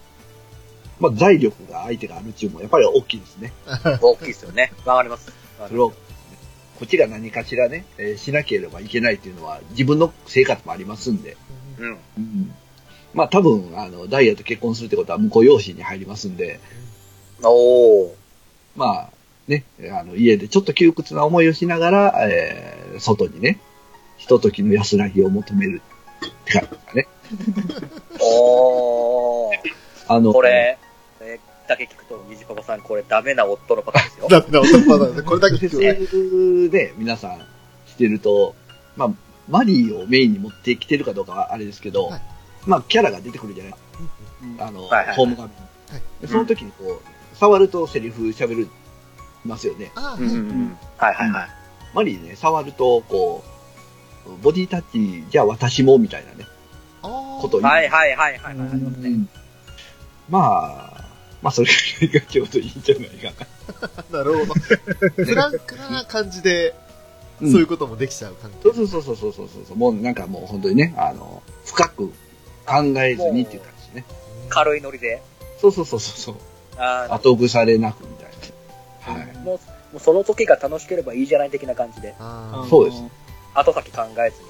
[0.98, 3.52] まあ、財力が相手があるっていうのもやっぱり大きいですね。
[3.66, 4.72] う、 大きいですよね。
[4.84, 5.32] わかります。
[5.68, 5.96] それを、こ
[6.84, 11.36] っちが何かしらね、えーしなければいけないっていうのは自分の生活もありますんで。
[11.78, 11.98] うん。
[12.18, 12.54] うん。
[13.14, 16.58] まあ多分、あの、ダイヤと結婚するってことは向こう養子に入りますんで、
[17.42, 18.11] おー。
[18.76, 19.11] まあ、
[19.46, 23.61] ね、あの、家でちょっと窮屈な思いをしながら、えー、外にね、
[24.16, 25.80] ひとときの安らぎを求める
[26.26, 27.08] って感じですかね。
[28.20, 29.54] おー。
[30.08, 30.78] あの、これ、
[31.18, 34.28] これだけ聞くと、虹パパさん、これダメな夫のパターンですよ。
[34.30, 37.38] ダメな男なんで、これだけ聞くとで皆さん
[37.86, 38.54] してると、
[38.96, 39.10] まあ、
[39.48, 42.22] マリーをメインに持ってきてるかどうかはあれですけど、はい
[42.66, 43.74] まあ、キャラが出てくるじゃない
[44.42, 45.50] うんあの、はいはいはいホーム画面、
[46.20, 48.68] でその時にこう、触るとセリフ喋る、
[49.44, 49.90] ますよね。
[49.94, 50.78] あーうんうんうん。
[50.98, 51.48] はいはいはい。
[51.94, 53.59] マリーね、触ると、こう、
[54.43, 56.47] ボディタッチ、じゃあ私も、みたいなね、
[57.03, 58.55] ことをはいはいはいはい。
[58.55, 59.09] うんありますね。
[59.09, 59.28] うん
[60.28, 61.05] まあ、
[61.43, 61.68] まあ、それ
[62.01, 63.47] ぐらいがちょうどいいんじゃないか
[64.11, 64.14] な。
[64.18, 64.55] なるほど。
[64.55, 66.74] フランクな感じで、
[67.41, 68.57] うんそういうこともできちゃう関係。
[68.62, 69.76] そうそうそうそうそうそうそう。
[69.76, 72.09] もうなんかもう本当にね、あの、深く
[72.66, 74.05] 考えずにっていう感じですね。
[74.51, 75.22] 軽いノリで。
[75.59, 76.35] そうそうそうそうそう。
[76.76, 79.20] あー後腐れなくみたいな。
[79.22, 79.37] はい。
[79.39, 79.59] もう、も
[79.95, 82.14] うその時が楽しければいいじゃない的な感じで。
[82.20, 83.03] あそうです。
[83.55, 84.42] 後先考えず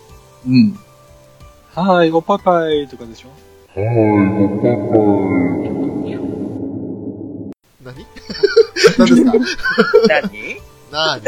[0.50, 0.64] に。
[0.66, 0.78] うん。
[1.74, 3.28] はい、おパパイとかでしょ？
[3.76, 3.80] ー
[7.82, 8.06] 何？
[8.98, 9.32] 何ですか？
[10.08, 10.60] 何？
[10.90, 11.20] 何？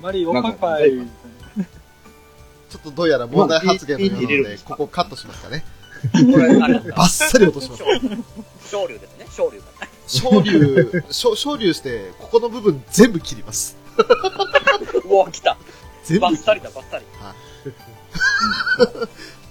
[0.00, 0.90] マリー、おパパイ。
[2.68, 5.64] ちょっとどうやら問題発言のようなので、ここカットしますかね。
[6.12, 7.82] これ、あれバッサリ落とします。
[8.70, 9.26] 昇竜ですね。
[9.30, 9.64] 昇竜が。
[10.06, 13.77] 昇竜、昇昇竜して、ここの部分全部切ります。
[15.04, 15.56] うわ、来た。
[16.04, 17.04] 全部バッサリだ、バッサリ。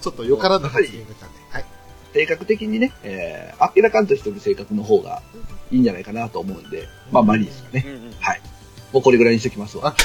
[0.01, 1.39] ちょっとよからぬ発言が来たんで。
[1.49, 1.65] はい。
[2.13, 5.21] 性格的にね、えー、明らかんとしてる性格の方が
[5.71, 7.83] いいんじゃないかなと思うんで、まあマリーですかね。
[7.85, 8.13] うんうん。
[8.93, 9.95] もうこれぐらいにしときますわ。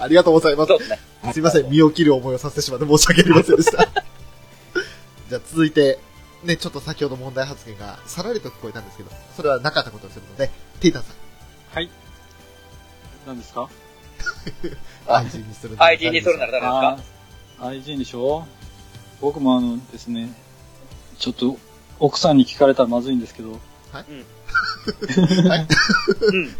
[0.00, 0.98] ありがとうございますすね。
[1.32, 3.88] すいません、身を切る思いをさせてしまって申し訳ありませんでした。
[5.28, 5.98] じゃあ続いて、
[6.44, 11.90] ね、ちょっと先ほど問題発言がさらりと聞こえたんですけど、それはなかったことにするので、テイタンさん、はい。
[13.26, 13.68] 何ですか？
[15.06, 16.98] あ IG にするなら IG にするなら誰ですか？
[17.60, 18.46] あー IG でしょ？
[19.20, 20.30] 僕もあのですね、
[21.18, 21.58] ちょっと
[21.98, 23.50] 奥さんに聞かれたらまずいんですけど、
[24.08, 24.24] うん。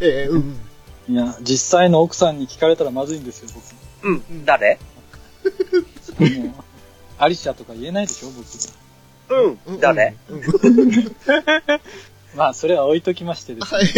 [0.01, 0.56] ええうん
[1.09, 1.14] うん。
[1.14, 3.48] いや、実際の奥さんに聞かれたらまずいんですよ、
[4.02, 4.44] うん。
[4.44, 4.78] 誰？
[6.18, 6.24] 僕。
[6.38, 6.52] もう
[7.18, 8.47] アリシャとか言えないでしょ、僕。
[9.28, 9.59] うん。
[9.66, 11.12] うん誰うんうん
[12.36, 13.78] まあ、それは置いときましてですね。
[13.78, 13.88] はい。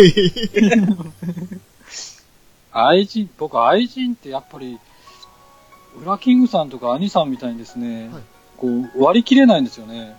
[2.72, 4.78] 愛人、僕愛人ってやっぱり、
[6.00, 8.22] ウラキングさんとか兄さんみたいにですね、はい
[8.58, 10.16] こう割り切れないんですよね。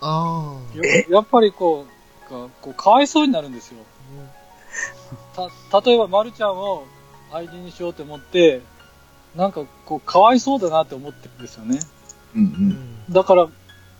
[0.00, 0.60] あ
[1.08, 1.86] ややっぱりこ
[2.28, 3.78] う、がこうかわいそうになるんですよ。
[5.70, 6.84] た、例えば、まるちゃんを
[7.32, 8.60] 愛人にしようと思って、
[9.36, 11.78] なんかこう、かわいそうだなって思ってるんですよね。
[12.34, 13.12] うんうん。
[13.12, 13.48] だから、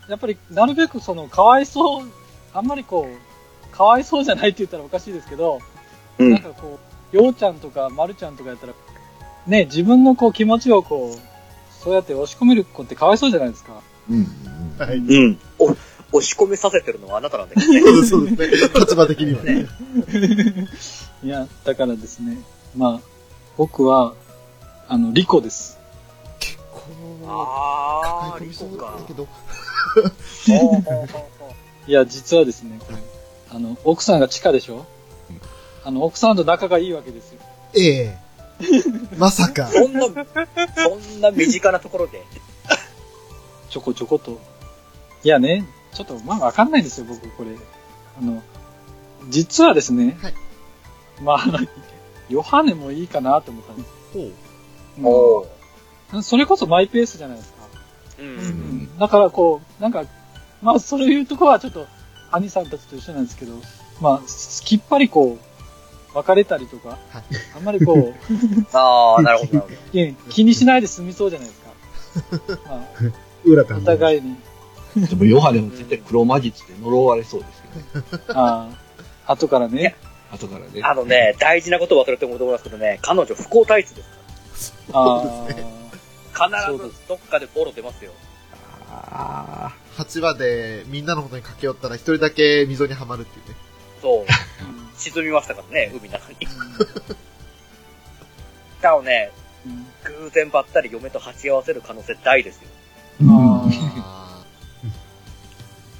[0.09, 2.05] やっぱり、なるべくその、かわいそう、
[2.53, 5.59] あんまりこう、かわいそうじゃないって言ったらおかしいですけど、
[6.19, 8.73] うんなんかこう、ようちゃんとかまるちゃんとかやったら、
[9.45, 13.81] ね、自分のこう気持ちをこう、そうやって押し込める子ってかわいそうじゃないですか。
[14.09, 14.17] うん
[14.79, 14.85] うん。
[14.87, 14.97] はい。
[14.97, 15.39] うん。
[15.59, 15.77] お、押
[16.21, 17.79] し込めさせてるのはあなたなんだけどね。
[17.81, 18.79] そうですそうですね。
[18.79, 19.67] 立場的にはね。
[21.23, 22.37] いや、だからですね、
[22.75, 23.07] まあ、
[23.57, 24.13] 僕は、
[24.89, 25.77] あの、リコです。
[26.39, 26.81] 結構、
[27.27, 28.97] あー、抱え込みそうリコか。
[28.99, 29.25] だけど。
[29.25, 29.31] ほ
[30.01, 31.07] うほうほう
[31.39, 31.55] ほ
[31.87, 32.97] いや、実はですね、これ、
[33.51, 34.85] あの、奥さんが地下でしょ？
[35.87, 37.39] あの、奥さんと仲がいいわけですよ。
[37.73, 38.17] ええ。
[39.17, 39.71] まさかう。
[39.71, 40.13] そんな、そ
[41.17, 42.25] んな身近なところで。
[43.69, 44.37] ちょこちょこと。
[45.23, 47.51] いやね、ちょっと、まあわかんないですよ、僕、これ。
[48.19, 48.43] あの、
[49.29, 50.33] 実はですね、はい
[51.21, 51.45] まあ、
[52.27, 53.89] ヨハネもいいかなと思ったんです。
[55.01, 55.45] ほ
[56.11, 56.15] う。
[56.17, 57.59] うんそれこそマイペースじゃないですか。
[58.19, 58.21] う。
[58.23, 58.99] うんん。
[58.99, 60.03] だからこう、なんか、
[60.61, 61.87] まあそういうとこはちょっと、
[62.31, 63.53] 兄さんたちと一緒なんですけど、
[64.01, 64.21] まあ、
[64.65, 65.46] きっぱりこう、
[66.13, 67.23] 別れたりとか、はい
[67.55, 68.15] あんまりこう、
[68.73, 69.73] あー、なるほど、なるほど。
[69.93, 71.67] いや気にしないで済みそうじゃないですか。
[72.69, 73.81] まあ、お。
[73.81, 74.35] 互いに。
[74.95, 77.61] でも、ヨハネも絶対黒魔術で呪われそうです
[77.93, 78.23] けどね。
[78.33, 78.69] あ
[79.27, 79.95] あ、後からね。
[80.31, 80.81] 後からね。
[80.83, 84.03] あのね、大事なことを忘れてもと思いますけどね、彼女不幸体質で
[84.55, 85.71] すあそうですね。
[86.33, 86.65] から。
[86.65, 88.11] そうだ必ずどっかでボロ出ますよ。
[88.89, 93.55] あ8話でみんなの元に駆け寄ったら一人だけ溝にはまるっていうね。
[94.01, 94.25] そう。
[94.97, 96.37] うん沈みましたからね、海の中に。
[98.81, 99.31] だからね、
[99.65, 102.61] うん偶然ばったり嫁と鉢合わせる可能性大ですよ。
[103.23, 104.43] ああ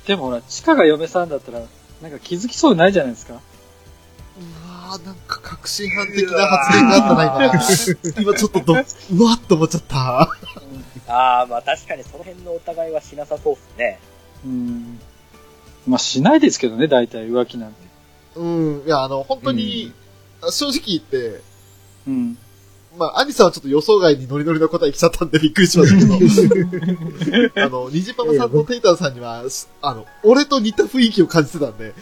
[0.05, 1.61] ーでもほら、チカが嫁さんだったら、
[2.01, 3.33] なんか気づきそうにないじゃないですか。
[3.33, 3.39] ーう
[4.91, 8.21] わーなんか確信犯的な発言があったな、今。
[8.21, 10.21] 今ちょっとど、うわーっと思っちゃった。
[11.07, 13.99] ああ、まあ確かにその辺のお互いはしなさそうっすね。
[14.45, 14.99] うん。
[15.87, 17.86] まあ、しないですけどね、大体浮気なんて。
[18.37, 18.45] う
[18.83, 18.83] ん。
[18.85, 19.93] いや、あの、本当に、
[20.51, 21.41] 正直言って、
[22.07, 22.37] うん。
[22.97, 31.93] まあ、アニさんはちょっと予想外にノリノリの答え来ちゃったんでびっくりしましたけど、 あの、ニジパパさんとテイタンさんには、すあの、俺と似た雰囲気を感じてたんで、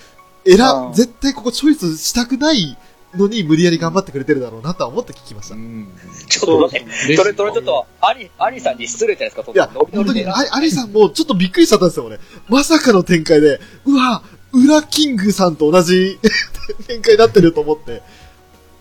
[0.45, 2.78] えあら、ー絶対ここチョイスしたくない
[3.16, 5.49] のに無理やり頑張ってくれてるだろうなとは思って聞きましあ。
[5.49, 5.56] た。
[5.56, 5.88] いうん。
[6.30, 7.16] ちょっと待って。
[7.18, 12.20] それ、それちょっと、アニ、アニさんに失礼じゃないですか、そんなや、ノリノ本当に、リであアニさんもちょっとびっくりしちゃったんですよ、俺。
[12.48, 14.24] まさかの展開で、うわ、
[14.56, 16.19] 裏キングさんと同じ
[16.88, 18.02] 展開になってると思って、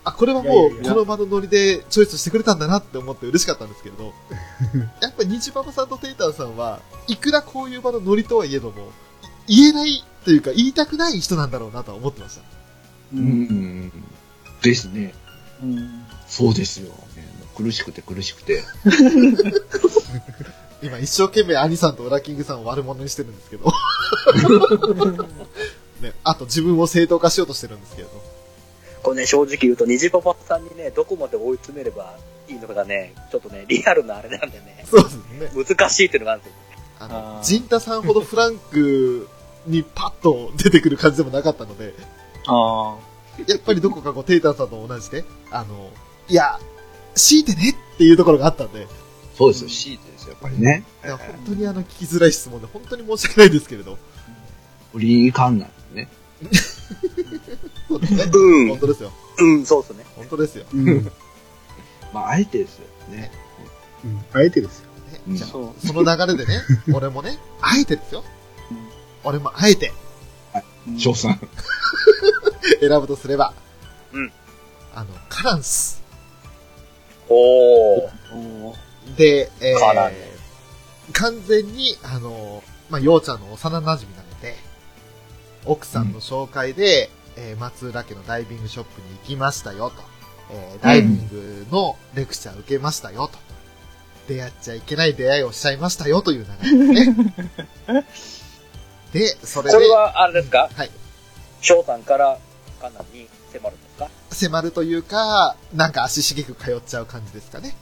[0.04, 4.12] あ、これはもうこの場のノリでチョイスしてくれたんだなって思って嬉しかったんですけれど、
[5.00, 8.92] やっぱニジパパさんとテイタンさんは、いくらこういう場のノリとはいえども、
[9.48, 12.40] い言えないというか言いたくない人なんだろうなとは思ってました。
[12.40, 13.16] う。
[13.16, 13.24] うん
[13.86, 13.92] ん。
[14.62, 15.14] ですね。
[15.62, 16.04] うん。
[16.28, 16.88] そうですよ。
[17.16, 18.62] ね苦しくて苦しくて。
[20.84, 23.72] 今一生懸命アニさんと裏キングさんを悪者にしてるんですけど。
[26.02, 28.22] ね、あと自分を正当化しようとしてるんですけれど。
[29.02, 35.64] これね、正直言うと、虹パパさんにね、どこまで追い詰めればいいのかがね、ちょっとね、リアルなあれなんでね、そうですね。
[35.66, 36.60] 難しいっていうのがあるんですよ。
[37.00, 39.28] あのジンタさんほどフランク
[39.66, 41.94] にパッと出てくる感じでもなかったので、
[42.46, 42.96] あ
[43.46, 45.90] やっぱりどこかこう、テイタンさんと同じで、あの、
[46.28, 46.60] いや、
[47.14, 48.86] 強いてねっていうところがあったんで、
[49.36, 49.70] そうですよ。
[49.70, 50.84] 強いてやっぱりね。
[51.04, 53.98] いや本当にあの、聞きづらい質問で、本当に申し訳ないですけれど。
[54.92, 56.08] 不倫感なんですね。
[57.88, 58.24] そうですね。
[58.32, 59.12] うん本当ですよ。
[59.38, 60.04] うん、そうっすね。
[60.16, 60.66] 本当ですよ。
[60.72, 60.88] うん。
[60.88, 61.12] うん
[62.12, 63.32] まあ、あえてですよね。
[64.32, 64.86] あえてですよ。
[65.12, 66.62] ねうんじゃあその流れでね、
[66.94, 68.22] 俺もね、あえてですよ。
[69.24, 69.92] 俺もあえて
[70.52, 70.62] あ。
[70.96, 71.40] 翔さん。
[72.80, 73.52] 選ぶとすれば、
[74.12, 74.32] うん。
[74.94, 76.02] あの、カランス。
[77.28, 78.10] おー。
[78.32, 78.83] おー
[79.16, 84.56] で、えー、完全に、あの、まあ、ようちゃんの幼馴染なので、
[85.64, 89.96] 奥さんの紹介で、えー松浦家のダイビングショップに行きましたよと。
[90.52, 93.38] えーダイビングのレクチャー受けましたよと。
[94.28, 97.10] 出会っちゃいけない出会いをしちゃいましたよという流れです
[97.92, 98.06] ね。
[99.12, 100.70] で、それで、これは、あれですか？
[100.74, 100.90] はい。
[101.60, 102.38] 翔さんから、
[102.80, 104.08] カナンに迫るんですか？
[104.30, 107.76] 迫るというか、なんか足しげく通っちゃう感じですかね。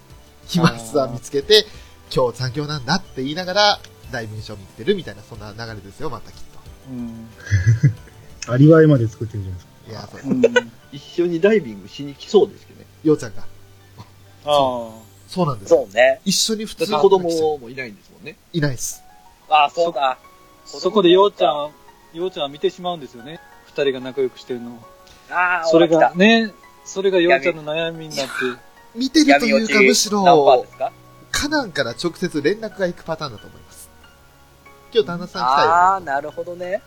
[0.52, 1.66] 暇ツアー見つけて、
[2.14, 3.80] 今日残業なんだって言いながら、
[4.10, 6.38] ダイビングショーに行ってるみたいな、そんな流れですよ、またきっ
[6.90, 7.28] うん。
[8.48, 9.72] アリバイまで作ってるじゃないですか。
[9.86, 9.90] と。
[9.90, 10.72] いや、そううん。
[10.92, 12.86] 一緒にダイビングしに来そうですけどね。
[13.04, 13.42] ようちゃんが。
[13.42, 13.44] あ
[14.44, 14.90] あ。
[15.28, 15.86] そうなんですよ。
[15.86, 16.20] そうね。
[16.24, 18.36] 一緒に普通子供もいないんですもんね。
[18.52, 19.02] いないです。
[19.48, 20.18] あ、そうだ。
[20.66, 21.70] そこでようちゃん、
[22.14, 23.40] ようちゃんは見てしまうんですよね。
[23.66, 24.78] 二人が仲良くしてるのを。
[25.30, 25.88] ああ、それ。
[25.88, 26.52] がね、
[26.84, 28.32] それがようちゃんの悩みになって、
[28.94, 30.66] 見てるというかむしろ
[31.30, 33.88] カナンから直接連絡が行くパターンだと思います。
[34.92, 35.70] 今日旦那さん来たよ。
[35.70, 36.82] ああ、なるほどね。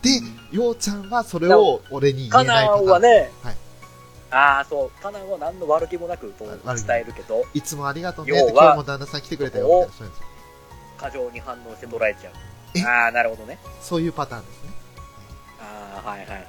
[0.00, 0.10] で、
[0.50, 2.86] ようちゃんはそれを俺に言カえないパターン。
[2.86, 3.56] ナンはね、はい
[4.34, 6.48] ああ、そう、カナンは何の悪気もなく伝
[6.96, 10.10] えるけど、いつもありがとうね今日も旦那さん来てくれたよみたいなそう
[10.96, 12.30] 過剰に反応して捉えちゃ
[12.74, 12.80] え？
[12.80, 12.86] う。
[12.86, 13.58] ああ、なるほどね。
[13.82, 14.70] そういうパターンですね。
[15.60, 16.44] ああ、はいはいはいはい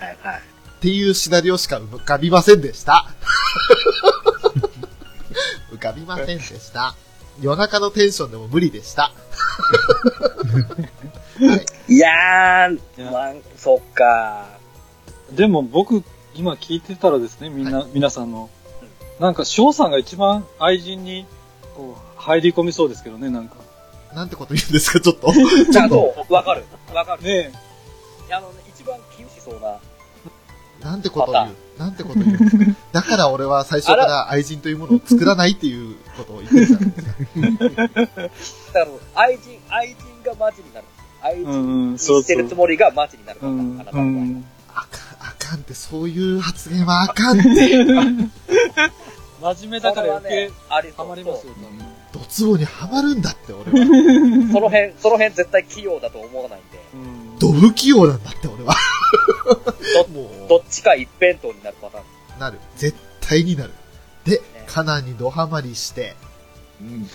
[0.00, 0.40] はいはい。
[0.40, 3.06] っていうシナリオしか浮かびませんでした。
[5.78, 6.94] 浮かびませんでした。
[7.40, 9.12] 夜中のテンションでも無理でした。
[11.88, 14.46] いやー、いやまあ、そっか。
[15.32, 16.02] でも僕、
[16.34, 18.50] 今聞いてたらですね、みんな、皆さんの。
[19.20, 21.26] なんか、翔さんが一番愛人に、
[21.76, 23.56] こう、入り込みそうですけどね、なんか。
[24.12, 25.32] なんてこと言うんですか、ちょっと。
[25.70, 26.64] じゃあ、そう、わかる。
[26.92, 27.22] わかる。
[27.22, 27.52] ね
[28.30, 29.78] あのね、一番厳しそうな。
[30.90, 31.54] なんてこと言う？
[31.78, 32.64] なんてこと言うんですか。
[32.92, 37.68] だから俺は最初から愛人というものを作らないっていうことを言ってたんですよ。
[38.74, 39.96] だから、愛人、愛人
[40.30, 40.86] がマジになる。
[41.22, 42.54] 愛人ん、にしてるつ。
[42.54, 44.02] もりがマジになるから、うんあなたの場合。
[44.02, 44.44] うん。
[44.68, 47.48] あかん、あかんって、そういう発言はあかんって。
[49.40, 51.52] 真面目だから余計、ありそうハマりますよ、
[52.12, 53.86] ドツボにはまるんだって、俺は。
[54.52, 56.78] その辺、その辺絶対器用だと思わないんで。
[57.38, 58.74] ド不器用なんだって、俺は。
[60.12, 62.00] もう、 どっちか一辺倒になるパター
[62.36, 62.40] ン。
[62.40, 62.58] なる。
[62.76, 63.72] 絶対になる。
[64.24, 66.14] でね、カナンにドハマりして、
[66.80, 67.08] うん。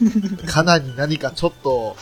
[0.45, 1.95] カナンに何かちょっと、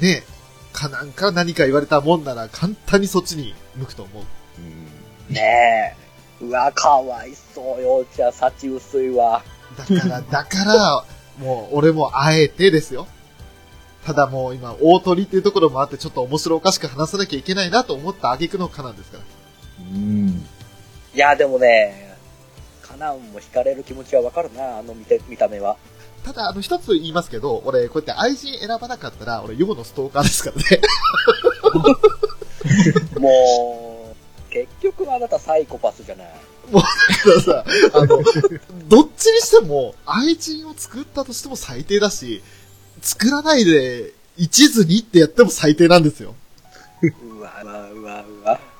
[0.00, 0.24] ね、
[0.72, 5.32] カナンか何か言われたもんなら簡単にそっちに向くと思う。
[5.32, 5.96] ね
[6.40, 6.44] え。
[6.44, 8.04] うわ、かわいそうよ。
[8.14, 9.42] じゃあ、幸薄いわ。
[9.76, 11.04] だから、 だから、
[11.38, 13.06] もう、俺もあえてですよ。
[14.04, 19.24] ただもう今、大鳥っていうところもあって、ちょっと面白おかしく話さなきゃいけないなと思った挙句のカナンですから。
[19.94, 20.46] うん。
[21.14, 22.16] いや、でもね、
[22.82, 25.76] カナンも惹かれる気持ちはわかるな、あの見て見た目は。
[26.24, 30.80] ただ、あの、一つ言いますけど、俺、こうやって愛人選ばなかったら、俺、世のストーカーですからね。
[33.18, 34.14] も
[34.48, 36.28] う、結局あなたサイコパスじゃない。
[36.72, 36.88] だか
[37.30, 38.22] らさ、あの、
[38.88, 42.42] どっちにしても、愛人を作ったとしても最低だし、
[43.00, 46.34] 作らないで、一途にってやっても最低なんですよ。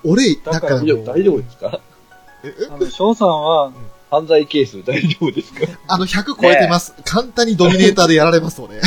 [0.04, 0.84] 俺、だだから大
[1.22, 1.80] 丈夫ですか？
[2.44, 2.66] ええ？
[2.70, 3.72] あの、翔さんは、
[4.10, 5.66] 犯罪ケース大丈夫ですか？
[5.88, 6.94] あの、100超えてます。
[7.04, 8.80] 簡単にドミネーターでやられます、俺。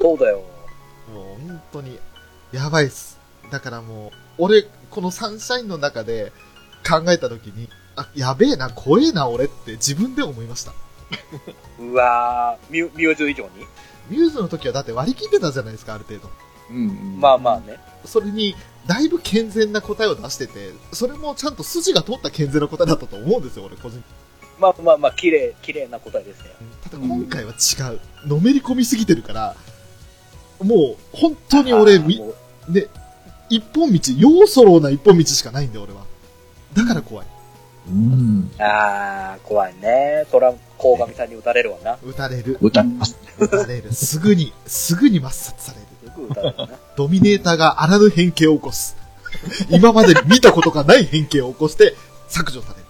[0.00, 0.42] そうだよ。
[1.12, 1.98] もう、本当に、
[2.52, 3.18] やばいっす。
[3.50, 6.32] だからもう、俺、このサンシャインの中で
[6.88, 10.72] 考えたときに、あ、やべえな、怖えな、俺って自分で思いました。
[11.78, 13.50] うわミュミューズ以上に？
[14.10, 16.28] ミューズの時はだって割り切ってたじゃないですか、ある程度。
[16.70, 17.20] うん。
[17.20, 17.78] まあまあね。
[18.04, 18.54] それに、
[18.86, 24.02] だいぶ健全な答えを出してて、それもちゃんと筋が通った健全な答えだったと思うんですよ、俺個人。
[24.58, 26.50] まあまあまあ、綺麗、綺麗な答えですね。
[26.82, 28.00] ただ今回は違う。
[28.28, 29.56] のめり込みすぎてるから、
[30.60, 32.34] もう、本当に俺、み、も
[32.68, 32.86] うね、
[33.50, 36.04] 一本道、要ソロな一本道しかないんで、俺は。
[36.74, 37.26] だから怖い。
[37.88, 38.50] うん。
[38.58, 40.24] あー、怖いね。
[40.30, 41.98] そら、鴻上さんに撃たれるわな。
[42.02, 42.58] 撃たれる。
[42.60, 43.16] 歌います。
[43.38, 43.92] 撃たれる。
[43.92, 45.85] すぐに、すぐに抹殺される。
[46.16, 46.68] すぐ撃たれるな。
[46.96, 48.96] ドミネーターがあらぬ変形を起こす。
[49.68, 51.94] 今まで見たことがない変形を起こして、
[52.28, 52.86] 削除される。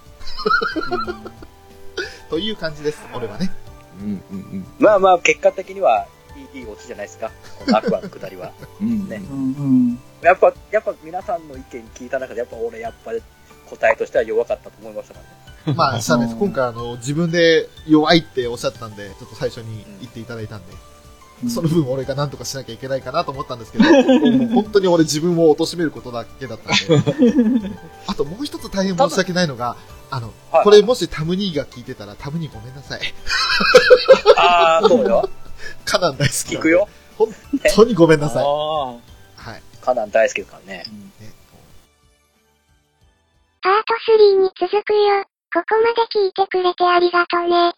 [2.29, 3.51] という感じです、俺はね。
[3.99, 6.07] うんうんまあまあ、結果的には、
[6.53, 7.31] いい、いいオチじゃないですか。
[7.65, 8.51] このアクアのくだりは。
[8.79, 8.87] うん。
[8.87, 9.09] うん。
[9.09, 9.63] ねうんう
[9.93, 9.99] ん。
[10.21, 13.21] やっぱ、やっぱ皆さんの意見聞いた中で、やっぱ俺、やっぱり
[13.69, 15.19] 答えとしては弱かったと思いましたか
[15.65, 15.75] らね。
[15.75, 16.13] まあ、です。
[16.13, 20.73] 今回あの、自分で弱いっておっしゃったんで、ちょっと最初に言っていただいたんで、
[21.47, 27.11] その分俺が何とかしなきゃいけないかなと思ったんですけど、もう本当に俺自分を貶めることだけだったん
[27.61, 27.71] で。
[28.07, 29.75] あともう一つ大変申し訳ないのが、
[30.09, 33.01] あの、はいこれもしタムニーが聞いてたら、タムニーごめんなさい。
[34.37, 35.29] あー、そうよ。
[35.85, 36.69] カナン大好き聞く。
[36.69, 36.87] よ。
[37.17, 37.29] 本
[37.75, 38.43] 当にごめんなさい。
[38.43, 38.97] あは
[39.57, 39.61] い。
[39.81, 40.83] カナン大好きですからね。
[41.19, 41.33] ね
[43.61, 43.93] パート
[44.39, 45.25] 3に続くよ。
[45.53, 47.73] ここまで聞いてくれてありがとね。